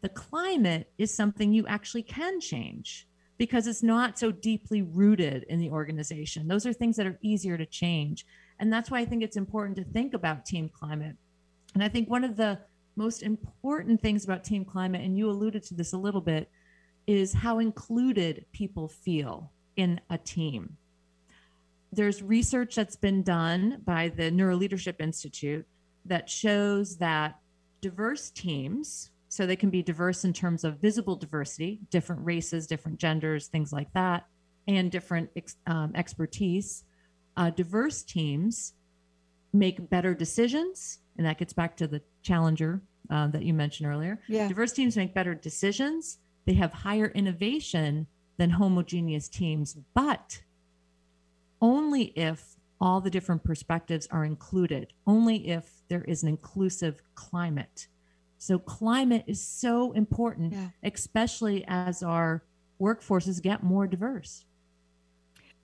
The 0.00 0.08
climate 0.08 0.92
is 0.98 1.14
something 1.14 1.52
you 1.52 1.66
actually 1.66 2.02
can 2.02 2.40
change 2.40 3.06
because 3.38 3.66
it's 3.66 3.82
not 3.82 4.18
so 4.18 4.30
deeply 4.30 4.82
rooted 4.82 5.44
in 5.48 5.58
the 5.60 5.70
organization. 5.70 6.48
Those 6.48 6.66
are 6.66 6.72
things 6.72 6.96
that 6.96 7.06
are 7.06 7.18
easier 7.22 7.56
to 7.56 7.66
change. 7.66 8.26
And 8.62 8.72
that's 8.72 8.92
why 8.92 9.00
I 9.00 9.04
think 9.04 9.24
it's 9.24 9.36
important 9.36 9.76
to 9.78 9.82
think 9.82 10.14
about 10.14 10.46
team 10.46 10.68
climate. 10.68 11.16
And 11.74 11.82
I 11.82 11.88
think 11.88 12.08
one 12.08 12.22
of 12.22 12.36
the 12.36 12.60
most 12.94 13.24
important 13.24 14.00
things 14.00 14.22
about 14.22 14.44
team 14.44 14.64
climate, 14.64 15.02
and 15.02 15.18
you 15.18 15.28
alluded 15.28 15.64
to 15.64 15.74
this 15.74 15.94
a 15.94 15.98
little 15.98 16.20
bit, 16.20 16.48
is 17.08 17.32
how 17.32 17.58
included 17.58 18.46
people 18.52 18.86
feel 18.86 19.50
in 19.74 20.00
a 20.10 20.16
team. 20.16 20.76
There's 21.92 22.22
research 22.22 22.76
that's 22.76 22.94
been 22.94 23.24
done 23.24 23.82
by 23.84 24.10
the 24.10 24.30
Neuroleadership 24.30 25.00
Institute 25.00 25.66
that 26.04 26.30
shows 26.30 26.98
that 26.98 27.40
diverse 27.80 28.30
teams, 28.30 29.10
so 29.28 29.44
they 29.44 29.56
can 29.56 29.70
be 29.70 29.82
diverse 29.82 30.24
in 30.24 30.32
terms 30.32 30.62
of 30.62 30.78
visible 30.78 31.16
diversity, 31.16 31.80
different 31.90 32.24
races, 32.24 32.68
different 32.68 33.00
genders, 33.00 33.48
things 33.48 33.72
like 33.72 33.92
that, 33.94 34.28
and 34.68 34.92
different 34.92 35.30
um, 35.66 35.90
expertise, 35.96 36.84
uh, 37.36 37.50
diverse 37.50 38.02
teams 38.02 38.74
make 39.52 39.88
better 39.90 40.14
decisions. 40.14 40.98
And 41.16 41.26
that 41.26 41.38
gets 41.38 41.52
back 41.52 41.76
to 41.78 41.86
the 41.86 42.02
challenger 42.22 42.80
uh, 43.10 43.26
that 43.28 43.42
you 43.42 43.52
mentioned 43.54 43.88
earlier. 43.88 44.20
Yeah. 44.28 44.48
Diverse 44.48 44.72
teams 44.72 44.96
make 44.96 45.14
better 45.14 45.34
decisions. 45.34 46.18
They 46.46 46.54
have 46.54 46.72
higher 46.72 47.06
innovation 47.08 48.06
than 48.38 48.50
homogeneous 48.50 49.28
teams, 49.28 49.76
but 49.94 50.42
only 51.60 52.04
if 52.18 52.56
all 52.80 53.00
the 53.00 53.10
different 53.10 53.44
perspectives 53.44 54.08
are 54.10 54.24
included, 54.24 54.92
only 55.06 55.48
if 55.48 55.82
there 55.88 56.02
is 56.04 56.22
an 56.22 56.28
inclusive 56.28 57.00
climate. 57.14 57.86
So, 58.38 58.58
climate 58.58 59.22
is 59.28 59.40
so 59.46 59.92
important, 59.92 60.52
Yeah. 60.52 60.70
especially 60.82 61.64
as 61.68 62.02
our 62.02 62.42
workforces 62.80 63.40
get 63.40 63.62
more 63.62 63.86
diverse. 63.86 64.44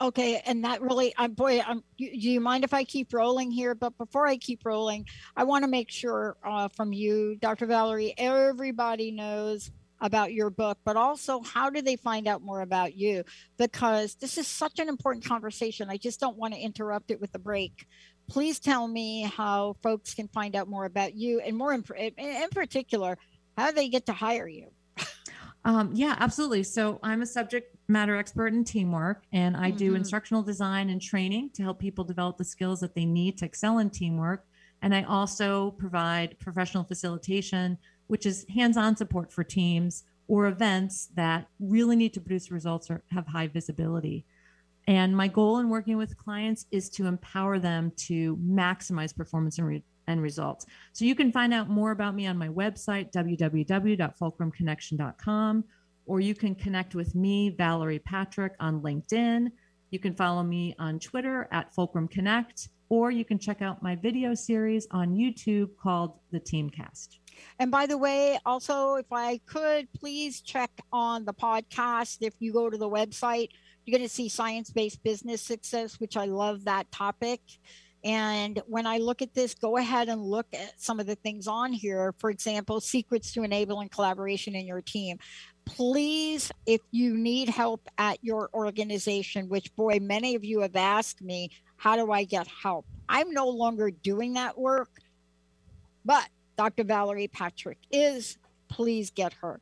Okay, 0.01 0.40
and 0.46 0.64
that 0.64 0.80
really, 0.80 1.12
I'm 1.16 1.32
boy, 1.32 1.61
I'm. 1.61 1.82
Do 1.99 2.07
you 2.07 2.40
mind 2.40 2.62
if 2.62 2.72
I 2.72 2.84
keep 2.84 3.12
rolling 3.12 3.51
here? 3.51 3.74
But 3.74 3.99
before 3.99 4.28
I 4.28 4.36
keep 4.36 4.64
rolling, 4.64 5.07
I 5.36 5.42
want 5.42 5.64
to 5.64 5.68
make 5.68 5.90
sure 5.90 6.36
uh, 6.44 6.68
from 6.68 6.92
you, 6.92 7.36
Dr. 7.40 7.66
Valerie, 7.66 8.14
everybody 8.16 9.11
knows 9.11 9.72
about 10.01 10.32
your 10.32 10.51
book, 10.51 10.78
but 10.84 10.96
also 10.96 11.40
how 11.40 11.70
do 11.70 11.82
they 11.82 11.96
find 11.96 12.28
out 12.28 12.42
more 12.42 12.61
about 12.61 12.94
you? 12.94 13.24
Because 13.57 14.14
this 14.16 14.38
is 14.38 14.46
such 14.46 14.78
an 14.78 14.88
important 14.88 15.24
conversation. 15.24 15.90
I 15.90 15.96
just 15.96 16.20
don't 16.20 16.36
want 16.36 16.55
to 16.55 16.61
interrupt 16.61 17.11
it 17.11 17.20
with 17.20 17.34
a 17.34 17.38
break. 17.38 17.86
please 18.28 18.61
tell 18.61 18.86
me 18.86 19.22
how 19.22 19.74
folks 19.82 20.14
can 20.14 20.28
find 20.28 20.55
out 20.55 20.68
more 20.68 20.84
about 20.84 21.14
you 21.14 21.40
and 21.40 21.57
more 21.57 21.72
in, 21.72 21.82
in 21.96 22.49
particular, 22.51 23.16
how 23.57 23.72
they 23.72 23.88
get 23.88 24.07
to 24.07 24.12
hire 24.12 24.49
you. 24.49 24.68
Um, 25.64 25.90
yeah, 25.92 26.14
absolutely. 26.18 26.62
So 26.62 26.99
I'm 27.03 27.20
a 27.20 27.26
subject 27.26 27.76
matter 27.89 28.16
expert 28.16 28.53
in 28.53 28.64
teamwork, 28.64 29.22
and 29.32 29.57
I 29.57 29.70
do 29.70 29.93
Mhm. 29.93 29.97
instructional 29.97 30.43
design 30.43 30.91
and 30.91 31.01
training 31.01 31.49
to 31.51 31.62
help 31.62 31.78
people 31.78 32.05
develop 32.05 32.36
the 32.36 32.45
skills 32.45 32.80
that 32.80 32.95
they 32.95 33.07
need 33.07 33.39
to 33.39 33.47
excel 33.47 33.78
in 33.78 33.89
teamwork. 33.91 34.45
And 34.82 34.95
I 34.95 35.03
also 35.03 35.70
provide 35.72 36.39
professional 36.39 36.84
facilitation, 36.84 37.78
which 38.07 38.24
is 38.26 38.47
hands 38.51 38.76
on 38.76 38.95
support 38.97 39.32
for 39.32 39.43
teams 39.43 40.05
or 40.28 40.47
events 40.47 41.07
that 41.14 41.49
really 41.59 41.97
need 41.97 42.12
to 42.12 42.20
produce 42.20 42.51
results 42.51 42.91
or 42.91 43.03
have 43.11 43.26
high 43.26 43.47
visibility. 43.47 44.26
And 44.86 45.16
my 45.16 45.26
goal 45.28 45.59
in 45.59 45.70
working 45.70 45.97
with 45.97 46.16
clients 46.18 46.66
is 46.70 46.91
to 46.91 47.07
empower 47.07 47.59
them 47.59 47.91
to 47.97 48.36
maximize 48.36 49.16
performance 49.16 49.59
and, 49.59 49.66
re- 49.66 49.82
and 50.07 50.20
results. 50.22 50.66
So 50.93 51.07
you 51.07 51.14
can 51.14 51.32
find 51.32 51.53
out 51.55 51.68
more 51.70 51.91
about 51.91 52.14
me 52.14 52.26
on 52.26 52.36
my 52.39 52.49
website, 52.49 53.11
www.fulcrumconnection.com, 53.12 55.64
or 56.09 56.20
you 56.20 56.34
can 56.34 56.54
connect 56.54 56.94
with 56.94 57.14
me, 57.14 57.50
Valerie 57.50 57.98
Patrick, 58.00 58.54
on 58.59 58.80
LinkedIn. 58.80 59.48
You 59.90 59.98
can 59.98 60.14
follow 60.14 60.42
me 60.42 60.74
on 60.78 60.98
Twitter 60.98 61.48
at 61.52 61.74
Fulcrum 61.74 62.09
Connect, 62.09 62.68
or 62.88 63.11
you 63.11 63.24
can 63.24 63.38
check 63.38 63.62
out 63.62 63.82
my 63.82 63.94
video 63.94 64.34
series 64.34 64.88
on 64.90 65.14
YouTube 65.14 65.76
called 65.80 66.18
The 66.32 66.40
Teamcast. 66.40 67.18
And 67.59 67.70
by 67.70 67.86
the 67.86 67.98
way, 67.98 68.38
also, 68.44 68.94
if 68.94 69.06
I 69.12 69.38
could, 69.46 69.92
please 69.92 70.40
check 70.40 70.70
on 70.92 71.24
the 71.24 71.34
podcast. 71.34 72.18
If 72.22 72.34
you 72.40 72.52
go 72.52 72.70
to 72.70 72.78
the 72.78 72.88
website, 72.88 73.50
you're 73.84 73.96
going 73.96 74.09
to 74.09 74.14
see 74.14 74.28
science 74.28 74.70
based 74.70 75.02
business 75.02 75.42
success, 75.42 76.00
which 76.00 76.16
I 76.16 76.24
love 76.24 76.64
that 76.64 76.90
topic. 76.90 77.40
And 78.04 78.62
when 78.66 78.86
I 78.86 78.98
look 78.98 79.22
at 79.22 79.34
this, 79.34 79.54
go 79.54 79.76
ahead 79.76 80.09
and 80.09 80.22
look 80.22 80.46
at 80.52 80.80
some 80.80 81.00
of 81.00 81.06
the 81.06 81.16
things 81.16 81.48
on 81.48 81.72
here. 81.72 82.14
For 82.18 82.30
example, 82.30 82.80
secrets 82.80 83.32
to 83.32 83.42
enabling 83.42 83.88
collaboration 83.88 84.54
in 84.54 84.66
your 84.66 84.80
team. 84.80 85.18
Please, 85.68 86.50
if 86.66 86.80
you 86.90 87.16
need 87.16 87.48
help 87.48 87.88
at 87.98 88.22
your 88.22 88.48
organization, 88.54 89.48
which 89.48 89.74
boy, 89.76 89.98
many 90.00 90.34
of 90.34 90.44
you 90.44 90.60
have 90.60 90.76
asked 90.76 91.22
me, 91.22 91.50
how 91.76 91.96
do 91.96 92.10
I 92.10 92.24
get 92.24 92.46
help? 92.46 92.86
I'm 93.08 93.32
no 93.32 93.48
longer 93.48 93.90
doing 93.90 94.34
that 94.34 94.58
work, 94.58 94.90
but 96.04 96.28
Dr. 96.56 96.84
Valerie 96.84 97.28
Patrick 97.28 97.78
is. 97.90 98.38
Please 98.68 99.10
get 99.10 99.32
her. 99.34 99.60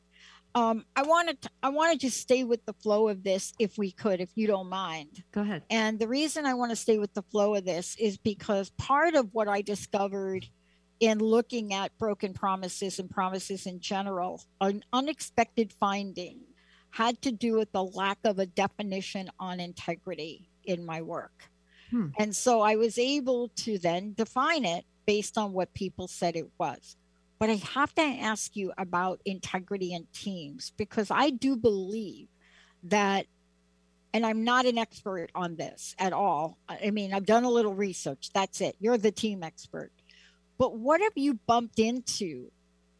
Um, 0.55 0.85
I 0.95 1.03
wanted 1.03 1.41
to, 1.43 1.49
I 1.61 1.69
want 1.69 1.91
to 1.91 1.97
just 1.97 2.19
stay 2.19 2.43
with 2.43 2.65
the 2.65 2.73
flow 2.73 3.09
of 3.09 3.23
this 3.23 3.53
if 3.59 3.77
we 3.77 3.91
could, 3.91 4.19
if 4.19 4.29
you 4.35 4.47
don't 4.47 4.69
mind. 4.69 5.23
Go 5.31 5.41
ahead. 5.41 5.63
And 5.69 5.99
the 5.99 6.07
reason 6.07 6.45
I 6.45 6.55
want 6.55 6.71
to 6.71 6.75
stay 6.75 6.97
with 6.97 7.13
the 7.13 7.21
flow 7.21 7.55
of 7.55 7.63
this 7.63 7.95
is 7.99 8.17
because 8.17 8.71
part 8.71 9.13
of 9.13 9.29
what 9.33 9.47
I 9.47 9.61
discovered 9.61 10.47
in 10.99 11.19
looking 11.19 11.73
at 11.73 11.97
broken 11.97 12.33
promises 12.33 12.99
and 12.99 13.09
promises 13.09 13.65
in 13.65 13.79
general, 13.79 14.43
an 14.61 14.83
unexpected 14.93 15.71
finding 15.73 16.39
had 16.91 17.21
to 17.21 17.31
do 17.31 17.53
with 17.53 17.71
the 17.71 17.83
lack 17.83 18.17
of 18.23 18.39
a 18.39 18.45
definition 18.45 19.29
on 19.39 19.59
integrity 19.59 20.49
in 20.63 20.85
my 20.85 21.01
work. 21.01 21.49
Hmm. 21.91 22.07
And 22.17 22.35
so 22.35 22.61
I 22.61 22.75
was 22.75 22.97
able 22.97 23.49
to 23.57 23.77
then 23.77 24.13
define 24.13 24.65
it 24.65 24.85
based 25.05 25.37
on 25.37 25.53
what 25.53 25.73
people 25.73 26.07
said 26.07 26.35
it 26.35 26.49
was. 26.57 26.95
But 27.39 27.49
I 27.49 27.55
have 27.55 27.93
to 27.95 28.01
ask 28.01 28.55
you 28.55 28.73
about 28.77 29.21
integrity 29.25 29.93
in 29.93 30.07
teams 30.11 30.73
because 30.75 31.11
I 31.11 31.29
do 31.29 31.55
believe 31.55 32.27
that, 32.83 33.27
and 34.13 34.25
I'm 34.25 34.43
not 34.43 34.65
an 34.65 34.77
expert 34.77 35.29
on 35.35 35.55
this 35.55 35.95
at 35.99 36.13
all. 36.13 36.57
I 36.67 36.89
mean, 36.89 37.13
I've 37.13 37.27
done 37.27 37.43
a 37.43 37.49
little 37.49 37.75
research. 37.75 38.31
That's 38.33 38.59
it. 38.59 38.75
You're 38.79 38.97
the 38.97 39.11
team 39.11 39.43
expert. 39.43 39.91
But 40.57 40.75
what 40.77 41.01
have 41.01 41.13
you 41.15 41.35
bumped 41.47 41.79
into 41.79 42.51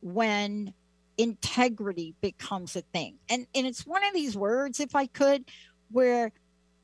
when 0.01 0.73
integrity 1.17 2.15
becomes 2.21 2.75
a 2.75 2.81
thing? 2.81 3.15
And 3.29 3.47
and 3.55 3.65
it's 3.67 3.85
one 3.85 4.03
of 4.03 4.13
these 4.13 4.35
words, 4.37 4.79
if 4.79 4.95
I 4.95 5.07
could, 5.07 5.45
where 5.91 6.31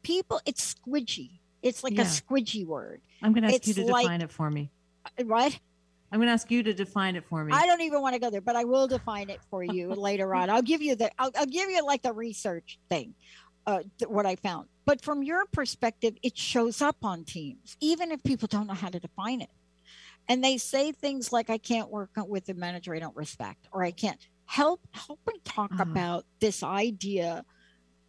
people 0.02 0.42
it's 0.46 0.74
squidgy. 0.76 1.40
It's 1.62 1.84
like 1.84 1.94
Yeah. 1.94 2.02
a 2.02 2.06
squidgy 2.06 2.66
word, 2.66 3.02
I'm 3.22 3.32
going 3.32 3.44
to 3.44 3.48
ask 3.50 3.56
It's 3.58 3.68
you 3.70 3.74
to 3.76 3.86
like- 3.86 4.04
define 4.04 4.22
it 4.22 4.32
for 4.32 4.50
me. 4.52 4.70
right? 5.24 5.58
I'm 6.12 6.20
going 6.20 6.28
to 6.28 6.34
ask 6.34 6.52
you 6.52 6.62
to 6.62 6.74
define 6.76 7.16
it 7.16 7.26
for 7.26 7.44
me. 7.44 7.54
I 7.54 7.66
don't 7.66 7.82
even 7.82 8.02
want 8.02 8.14
to 8.14 8.20
go 8.20 8.30
there, 8.30 8.42
but 8.42 8.56
I 8.56 8.66
will 8.66 8.88
define 8.88 9.32
it 9.32 9.40
for 9.50 9.64
you 9.64 9.88
later 9.96 10.36
on. 10.36 10.50
I'll 10.50 10.62
give 10.62 10.82
you 10.82 10.96
the 10.96 11.10
I'll, 11.18 11.32
I'll 11.36 11.46
give 11.48 11.70
you 11.70 11.84
like 11.86 12.02
the 12.04 12.14
research 12.14 12.78
thing, 12.90 13.16
uh, 13.66 13.82
th- 13.98 14.10
what 14.10 14.26
I 14.26 14.36
found. 14.36 14.68
But 14.86 15.02
from 15.02 15.24
your 15.24 15.46
perspective, 15.48 16.16
it 16.22 16.38
shows 16.38 16.82
up 16.82 16.98
on 17.04 17.24
teams, 17.24 17.78
even 17.80 18.12
if 18.12 18.22
people 18.24 18.48
don't 18.48 18.68
know 18.68 18.74
how 18.74 18.90
to 18.90 19.00
define 19.00 19.42
it. 19.42 19.50
And 20.30 20.44
they 20.44 20.58
say 20.58 20.92
things 20.92 21.32
like, 21.34 21.50
"I 21.50 21.58
can't 21.58 21.90
work 21.90 22.12
with 22.18 22.48
a 22.50 22.54
manager 22.54 22.96
I 22.96 23.00
don't 23.00 23.16
respect," 23.16 23.68
or 23.72 23.84
"I 23.84 23.92
can't." 23.92 24.20
Help 24.46 24.82
help 24.92 25.20
me 25.28 25.40
talk 25.46 25.72
Uh-huh. 25.74 25.84
about 25.84 26.26
this 26.40 26.64
idea 26.64 27.46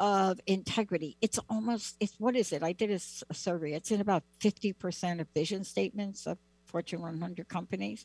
of 0.01 0.41
integrity. 0.47 1.17
It's 1.21 1.39
almost 1.49 1.97
it's 2.01 2.15
what 2.19 2.37
is 2.37 2.53
it? 2.53 2.63
I 2.63 2.73
did 2.73 2.91
a 2.91 2.99
survey. 3.35 3.73
It's 3.75 3.91
in 3.91 4.01
about 4.01 4.25
fifty 4.41 4.73
percent 4.73 5.21
of 5.21 5.29
vision 5.35 5.65
statements 5.65 6.27
of 6.27 6.39
Fortune 6.67 7.01
100 7.03 7.49
companies. 7.49 8.05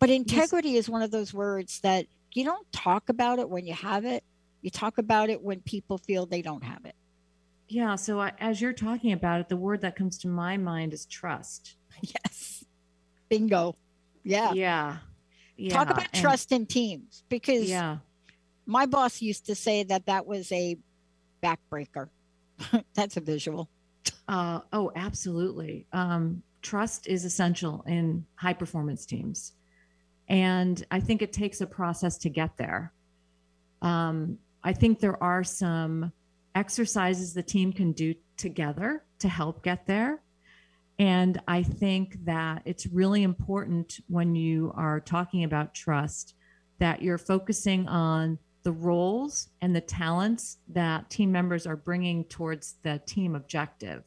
But 0.00 0.10
integrity 0.10 0.76
is 0.76 0.88
one 0.90 1.02
of 1.02 1.10
those 1.10 1.32
words 1.32 1.80
that 1.80 2.06
you 2.32 2.44
don't 2.44 2.70
talk 2.72 3.08
about 3.08 3.38
it 3.38 3.48
when 3.48 3.66
you 3.66 3.74
have 3.74 4.04
it. 4.04 4.24
You 4.60 4.70
talk 4.70 4.98
about 4.98 5.30
it 5.30 5.42
when 5.42 5.60
people 5.62 5.98
feel 5.98 6.26
they 6.26 6.42
don't 6.42 6.64
have 6.64 6.84
it. 6.84 6.96
yeah. 7.68 7.94
So 7.96 8.20
I, 8.20 8.32
as 8.38 8.60
you're 8.60 8.72
talking 8.72 9.12
about 9.12 9.40
it, 9.40 9.48
the 9.48 9.56
word 9.56 9.80
that 9.82 9.96
comes 9.96 10.18
to 10.18 10.28
my 10.28 10.56
mind 10.56 10.92
is 10.92 11.06
trust. 11.06 11.76
Yes. 12.02 12.63
Bingo. 13.38 13.76
Yeah. 14.22 14.52
Yeah. 14.52 14.98
Talk 15.70 15.90
about 15.90 16.08
and- 16.12 16.22
trust 16.22 16.52
in 16.52 16.66
teams 16.66 17.24
because 17.28 17.68
Yeah. 17.68 17.98
my 18.66 18.86
boss 18.86 19.20
used 19.20 19.46
to 19.46 19.54
say 19.54 19.82
that 19.84 20.06
that 20.06 20.26
was 20.26 20.50
a 20.52 20.76
backbreaker. 21.42 22.08
That's 22.94 23.16
a 23.16 23.20
visual. 23.20 23.68
Uh, 24.28 24.60
oh, 24.72 24.90
absolutely. 24.96 25.86
Um, 25.92 26.42
trust 26.62 27.06
is 27.06 27.24
essential 27.24 27.84
in 27.86 28.24
high 28.36 28.54
performance 28.54 29.04
teams. 29.06 29.52
And 30.28 30.82
I 30.90 31.00
think 31.00 31.20
it 31.20 31.32
takes 31.32 31.60
a 31.60 31.66
process 31.66 32.16
to 32.18 32.30
get 32.30 32.56
there. 32.56 32.92
Um, 33.82 34.38
I 34.62 34.72
think 34.72 35.00
there 35.00 35.22
are 35.22 35.44
some 35.44 36.12
exercises 36.54 37.34
the 37.34 37.42
team 37.42 37.72
can 37.72 37.92
do 37.92 38.14
together 38.38 39.04
to 39.18 39.28
help 39.28 39.62
get 39.62 39.86
there. 39.86 40.22
And 40.98 41.40
I 41.48 41.62
think 41.62 42.24
that 42.24 42.62
it's 42.64 42.86
really 42.86 43.22
important 43.22 43.98
when 44.08 44.34
you 44.34 44.72
are 44.76 45.00
talking 45.00 45.44
about 45.44 45.74
trust 45.74 46.34
that 46.78 47.02
you're 47.02 47.18
focusing 47.18 47.88
on 47.88 48.38
the 48.62 48.72
roles 48.72 49.48
and 49.60 49.74
the 49.74 49.80
talents 49.80 50.58
that 50.68 51.10
team 51.10 51.30
members 51.30 51.66
are 51.66 51.76
bringing 51.76 52.24
towards 52.24 52.76
the 52.82 53.00
team 53.06 53.34
objective. 53.34 54.04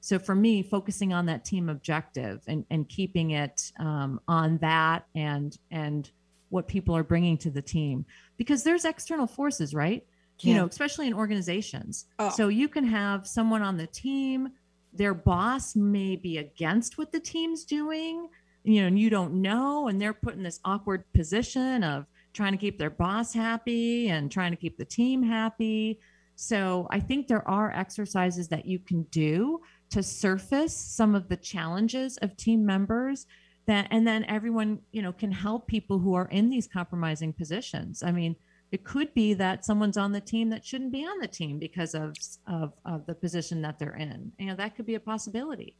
So 0.00 0.18
for 0.18 0.34
me, 0.34 0.62
focusing 0.62 1.12
on 1.12 1.26
that 1.26 1.44
team 1.44 1.68
objective 1.68 2.42
and, 2.46 2.64
and 2.70 2.88
keeping 2.88 3.32
it 3.32 3.70
um, 3.78 4.20
on 4.26 4.58
that 4.58 5.06
and 5.14 5.56
and 5.70 6.10
what 6.48 6.68
people 6.68 6.96
are 6.96 7.04
bringing 7.04 7.38
to 7.38 7.50
the 7.50 7.62
team, 7.62 8.04
because 8.36 8.62
there's 8.62 8.84
external 8.84 9.26
forces, 9.26 9.74
right? 9.74 10.04
You 10.40 10.54
know, 10.54 10.66
especially 10.66 11.06
in 11.06 11.14
organizations. 11.14 12.06
Oh. 12.18 12.30
So 12.30 12.48
you 12.48 12.68
can 12.68 12.84
have 12.84 13.28
someone 13.28 13.62
on 13.62 13.76
the 13.76 13.86
team, 13.86 14.48
their 14.92 15.14
boss 15.14 15.74
may 15.74 16.16
be 16.16 16.38
against 16.38 16.98
what 16.98 17.12
the 17.12 17.20
team's 17.20 17.64
doing, 17.64 18.28
you 18.64 18.80
know, 18.80 18.86
and 18.86 18.98
you 18.98 19.10
don't 19.10 19.34
know, 19.34 19.88
and 19.88 20.00
they're 20.00 20.12
put 20.12 20.34
in 20.34 20.42
this 20.42 20.60
awkward 20.64 21.04
position 21.12 21.82
of 21.82 22.06
trying 22.32 22.52
to 22.52 22.58
keep 22.58 22.78
their 22.78 22.90
boss 22.90 23.32
happy 23.32 24.08
and 24.08 24.30
trying 24.30 24.52
to 24.52 24.56
keep 24.56 24.78
the 24.78 24.84
team 24.84 25.22
happy. 25.22 25.98
So 26.36 26.86
I 26.90 27.00
think 27.00 27.28
there 27.28 27.46
are 27.48 27.72
exercises 27.72 28.48
that 28.48 28.66
you 28.66 28.78
can 28.78 29.02
do 29.04 29.60
to 29.90 30.02
surface 30.02 30.74
some 30.74 31.14
of 31.14 31.28
the 31.28 31.36
challenges 31.36 32.16
of 32.18 32.36
team 32.36 32.64
members 32.64 33.26
that 33.66 33.86
and 33.90 34.06
then 34.06 34.24
everyone, 34.24 34.80
you 34.90 35.02
know, 35.02 35.12
can 35.12 35.30
help 35.30 35.66
people 35.66 35.98
who 35.98 36.14
are 36.14 36.28
in 36.28 36.50
these 36.50 36.66
compromising 36.66 37.32
positions. 37.32 38.02
I 38.02 38.10
mean, 38.10 38.34
it 38.72 38.84
could 38.84 39.12
be 39.12 39.34
that 39.34 39.66
someone's 39.66 39.98
on 39.98 40.12
the 40.12 40.20
team 40.20 40.48
that 40.48 40.64
shouldn't 40.64 40.92
be 40.92 41.04
on 41.04 41.20
the 41.20 41.28
team 41.28 41.58
because 41.58 41.94
of 41.94 42.16
of, 42.46 42.72
of 42.86 43.06
the 43.06 43.14
position 43.14 43.62
that 43.62 43.78
they're 43.78 43.94
in. 43.94 44.32
You 44.38 44.46
know, 44.46 44.56
that 44.56 44.74
could 44.74 44.86
be 44.86 44.94
a 44.94 45.00
possibility. 45.00 45.76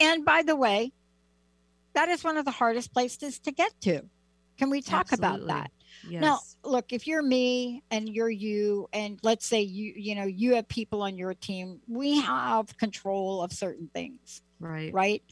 And 0.00 0.24
by 0.24 0.42
the 0.42 0.56
way, 0.56 0.92
that 1.92 2.08
is 2.08 2.24
one 2.24 2.38
of 2.38 2.46
the 2.46 2.50
hardest 2.50 2.92
places 2.92 3.38
to 3.40 3.52
get 3.52 3.78
to. 3.82 4.02
Can 4.58 4.70
we 4.70 4.80
talk 4.80 5.12
about 5.12 5.46
that? 5.46 5.70
Yes. 6.08 6.22
Now, 6.22 6.40
look, 6.64 6.92
if 6.92 7.06
you're 7.06 7.22
me 7.22 7.82
and 7.90 8.08
you're 8.08 8.30
you, 8.30 8.88
and 8.92 9.18
let's 9.22 9.46
say 9.46 9.62
you, 9.62 9.92
you 9.96 10.14
know, 10.14 10.24
you 10.24 10.54
have 10.54 10.68
people 10.68 11.02
on 11.02 11.16
your 11.16 11.34
team, 11.34 11.80
we 11.86 12.20
have 12.20 12.76
control 12.76 13.42
of 13.42 13.52
certain 13.52 13.88
things, 13.94 14.42
right. 14.60 14.92
right? 14.92 15.22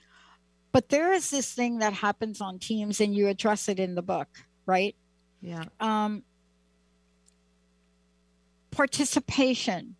But 0.73 0.89
there 0.89 1.13
is 1.13 1.31
this 1.31 1.53
thing 1.53 1.79
that 1.79 1.93
happens 1.93 2.41
on 2.41 2.59
teams, 2.59 3.01
and 3.01 3.15
you 3.15 3.29
address 3.29 3.69
it 3.69 3.79
in 3.79 3.95
the 3.95 4.03
book, 4.03 4.29
right? 4.67 4.97
Yeah. 5.43 5.65
Um, 5.81 6.23
participation. 8.71 9.97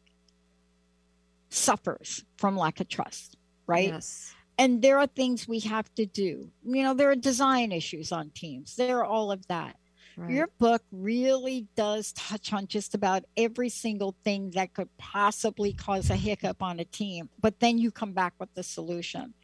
suffers 1.51 2.25
from 2.39 2.57
lack 2.57 2.81
of 2.81 2.89
trust, 2.89 3.37
right? 3.67 3.89
Yes. 3.89 4.35
And 4.57 4.81
there 4.81 4.99
are 4.99 5.07
things 5.07 5.47
we 5.47 5.61
have 5.61 5.93
to 5.97 6.07
do. 6.07 6.51
You 6.65 6.83
know, 6.83 6.95
there 6.95 7.11
are 7.11 7.17
design 7.17 7.73
issues 7.73 8.11
on 8.11 8.31
teams, 8.31 8.77
there 8.77 8.99
are 9.01 9.05
all 9.05 9.31
of 9.31 9.47
that. 9.49 9.77
Right. 10.17 10.31
Your 10.31 10.49
book 10.59 10.83
really 10.93 11.67
does 11.75 12.13
touch 12.13 12.53
on 12.53 12.67
just 12.67 12.95
about 12.95 13.25
every 13.37 13.69
single 13.71 14.15
thing 14.25 14.51
that 14.51 14.75
could 14.75 14.89
possibly 14.99 15.73
cause 15.73 16.11
a 16.11 16.17
hiccup 16.17 16.63
on 16.63 16.81
a 16.81 16.85
team, 16.85 17.31
but 17.41 17.61
then 17.61 17.79
you 17.79 17.91
come 17.91 18.13
back 18.13 18.35
with 18.39 18.53
the 18.55 18.63
solution. 18.63 19.35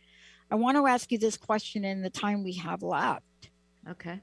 I 0.50 0.54
want 0.56 0.76
to 0.76 0.86
ask 0.86 1.10
you 1.12 1.18
this 1.18 1.36
question 1.36 1.84
in 1.84 2.02
the 2.02 2.10
time 2.10 2.42
we 2.44 2.54
have 2.54 2.82
left. 2.82 3.50
okay. 3.90 4.20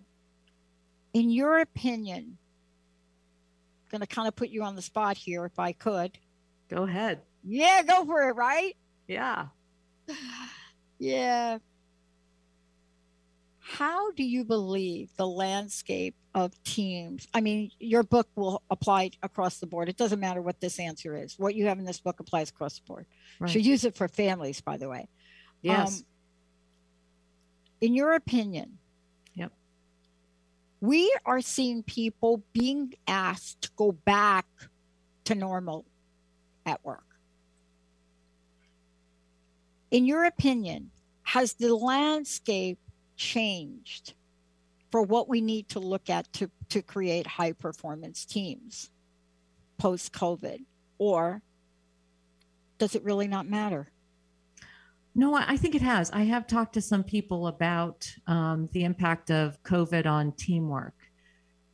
In 1.15 1.29
your 1.29 1.59
opinion, 1.59 2.37
going 3.89 4.01
to 4.01 4.07
kind 4.07 4.27
of 4.27 4.35
put 4.35 4.49
you 4.49 4.63
on 4.63 4.75
the 4.75 4.81
spot 4.81 5.15
here 5.15 5.45
if 5.45 5.57
I 5.57 5.71
could. 5.71 6.17
Go 6.69 6.83
ahead. 6.83 7.21
Yeah, 7.41 7.83
go 7.83 8.03
for 8.03 8.27
it, 8.27 8.33
right? 8.33 8.75
Yeah. 9.07 9.47
Yeah. 10.97 11.57
How 13.59 14.11
do 14.11 14.23
you 14.23 14.45
believe 14.45 15.09
the 15.17 15.27
landscape 15.27 16.15
of 16.33 16.53
teams? 16.63 17.27
I 17.33 17.41
mean, 17.41 17.71
your 17.79 18.03
book 18.03 18.29
will 18.35 18.61
apply 18.69 19.11
across 19.21 19.57
the 19.57 19.67
board. 19.67 19.89
It 19.89 19.97
doesn't 19.97 20.21
matter 20.21 20.41
what 20.41 20.61
this 20.61 20.79
answer 20.79 21.17
is. 21.17 21.37
What 21.37 21.53
you 21.53 21.65
have 21.65 21.79
in 21.79 21.85
this 21.85 21.99
book 21.99 22.21
applies 22.21 22.49
across 22.49 22.79
the 22.79 22.85
board. 22.85 23.07
Right. 23.41 23.51
Should 23.51 23.65
use 23.65 23.83
it 23.83 23.97
for 23.97 24.07
families, 24.07 24.61
by 24.61 24.77
the 24.77 24.87
way. 24.87 25.09
yes. 25.61 25.99
Um, 25.99 26.05
in 27.81 27.93
your 27.93 28.13
opinion. 28.13 28.77
We 30.81 31.13
are 31.25 31.41
seeing 31.41 31.83
people 31.83 32.43
being 32.53 32.93
asked 33.07 33.61
to 33.63 33.69
go 33.75 33.91
back 33.91 34.45
to 35.25 35.35
normal 35.35 35.85
at 36.65 36.83
work. 36.83 37.03
In 39.91 40.05
your 40.05 40.25
opinion, 40.25 40.91
has 41.23 41.53
the 41.53 41.75
landscape 41.75 42.79
changed 43.15 44.13
for 44.91 45.01
what 45.01 45.27
we 45.27 45.41
need 45.41 45.69
to 45.69 45.79
look 45.79 46.09
at 46.09 46.31
to, 46.33 46.49
to 46.69 46.81
create 46.81 47.27
high 47.27 47.51
performance 47.51 48.25
teams 48.25 48.89
post 49.77 50.13
COVID? 50.13 50.63
Or 50.97 51.41
does 52.77 52.95
it 52.95 53.03
really 53.03 53.27
not 53.27 53.47
matter? 53.47 53.89
No, 55.17 55.33
I 55.33 55.55
think 55.55 55.75
it 55.75 55.81
has. 55.81 56.11
I 56.11 56.23
have 56.23 56.45
talked 56.45 56.73
to 56.73 56.81
some 56.81 57.03
people 57.03 57.47
about 57.47 58.13
um, 58.27 58.67
the 58.73 58.83
impact 58.83 59.31
of 59.31 59.61
COVID 59.63 60.05
on 60.05 60.33
teamwork. 60.33 60.93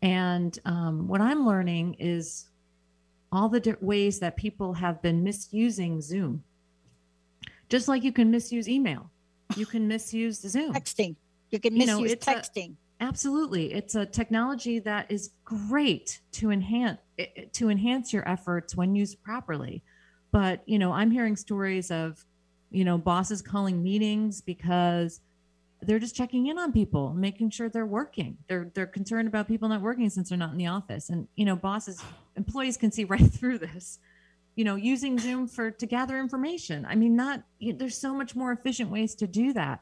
And 0.03 0.57
um, 0.65 1.07
what 1.07 1.21
I'm 1.21 1.45
learning 1.45 1.95
is 1.95 2.49
all 3.31 3.49
the 3.49 3.59
di- 3.59 3.75
ways 3.81 4.19
that 4.19 4.37
people 4.37 4.73
have 4.73 5.01
been 5.01 5.23
misusing 5.23 6.01
Zoom. 6.01 6.43
Just 7.69 7.87
like 7.87 8.03
you 8.03 8.11
can 8.11 8.29
misuse 8.29 8.67
email, 8.69 9.09
you 9.55 9.65
can 9.65 9.87
misuse 9.87 10.39
Zoom. 10.41 10.73
Texting. 10.73 11.15
You 11.49 11.59
can 11.59 11.75
You 11.75 11.85
know, 11.87 11.99
misuse 12.01 12.11
it's 12.13 12.27
a- 12.27 12.33
texting. 12.35 12.75
Absolutely. 12.99 13.73
It's 13.73 13.95
a 13.95 14.05
technology 14.05 14.77
that 14.79 15.09
is 15.11 15.31
great 15.43 16.21
to 16.33 16.51
enhance 16.51 16.99
to 17.53 17.69
enhance 17.69 18.13
your 18.13 18.27
efforts 18.29 18.75
when 18.75 18.93
used 18.93 19.21
properly. 19.23 19.81
But, 20.31 20.61
you 20.67 20.77
know, 20.77 20.91
I'm 20.91 21.09
hearing 21.09 21.35
stories 21.35 21.89
of, 21.89 22.23
you 22.71 22.85
know, 22.85 22.97
bosses 22.97 23.41
calling 23.41 23.83
meetings 23.83 24.41
because 24.41 25.19
they're 25.81 25.99
just 25.99 26.15
checking 26.15 26.47
in 26.47 26.57
on 26.57 26.71
people, 26.71 27.13
making 27.13 27.49
sure 27.49 27.69
they're 27.69 27.85
working. 27.85 28.37
They're 28.47 28.71
they're 28.73 28.85
concerned 28.85 29.27
about 29.27 29.47
people 29.47 29.67
not 29.67 29.81
working 29.81 30.09
since 30.09 30.29
they're 30.29 30.37
not 30.37 30.51
in 30.51 30.57
the 30.57 30.67
office. 30.67 31.09
And, 31.09 31.27
you 31.35 31.45
know, 31.45 31.55
bosses 31.55 32.01
employees 32.35 32.77
can 32.77 32.91
see 32.91 33.03
right 33.05 33.19
through 33.19 33.59
this. 33.59 33.99
You 34.55 34.65
know, 34.65 34.75
using 34.75 35.17
Zoom 35.17 35.47
for 35.47 35.71
to 35.71 35.85
gather 35.85 36.19
information. 36.19 36.85
I 36.85 36.95
mean, 36.95 37.15
not 37.15 37.43
there's 37.59 37.97
so 37.97 38.13
much 38.13 38.35
more 38.35 38.51
efficient 38.51 38.89
ways 38.89 39.15
to 39.15 39.27
do 39.27 39.53
that. 39.53 39.81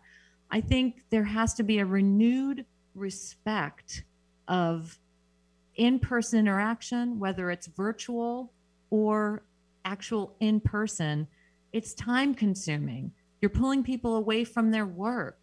I 0.52 0.62
think 0.62 1.04
there 1.10 1.24
has 1.24 1.54
to 1.56 1.64
be 1.64 1.80
a 1.80 1.86
renewed 1.86 2.66
respect 2.96 4.04
of 4.48 4.98
in-person 5.76 6.40
interaction 6.40 7.20
whether 7.20 7.50
it's 7.52 7.68
virtual 7.68 8.52
or 8.90 9.44
actual 9.86 10.36
in 10.40 10.60
person 10.60 11.28
it's 11.72 11.94
time 11.94 12.34
consuming. 12.34 13.12
You're 13.42 13.50
pulling 13.50 13.84
people 13.84 14.16
away 14.16 14.44
from 14.44 14.72
their 14.72 14.86
work. 14.86 15.40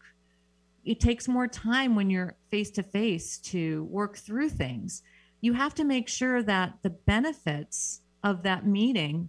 It 0.84 1.00
takes 1.00 1.28
more 1.28 1.48
time 1.48 1.96
when 1.96 2.10
you're 2.10 2.36
face 2.50 2.70
to 2.72 2.82
face 2.82 3.38
to 3.38 3.84
work 3.84 4.16
through 4.16 4.50
things. 4.50 5.02
You 5.40 5.52
have 5.54 5.74
to 5.74 5.84
make 5.84 6.08
sure 6.08 6.42
that 6.42 6.74
the 6.82 6.90
benefits 6.90 8.00
of 8.22 8.42
that 8.42 8.66
meeting 8.66 9.28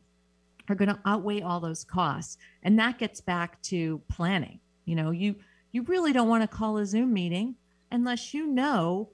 are 0.70 0.76
going 0.76 0.90
to 0.90 1.00
outweigh 1.06 1.42
all 1.42 1.60
those 1.60 1.84
costs. 1.84 2.38
And 2.64 2.78
that 2.80 3.00
gets 3.00 3.22
back 3.22 3.62
to 3.64 4.02
planning. 4.10 4.60
You 4.86 4.96
know 4.96 5.12
you 5.12 5.36
you 5.72 5.84
really 5.84 6.14
don't 6.14 6.30
want 6.30 6.44
to 6.44 6.48
call 6.48 6.78
a 6.78 6.86
zoom 6.86 7.14
meeting 7.14 7.56
unless 7.92 8.34
you 8.34 8.48
know 8.48 9.10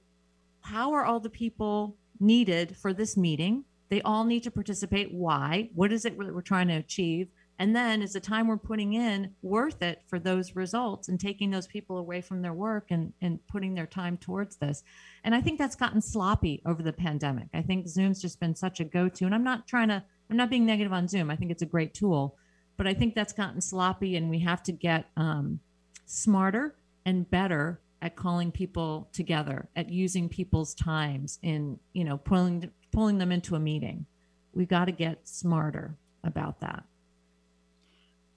how 0.60 0.92
are 0.92 1.04
all 1.04 1.20
the 1.20 1.30
people 1.30 1.96
needed 2.20 2.76
for 2.76 2.92
this 2.92 3.16
meeting. 3.16 3.64
They 3.88 4.00
all 4.02 4.24
need 4.24 4.42
to 4.44 4.50
participate. 4.50 5.12
Why? 5.12 5.70
What 5.74 5.92
is 5.92 6.04
it 6.04 6.16
that 6.18 6.34
we're 6.34 6.40
trying 6.40 6.68
to 6.68 6.74
achieve 6.74 7.28
and 7.58 7.74
then 7.74 8.02
is 8.02 8.12
the 8.12 8.20
time 8.20 8.48
we're 8.48 8.56
putting 8.56 8.94
in 8.94 9.34
worth 9.42 9.82
it 9.82 10.02
for 10.06 10.18
those 10.18 10.56
results 10.56 11.08
and 11.08 11.20
taking 11.20 11.50
those 11.50 11.66
people 11.66 11.98
away 11.98 12.20
from 12.20 12.42
their 12.42 12.52
work 12.52 12.86
and, 12.90 13.12
and 13.20 13.44
putting 13.46 13.74
their 13.74 13.86
time 13.86 14.16
towards 14.16 14.56
this? 14.56 14.82
And 15.24 15.34
i 15.34 15.40
think 15.40 15.58
that's 15.58 15.76
gotten 15.76 16.00
sloppy 16.00 16.62
over 16.66 16.82
the 16.82 16.92
pandemic. 16.92 17.48
I 17.54 17.62
think 17.62 17.88
zoom's 17.88 18.20
just 18.20 18.40
been 18.40 18.54
such 18.54 18.80
a 18.80 18.84
go-to 18.84 19.24
and 19.24 19.34
i'm 19.34 19.44
not 19.44 19.66
trying 19.66 19.88
to 19.88 20.02
i'm 20.30 20.36
not 20.36 20.50
being 20.50 20.66
negative 20.66 20.92
on 20.92 21.08
zoom. 21.08 21.30
I 21.30 21.36
think 21.36 21.50
it's 21.50 21.62
a 21.62 21.66
great 21.66 21.94
tool 21.94 22.36
but 22.76 22.86
i 22.86 22.94
think 22.94 23.14
that's 23.14 23.32
gotten 23.32 23.60
sloppy 23.60 24.16
and 24.16 24.30
we 24.30 24.40
have 24.40 24.62
to 24.64 24.72
get 24.72 25.06
um, 25.16 25.60
smarter 26.06 26.76
and 27.06 27.28
better 27.30 27.80
at 28.04 28.16
calling 28.16 28.52
people 28.52 29.08
together 29.12 29.68
at 29.76 29.88
using 29.88 30.28
people's 30.28 30.74
times 30.74 31.38
in 31.42 31.78
you 31.94 32.04
know 32.04 32.18
pulling 32.18 32.70
pulling 32.92 33.18
them 33.18 33.32
into 33.32 33.56
a 33.56 33.60
meeting. 33.60 34.06
We've 34.52 34.68
got 34.68 34.84
to 34.84 34.92
get 34.92 35.26
smarter 35.26 35.96
about 36.22 36.60
that 36.60 36.84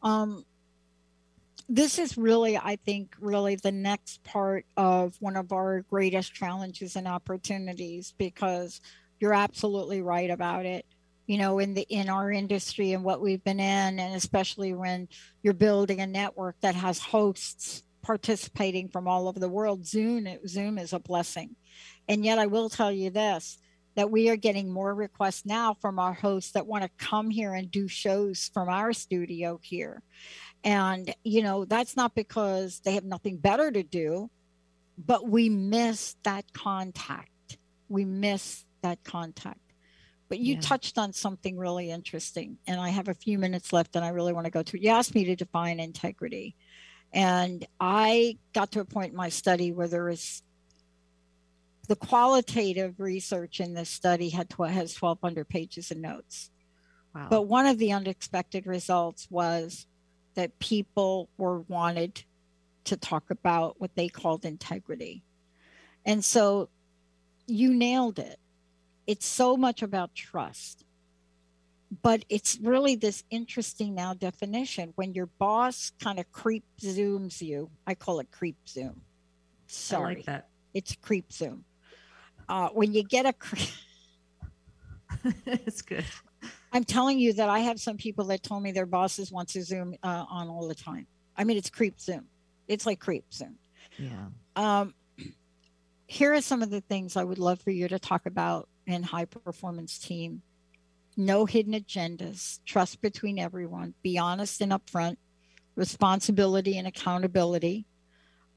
um, 0.02 0.46
this 1.70 2.00
is 2.00 2.18
really, 2.18 2.58
I 2.58 2.78
think, 2.78 3.16
really 3.20 3.56
the 3.56 3.72
next 3.72 4.24
part 4.24 4.66
of 4.78 5.16
one 5.20 5.36
of 5.36 5.52
our 5.52 5.82
greatest 5.82 6.34
challenges 6.34 6.96
and 6.96 7.08
opportunities 7.08 8.14
because 8.18 8.80
you're 9.20 9.34
absolutely 9.34 10.02
right 10.02 10.30
about 10.30 10.66
it. 10.66 10.86
You 11.26 11.38
know, 11.38 11.60
in 11.60 11.74
the 11.74 11.86
in 11.90 12.08
our 12.08 12.32
industry 12.32 12.94
and 12.94 13.04
what 13.04 13.20
we've 13.20 13.44
been 13.44 13.60
in, 13.60 14.00
and 14.00 14.16
especially 14.16 14.74
when 14.74 15.10
you're 15.44 15.54
building 15.54 16.00
a 16.00 16.08
network 16.08 16.56
that 16.62 16.76
has 16.76 17.00
hosts 17.00 17.84
participating 18.02 18.88
from 18.88 19.10
all 19.10 19.28
over 19.28 19.38
the 19.38 19.50
world, 19.50 19.86
Zoom 19.86 20.26
Zoom 20.48 20.78
is 20.78 20.94
a 20.94 21.00
blessing. 21.00 21.58
And 22.08 22.24
yet, 22.24 22.40
I 22.40 22.46
will 22.46 22.70
tell 22.70 22.94
you 22.94 23.10
this: 23.10 23.58
that 23.98 24.12
we 24.12 24.30
are 24.30 24.36
getting 24.36 24.72
more 24.72 24.94
requests 24.94 25.44
now 25.44 25.74
from 25.74 25.98
our 25.98 26.14
hosts 26.14 26.52
that 26.52 26.68
want 26.68 26.84
to 26.84 26.90
come 27.04 27.32
here 27.32 27.56
and 27.56 27.72
do 27.72 27.88
shows 27.88 28.52
from 28.54 28.70
our 28.70 28.94
studio 28.94 29.60
here. 29.64 30.04
And, 30.64 31.14
you 31.24 31.42
know, 31.42 31.66
that's 31.66 31.98
not 31.98 32.14
because 32.14 32.80
they 32.86 32.94
have 32.94 33.04
nothing 33.04 33.38
better 33.38 33.72
to 33.72 33.82
do, 33.82 34.30
but 35.04 35.28
we 35.28 35.50
miss 35.50 36.16
that 36.22 36.46
contact. 36.54 37.58
We 37.90 38.06
miss 38.06 38.66
that 38.84 39.04
contact. 39.04 39.60
But 40.30 40.40
you 40.40 40.54
Yeah. 40.54 40.62
touched 40.62 41.00
on 41.00 41.12
something 41.12 41.58
really 41.58 41.90
interesting, 41.90 42.60
and 42.68 42.80
I 42.80 42.90
have 42.90 43.08
a 43.08 43.16
few 43.16 43.40
minutes 43.40 43.74
left, 43.74 43.96
and 43.96 44.06
I 44.06 44.10
really 44.10 44.34
want 44.34 44.46
to 44.46 44.52
go 44.52 44.62
through. 44.62 44.82
You 44.82 44.90
asked 44.90 45.16
me 45.16 45.24
to 45.26 45.36
define 45.36 45.80
integrity, 45.80 46.56
and 47.14 47.66
I 47.80 48.38
got 48.54 48.74
to 48.74 48.82
a 48.82 48.86
point 48.86 49.12
in 49.12 49.18
my 49.18 49.30
study 49.30 49.72
where 49.72 49.88
there 49.88 50.10
is 50.10 50.44
the 51.88 51.96
qualitative 51.96 53.00
research 53.00 53.60
in 53.60 53.74
this 53.74 53.90
study 53.90 54.30
had 54.30 54.50
tw- 54.50 54.70
has 54.70 55.00
1200 55.02 55.48
pages 55.48 55.90
of 55.90 55.98
notes. 55.98 56.52
Wow. 57.16 57.28
But 57.30 57.44
one 57.44 57.66
of 57.66 57.78
the 57.78 57.94
unexpected 57.94 58.68
results 58.68 59.28
was 59.32 59.88
that 60.36 60.60
people 60.60 61.30
were 61.38 61.62
wanted 61.62 62.24
to 62.86 62.98
talk 62.98 63.30
about 63.32 63.80
what 63.80 63.96
they 63.96 64.10
called 64.10 64.46
integrity. 64.46 65.24
And 66.06 66.24
so 66.24 66.70
you 67.48 67.74
nailed 67.74 68.20
it. 68.20 68.38
It's 69.08 69.26
so 69.26 69.56
much 69.56 69.82
about 69.82 70.14
trust. 70.14 70.84
But 72.02 72.26
it's 72.28 72.60
really 72.62 72.96
this 72.96 73.24
interesting 73.30 73.96
now 73.96 74.14
definition. 74.14 74.92
When 74.96 75.14
your 75.14 75.28
boss 75.40 75.94
kind 76.02 76.20
of 76.20 76.30
creep 76.34 76.66
zooms 76.82 77.42
you 77.42 77.70
i 77.88 77.96
call 77.96 78.20
it 78.20 78.30
creep 78.30 78.58
zoom. 78.68 78.96
I 78.98 79.64
sorry. 79.68 80.16
like 80.16 80.26
that. 80.26 80.50
It's 80.74 80.96
creep 81.02 81.32
zoom 81.32 81.64
uh, 82.50 82.70
when 82.70 82.94
you 82.94 83.04
get 83.04 83.26
a 83.26 83.34
it's 85.46 85.82
good. 85.82 86.06
I'm 86.74 86.84
telling 86.84 87.18
you 87.18 87.34
that 87.34 87.50
i 87.50 87.60
have 87.60 87.80
some 87.80 87.98
people 87.98 88.26
that 88.26 88.44
told 88.44 88.62
me 88.62 88.72
their 88.72 88.86
bosses 88.86 89.32
want 89.32 89.50
to 89.50 89.64
zoom 89.64 89.96
uh, 90.04 90.26
on 90.30 90.50
all 90.50 90.68
the 90.68 90.76
time. 90.76 91.08
I 91.36 91.44
mean 91.44 91.58
it's 91.58 91.70
creep 91.70 92.00
zoom. 92.00 92.26
It's 92.68 92.86
like 92.86 93.00
creep 93.00 93.26
zoom. 93.34 93.56
Yeah. 93.98 94.28
Um, 94.56 94.94
here 96.08 96.34
are 96.34 96.42
some 96.42 96.62
of 96.62 96.70
the 96.70 96.82
things 96.82 97.18
i 97.18 97.24
would 97.24 97.40
love 97.40 97.60
for 97.62 97.72
you 97.72 97.88
to 97.88 98.00
talk 98.00 98.26
about 98.26 98.70
in 98.86 99.04
high 99.04 99.26
performance 99.26 99.98
team. 99.98 100.42
No 101.16 101.46
hidden 101.46 101.74
agendas, 101.74 102.60
trust 102.66 103.02
between 103.02 103.40
everyone, 103.40 103.94
be 104.04 104.18
honest 104.18 104.62
and 104.62 104.72
upfront, 104.72 105.18
responsibility 105.76 106.78
and 106.78 106.88
accountability. 106.88 107.86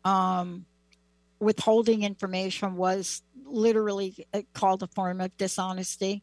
Um, 0.05 0.66
withholding 1.41 2.03
information 2.03 2.76
was 2.76 3.22
literally 3.53 4.26
uh, 4.32 4.42
called 4.55 4.82
a 4.82 4.86
form 4.88 5.20
of 5.20 5.36
dishonesty, 5.36 6.22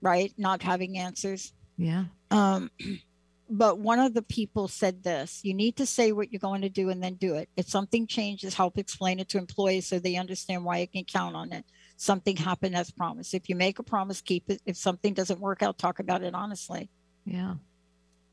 right? 0.00 0.32
Not 0.36 0.62
having 0.62 0.98
answers. 0.98 1.52
Yeah. 1.76 2.04
Um, 2.30 2.70
but 3.50 3.78
one 3.78 3.98
of 3.98 4.14
the 4.14 4.22
people 4.22 4.68
said 4.68 5.02
this 5.02 5.40
you 5.42 5.52
need 5.52 5.76
to 5.76 5.84
say 5.84 6.12
what 6.12 6.32
you're 6.32 6.38
going 6.38 6.62
to 6.62 6.68
do 6.68 6.88
and 6.88 7.02
then 7.02 7.14
do 7.14 7.34
it. 7.34 7.48
If 7.56 7.68
something 7.68 8.06
changes, 8.06 8.54
help 8.54 8.78
explain 8.78 9.18
it 9.18 9.28
to 9.30 9.38
employees 9.38 9.86
so 9.86 9.98
they 9.98 10.16
understand 10.16 10.64
why 10.64 10.78
you 10.78 10.88
can 10.88 11.04
count 11.04 11.34
on 11.34 11.52
it. 11.52 11.64
Something 11.96 12.36
happened 12.36 12.76
as 12.76 12.90
promised. 12.90 13.34
If 13.34 13.48
you 13.48 13.56
make 13.56 13.78
a 13.78 13.82
promise, 13.82 14.20
keep 14.20 14.48
it. 14.48 14.62
If 14.64 14.76
something 14.76 15.14
doesn't 15.14 15.40
work 15.40 15.62
out, 15.62 15.78
talk 15.78 15.98
about 15.98 16.22
it 16.22 16.34
honestly. 16.34 16.88
Yeah. 17.24 17.54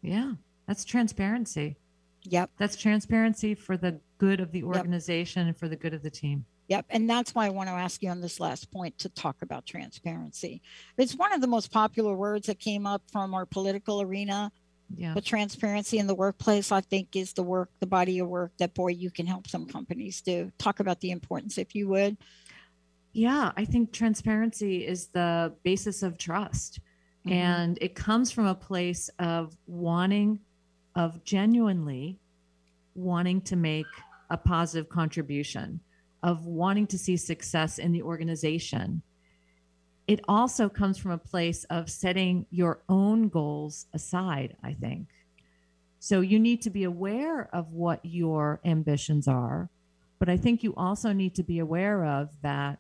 Yeah. 0.02 0.34
That's 0.68 0.86
transparency. 0.86 1.78
Yep. 2.24 2.52
That's 2.58 2.76
transparency 2.76 3.56
for 3.56 3.78
the 3.78 4.00
good 4.18 4.40
of 4.40 4.52
the 4.52 4.64
organization 4.64 5.48
and 5.48 5.58
for 5.58 5.68
the 5.68 5.76
good 5.76 5.94
of 5.94 6.04
the 6.04 6.10
team. 6.10 6.46
Yep. 6.68 6.86
And 6.90 7.10
that's 7.10 7.34
why 7.34 7.46
I 7.46 7.50
want 7.50 7.70
to 7.70 7.74
ask 7.74 8.02
you 8.04 8.10
on 8.10 8.20
this 8.20 8.40
last 8.40 8.72
point 8.72 8.98
to 9.00 9.10
talk 9.10 9.38
about 9.42 9.66
transparency. 9.66 10.62
It's 10.98 11.16
one 11.16 11.32
of 11.32 11.42
the 11.42 11.48
most 11.48 11.72
popular 11.72 12.14
words 12.16 12.48
that 12.48 12.60
came 12.60 12.86
up 12.86 13.04
from 13.12 13.34
our 13.34 13.46
political 13.46 14.02
arena. 14.02 14.52
Yeah. 14.96 15.14
But 15.14 15.26
transparency 15.26 15.98
in 15.98 16.08
the 16.08 16.16
workplace, 16.16 16.72
I 16.72 16.80
think, 16.80 17.16
is 17.16 17.34
the 17.34 17.44
work, 17.44 17.70
the 17.80 17.88
body 17.88 18.20
of 18.20 18.28
work 18.30 18.52
that, 18.58 18.74
boy, 18.74 18.90
you 18.90 19.12
can 19.12 19.26
help 19.26 19.48
some 19.48 19.66
companies 19.66 20.22
do. 20.22 20.52
Talk 20.58 20.80
about 20.80 21.02
the 21.02 21.12
importance, 21.12 21.58
if 21.58 21.76
you 21.76 21.90
would. 21.90 22.18
Yeah. 23.12 23.52
I 23.58 23.66
think 23.66 23.92
transparency 23.92 24.86
is 24.88 25.08
the 25.08 25.54
basis 25.64 26.04
of 26.04 26.18
trust. 26.18 26.80
Mhm. 27.26 27.32
And 27.32 27.78
it 27.82 27.96
comes 27.96 28.32
from 28.32 28.46
a 28.46 28.56
place 28.56 29.10
of 29.20 29.58
wanting, 29.68 30.40
of 30.96 31.24
genuinely 31.24 32.20
wanting 32.96 33.42
to 33.42 33.56
make 33.56 33.86
a 34.30 34.38
positive 34.38 34.90
contribution, 34.90 35.82
of 36.24 36.46
wanting 36.46 36.88
to 36.88 36.98
see 36.98 37.18
success 37.18 37.78
in 37.78 37.92
the 37.92 38.02
organization. 38.02 39.02
It 40.08 40.22
also 40.28 40.70
comes 40.70 40.98
from 40.98 41.12
a 41.12 41.18
place 41.18 41.66
of 41.66 41.90
setting 41.90 42.46
your 42.50 42.82
own 42.88 43.30
goals 43.30 43.88
aside, 43.94 44.56
I 44.64 44.74
think. 44.74 45.08
So 46.00 46.22
you 46.22 46.40
need 46.40 46.62
to 46.62 46.70
be 46.70 46.84
aware 46.84 47.50
of 47.54 47.74
what 47.74 48.00
your 48.04 48.62
ambitions 48.64 49.28
are, 49.28 49.70
but 50.20 50.30
I 50.30 50.38
think 50.38 50.64
you 50.64 50.74
also 50.76 51.12
need 51.12 51.36
to 51.36 51.44
be 51.44 51.60
aware 51.60 52.06
of 52.06 52.30
that 52.42 52.80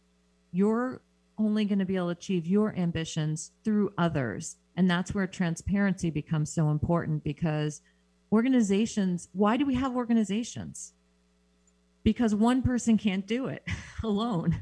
you're 0.52 1.02
only 1.38 1.66
going 1.66 1.80
to 1.80 1.86
be 1.86 1.96
able 1.96 2.08
to 2.08 2.12
achieve 2.12 2.48
your 2.48 2.76
ambitions 2.76 3.52
through 3.64 3.94
others. 3.98 4.58
And 4.76 4.90
that's 4.90 5.14
where 5.14 5.28
transparency 5.28 6.10
becomes 6.10 6.52
so 6.52 6.70
important 6.70 7.24
because 7.24 7.82
organizations, 8.32 9.30
why 9.34 9.58
do 9.58 9.66
we 9.66 9.76
have 9.76 9.96
organizations? 9.96 10.94
Because 12.08 12.34
one 12.34 12.62
person 12.62 12.98
can't 12.98 13.28
do 13.28 13.48
it 13.48 13.68
alone. 14.02 14.62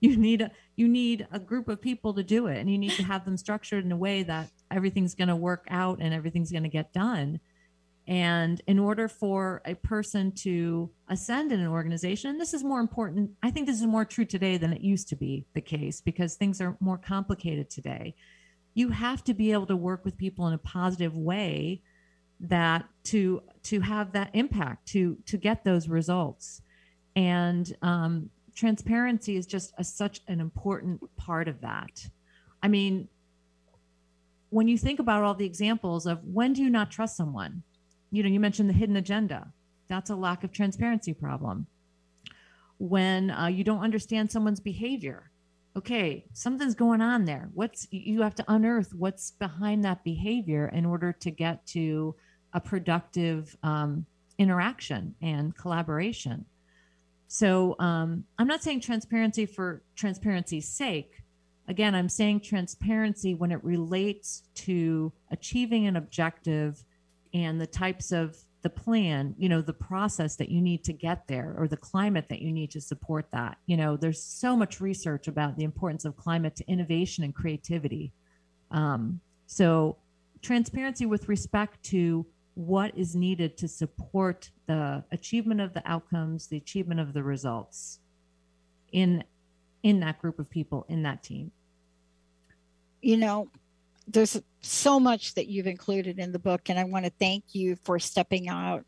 You 0.00 0.14
need 0.14 0.42
a 0.42 0.50
you 0.76 0.88
need 0.88 1.26
a 1.32 1.38
group 1.38 1.68
of 1.68 1.80
people 1.80 2.12
to 2.12 2.22
do 2.22 2.48
it 2.48 2.58
and 2.58 2.70
you 2.70 2.76
need 2.76 2.90
to 2.90 3.02
have 3.02 3.24
them 3.24 3.38
structured 3.38 3.82
in 3.82 3.92
a 3.92 3.96
way 3.96 4.22
that 4.24 4.50
everything's 4.70 5.14
going 5.14 5.28
to 5.28 5.36
work 5.36 5.66
out 5.70 6.00
and 6.02 6.12
everything's 6.12 6.52
going 6.52 6.64
to 6.64 6.68
get 6.68 6.92
done. 6.92 7.40
And 8.06 8.60
in 8.66 8.78
order 8.78 9.08
for 9.08 9.62
a 9.64 9.74
person 9.74 10.32
to 10.42 10.90
ascend 11.08 11.50
in 11.50 11.60
an 11.60 11.68
organization, 11.68 12.32
and 12.32 12.38
this 12.38 12.52
is 12.52 12.62
more 12.62 12.80
important, 12.80 13.30
I 13.42 13.50
think 13.50 13.66
this 13.66 13.80
is 13.80 13.86
more 13.86 14.04
true 14.04 14.26
today 14.26 14.58
than 14.58 14.74
it 14.74 14.82
used 14.82 15.08
to 15.08 15.16
be 15.16 15.46
the 15.54 15.62
case 15.62 16.02
because 16.02 16.34
things 16.34 16.60
are 16.60 16.76
more 16.78 16.98
complicated 16.98 17.70
today. 17.70 18.14
You 18.74 18.90
have 18.90 19.24
to 19.24 19.32
be 19.32 19.50
able 19.50 19.66
to 19.68 19.76
work 19.76 20.04
with 20.04 20.18
people 20.18 20.46
in 20.46 20.52
a 20.52 20.58
positive 20.58 21.16
way 21.16 21.80
that 22.38 22.84
to 23.04 23.42
to 23.62 23.80
have 23.80 24.12
that 24.12 24.28
impact 24.34 24.88
to 24.88 25.16
to 25.24 25.38
get 25.38 25.64
those 25.64 25.88
results 25.88 26.60
and 27.16 27.74
um, 27.80 28.30
transparency 28.54 29.36
is 29.36 29.46
just 29.46 29.72
a, 29.78 29.84
such 29.84 30.20
an 30.28 30.38
important 30.38 31.00
part 31.16 31.48
of 31.48 31.60
that. 31.62 32.06
I 32.62 32.68
mean 32.68 33.08
when 34.50 34.68
you 34.68 34.78
think 34.78 35.00
about 35.00 35.24
all 35.24 35.34
the 35.34 35.44
examples 35.44 36.06
of 36.06 36.22
when 36.22 36.52
do 36.52 36.62
you 36.62 36.70
not 36.70 36.90
trust 36.90 37.16
someone? 37.16 37.62
You 38.12 38.22
know 38.22 38.28
you 38.28 38.38
mentioned 38.38 38.68
the 38.68 38.74
hidden 38.74 38.96
agenda. 38.96 39.48
That's 39.88 40.10
a 40.10 40.16
lack 40.16 40.44
of 40.44 40.52
transparency 40.52 41.14
problem. 41.14 41.66
When 42.78 43.30
uh, 43.30 43.46
you 43.46 43.64
don't 43.64 43.82
understand 43.82 44.30
someone's 44.30 44.60
behavior. 44.60 45.30
Okay 45.76 46.24
something's 46.32 46.74
going 46.74 47.00
on 47.00 47.24
there. 47.24 47.48
What's 47.54 47.88
you 47.90 48.22
have 48.22 48.34
to 48.36 48.44
unearth 48.48 48.94
what's 48.94 49.32
behind 49.32 49.84
that 49.84 50.04
behavior 50.04 50.68
in 50.68 50.86
order 50.86 51.12
to 51.12 51.30
get 51.30 51.66
to 51.68 52.14
a 52.52 52.60
productive 52.60 53.56
um, 53.62 54.06
interaction 54.38 55.14
and 55.20 55.56
collaboration 55.56 56.44
so 57.28 57.76
um, 57.78 58.24
i'm 58.38 58.46
not 58.46 58.62
saying 58.62 58.80
transparency 58.80 59.46
for 59.46 59.82
transparency's 59.94 60.68
sake. 60.68 61.22
Again 61.68 61.94
i'm 61.94 62.08
saying 62.08 62.40
transparency 62.40 63.34
when 63.34 63.50
it 63.50 63.62
relates 63.64 64.44
to 64.54 65.12
achieving 65.30 65.86
an 65.86 65.96
objective 65.96 66.84
and 67.34 67.60
the 67.60 67.66
types 67.66 68.12
of 68.12 68.36
the 68.62 68.70
plan 68.70 69.34
you 69.38 69.48
know 69.48 69.60
the 69.60 69.72
process 69.72 70.34
that 70.36 70.48
you 70.48 70.60
need 70.60 70.82
to 70.82 70.92
get 70.92 71.26
there 71.28 71.54
or 71.56 71.68
the 71.68 71.76
climate 71.76 72.26
that 72.28 72.42
you 72.42 72.50
need 72.50 72.70
to 72.72 72.80
support 72.80 73.26
that. 73.32 73.58
You 73.66 73.76
know 73.76 73.96
there's 73.96 74.22
so 74.22 74.56
much 74.56 74.80
research 74.80 75.28
about 75.28 75.56
the 75.56 75.64
importance 75.64 76.04
of 76.04 76.16
climate 76.16 76.56
to 76.56 76.68
innovation 76.68 77.22
and 77.22 77.34
creativity. 77.34 78.12
Um, 78.70 79.20
so 79.46 79.98
transparency 80.42 81.06
with 81.06 81.28
respect 81.28 81.82
to 81.84 82.26
what 82.56 82.96
is 82.98 83.14
needed 83.14 83.56
to 83.56 83.68
support 83.68 84.50
the 84.66 85.04
achievement 85.12 85.60
of 85.60 85.72
the 85.72 85.82
outcomes 85.88 86.48
the 86.48 86.56
achievement 86.56 86.98
of 86.98 87.12
the 87.12 87.22
results 87.22 88.00
in 88.92 89.22
in 89.82 90.00
that 90.00 90.18
group 90.20 90.38
of 90.38 90.50
people 90.50 90.84
in 90.88 91.02
that 91.04 91.22
team 91.22 91.52
you 93.06 93.16
know, 93.16 93.48
there's 94.08 94.40
so 94.60 94.98
much 94.98 95.34
that 95.34 95.46
you've 95.46 95.68
included 95.68 96.18
in 96.18 96.32
the 96.32 96.40
book, 96.40 96.68
and 96.68 96.76
I 96.76 96.82
want 96.82 97.04
to 97.04 97.12
thank 97.20 97.44
you 97.52 97.76
for 97.84 98.00
stepping 98.00 98.48
out 98.48 98.84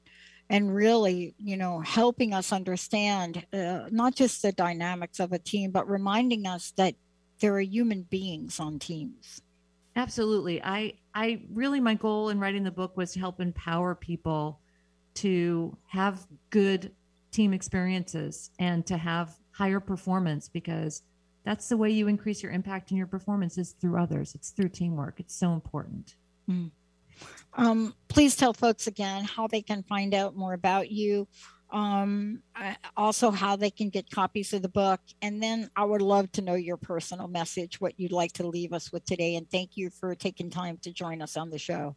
and 0.51 0.75
really, 0.75 1.35
you 1.39 1.57
know, 1.57 1.79
helping 1.81 2.35
us 2.35 2.53
understand 2.53 3.47
uh, 3.53 3.85
not 3.93 4.17
just 4.17 4.43
the 4.43 4.51
dynamics 4.51 5.21
of 5.21 5.33
a 5.33 5.39
team, 5.39 5.71
but 5.71 5.89
reminding 5.89 6.47
us 6.47 6.73
that 6.77 6.97
there 7.41 7.55
are 7.55 7.61
human 7.61 8.03
beings 8.03 8.59
on 8.59 8.81
teams. 8.81 9.41
Absolutely. 9.99 10.63
I 10.63 10.95
I 11.13 11.43
really 11.53 11.81
my 11.81 11.95
goal 11.95 12.29
in 12.29 12.39
writing 12.39 12.63
the 12.63 12.71
book 12.71 12.97
was 12.97 13.13
to 13.13 13.19
help 13.19 13.41
empower 13.41 13.97
people 13.97 14.61
to 15.15 15.77
have 15.89 16.25
good 16.51 16.93
team 17.33 17.53
experiences 17.53 18.51
and 18.61 18.87
to 18.87 18.97
have 18.97 19.35
higher 19.51 19.81
performance 19.81 20.49
because 20.49 21.03
that's 21.45 21.69
the 21.69 21.77
way 21.77 21.91
you 21.91 22.07
increase 22.07 22.45
your 22.45 22.53
impact 22.53 22.91
and 22.91 22.99
your 22.99 23.09
performance 23.09 23.59
is 23.59 23.73
through 23.73 24.01
others. 24.01 24.37
It's 24.37 24.51
through 24.51 24.69
teamwork. 24.69 25.19
It's 25.19 25.35
so 25.35 25.53
important. 25.53 26.15
Um, 27.55 27.93
please 28.07 28.37
tell 28.37 28.53
folks 28.53 28.87
again 28.87 29.25
how 29.25 29.49
they 29.49 29.63
can 29.63 29.83
find 29.83 30.15
out 30.15 30.37
more 30.37 30.53
about 30.53 30.93
you. 30.93 31.27
Um, 31.71 32.43
also 32.97 33.31
how 33.31 33.55
they 33.57 33.71
can 33.71 33.91
get 33.91 34.11
copies 34.11 34.55
of 34.55 34.63
the 34.63 34.69
book. 34.69 35.01
And 35.21 35.43
then 35.43 35.69
I 35.77 35.85
would 35.85 36.01
love 36.01 36.33
to 36.33 36.43
know 36.43 36.55
your 36.55 36.79
personal 36.79 37.29
message, 37.29 37.81
what 37.81 37.93
you'd 37.99 38.13
like 38.13 38.33
to 38.35 38.47
leave 38.47 38.73
us 38.73 38.93
with 38.93 39.05
today. 39.05 39.35
And 39.37 39.51
thank 39.51 39.77
you 39.77 39.91
for 39.91 40.15
taking 40.15 40.51
time 40.51 40.79
to 40.83 40.93
join 40.93 41.21
us 41.21 41.37
on 41.37 41.51
the 41.51 41.59
show. 41.59 41.97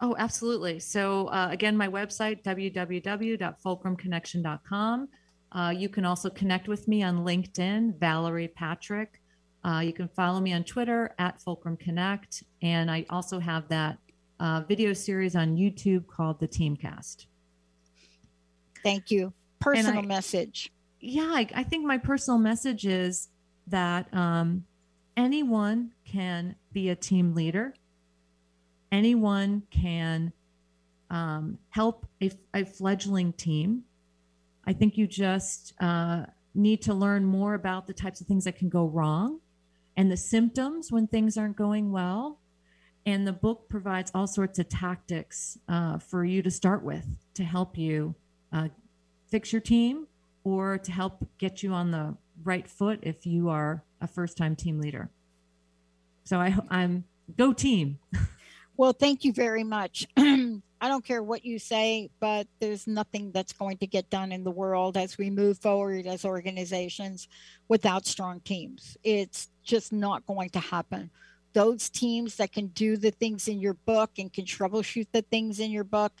Oh, 0.00 0.16
absolutely. 0.18 0.80
So, 0.80 1.26
uh, 1.26 1.48
again, 1.50 1.76
my 1.76 1.88
website, 1.88 2.42
www.fulcrumconnection.com. 2.42 5.08
Uh, 5.52 5.72
you 5.76 5.88
can 5.88 6.04
also 6.04 6.30
connect 6.30 6.66
with 6.66 6.88
me 6.88 7.02
on 7.02 7.18
LinkedIn, 7.18 7.98
Valerie 7.98 8.48
Patrick. 8.48 9.20
Uh, 9.64 9.80
you 9.80 9.92
can 9.92 10.08
follow 10.08 10.40
me 10.40 10.52
on 10.52 10.64
Twitter 10.64 11.14
at 11.18 11.40
Fulcrum 11.40 11.76
Connect. 11.76 12.42
And 12.62 12.90
I 12.90 13.06
also 13.08 13.38
have 13.38 13.68
that 13.68 13.98
uh, 14.40 14.62
video 14.66 14.92
series 14.92 15.36
on 15.36 15.56
YouTube 15.56 16.06
called 16.06 16.40
The 16.40 16.48
Teamcast. 16.48 17.26
Thank 18.84 19.10
you. 19.10 19.32
Personal 19.60 19.98
I- 19.98 20.06
message. 20.06 20.70
yeah, 21.00 21.32
I, 21.34 21.48
I 21.54 21.64
think 21.64 21.84
my 21.84 21.98
personal 21.98 22.38
message 22.38 22.86
is 22.86 23.28
that 23.66 24.12
um, 24.14 24.64
anyone 25.16 25.92
can 26.04 26.54
be 26.72 26.90
a 26.90 26.96
team 26.96 27.34
leader. 27.34 27.74
Anyone 28.92 29.62
can 29.70 30.32
um, 31.10 31.58
help 31.70 32.06
a, 32.22 32.30
a 32.52 32.64
fledgling 32.64 33.32
team. 33.32 33.84
I 34.66 34.72
think 34.72 34.96
you 34.96 35.06
just 35.06 35.74
uh, 35.80 36.26
need 36.54 36.82
to 36.82 36.94
learn 36.94 37.24
more 37.24 37.54
about 37.54 37.86
the 37.86 37.92
types 37.92 38.20
of 38.20 38.26
things 38.26 38.44
that 38.44 38.56
can 38.56 38.68
go 38.68 38.86
wrong 38.86 39.40
and 39.96 40.10
the 40.10 40.16
symptoms 40.16 40.90
when 40.90 41.06
things 41.06 41.36
aren't 41.36 41.56
going 41.56 41.90
well. 41.92 42.40
And 43.06 43.26
the 43.26 43.32
book 43.32 43.68
provides 43.68 44.10
all 44.14 44.26
sorts 44.26 44.58
of 44.58 44.68
tactics 44.68 45.58
uh, 45.68 45.98
for 45.98 46.24
you 46.24 46.42
to 46.42 46.50
start 46.50 46.82
with 46.82 47.06
to 47.34 47.44
help 47.44 47.76
you 47.76 48.14
uh, 48.54 48.68
fix 49.28 49.52
your 49.52 49.60
team 49.60 50.06
or 50.44 50.78
to 50.78 50.92
help 50.92 51.26
get 51.38 51.62
you 51.62 51.72
on 51.72 51.90
the 51.90 52.14
right 52.42 52.68
foot 52.68 53.00
if 53.02 53.26
you 53.26 53.50
are 53.50 53.82
a 54.00 54.06
first 54.06 54.38
time 54.38 54.56
team 54.56 54.80
leader. 54.80 55.10
So 56.24 56.40
I, 56.40 56.56
I'm 56.70 57.04
Go 57.36 57.52
team. 57.52 57.98
Well, 58.76 58.92
thank 58.92 59.24
you 59.24 59.32
very 59.32 59.62
much. 59.62 60.04
I 60.16 60.88
don't 60.88 61.04
care 61.04 61.22
what 61.22 61.44
you 61.44 61.60
say, 61.60 62.10
but 62.18 62.48
there's 62.58 62.88
nothing 62.88 63.30
that's 63.30 63.52
going 63.52 63.78
to 63.78 63.86
get 63.86 64.10
done 64.10 64.32
in 64.32 64.42
the 64.42 64.50
world 64.50 64.96
as 64.96 65.16
we 65.16 65.30
move 65.30 65.58
forward 65.58 66.08
as 66.08 66.24
organizations 66.24 67.28
without 67.68 68.04
strong 68.04 68.40
teams. 68.40 68.96
It's 69.04 69.48
just 69.62 69.92
not 69.92 70.26
going 70.26 70.50
to 70.50 70.58
happen. 70.58 71.10
Those 71.52 71.88
teams 71.88 72.34
that 72.38 72.52
can 72.52 72.66
do 72.68 72.96
the 72.96 73.12
things 73.12 73.46
in 73.46 73.60
your 73.60 73.74
book 73.74 74.10
and 74.18 74.32
can 74.32 74.44
troubleshoot 74.44 75.06
the 75.12 75.22
things 75.22 75.60
in 75.60 75.70
your 75.70 75.84
book, 75.84 76.12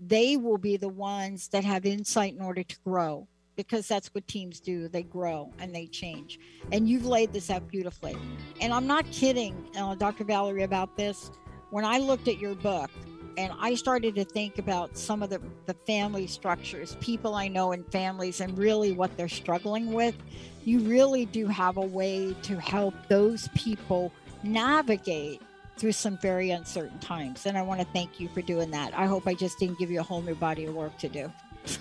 they 0.00 0.36
will 0.36 0.58
be 0.58 0.76
the 0.76 0.88
ones 0.88 1.48
that 1.48 1.64
have 1.64 1.84
insight 1.84 2.34
in 2.34 2.40
order 2.40 2.62
to 2.62 2.76
grow 2.84 3.28
because 3.56 3.86
that's 3.86 4.08
what 4.14 4.26
teams 4.26 4.58
do. 4.58 4.88
They 4.88 5.02
grow 5.02 5.52
and 5.58 5.74
they 5.74 5.86
change. 5.86 6.40
And 6.72 6.88
you've 6.88 7.04
laid 7.04 7.32
this 7.32 7.50
out 7.50 7.68
beautifully. 7.68 8.16
And 8.60 8.72
I'm 8.72 8.86
not 8.86 9.10
kidding, 9.10 9.54
uh, 9.76 9.94
Dr. 9.96 10.24
Valerie, 10.24 10.62
about 10.62 10.96
this. 10.96 11.30
When 11.70 11.84
I 11.84 11.98
looked 11.98 12.26
at 12.28 12.38
your 12.38 12.54
book, 12.54 12.90
and 13.36 13.52
I 13.60 13.74
started 13.74 14.14
to 14.16 14.24
think 14.24 14.58
about 14.58 14.96
some 14.98 15.22
of 15.22 15.30
the, 15.30 15.40
the 15.66 15.74
family 15.86 16.26
structures, 16.26 16.96
people 17.00 17.34
I 17.34 17.48
know 17.48 17.72
in 17.72 17.84
families, 17.84 18.40
and 18.40 18.56
really 18.58 18.92
what 18.92 19.16
they're 19.16 19.28
struggling 19.28 19.92
with. 19.92 20.16
You 20.64 20.80
really 20.80 21.26
do 21.26 21.46
have 21.46 21.76
a 21.76 21.86
way 21.86 22.34
to 22.42 22.58
help 22.58 22.94
those 23.08 23.48
people 23.54 24.12
navigate 24.42 25.40
through 25.80 25.92
some 25.92 26.18
very 26.18 26.50
uncertain 26.50 26.98
times. 26.98 27.46
And 27.46 27.56
I 27.56 27.62
want 27.62 27.80
to 27.80 27.86
thank 27.86 28.20
you 28.20 28.28
for 28.28 28.42
doing 28.42 28.70
that. 28.72 28.92
I 28.96 29.06
hope 29.06 29.26
I 29.26 29.34
just 29.34 29.58
didn't 29.58 29.78
give 29.78 29.90
you 29.90 30.00
a 30.00 30.02
whole 30.02 30.20
new 30.20 30.34
body 30.34 30.66
of 30.66 30.74
work 30.74 30.96
to 30.98 31.08
do. 31.08 31.32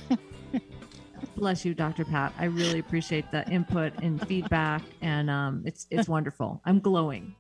Bless 1.36 1.66
you, 1.66 1.74
Dr. 1.74 2.06
Pat. 2.06 2.34
I 2.40 2.46
really 2.46 2.80
appreciate 2.80 3.30
the 3.32 3.48
input 3.50 3.94
and 4.02 4.26
feedback, 4.28 4.82
and 5.02 5.30
um, 5.30 5.64
it's 5.66 5.86
it's 5.90 6.08
wonderful. 6.08 6.62
I'm 6.66 6.80
glowing. 6.80 7.36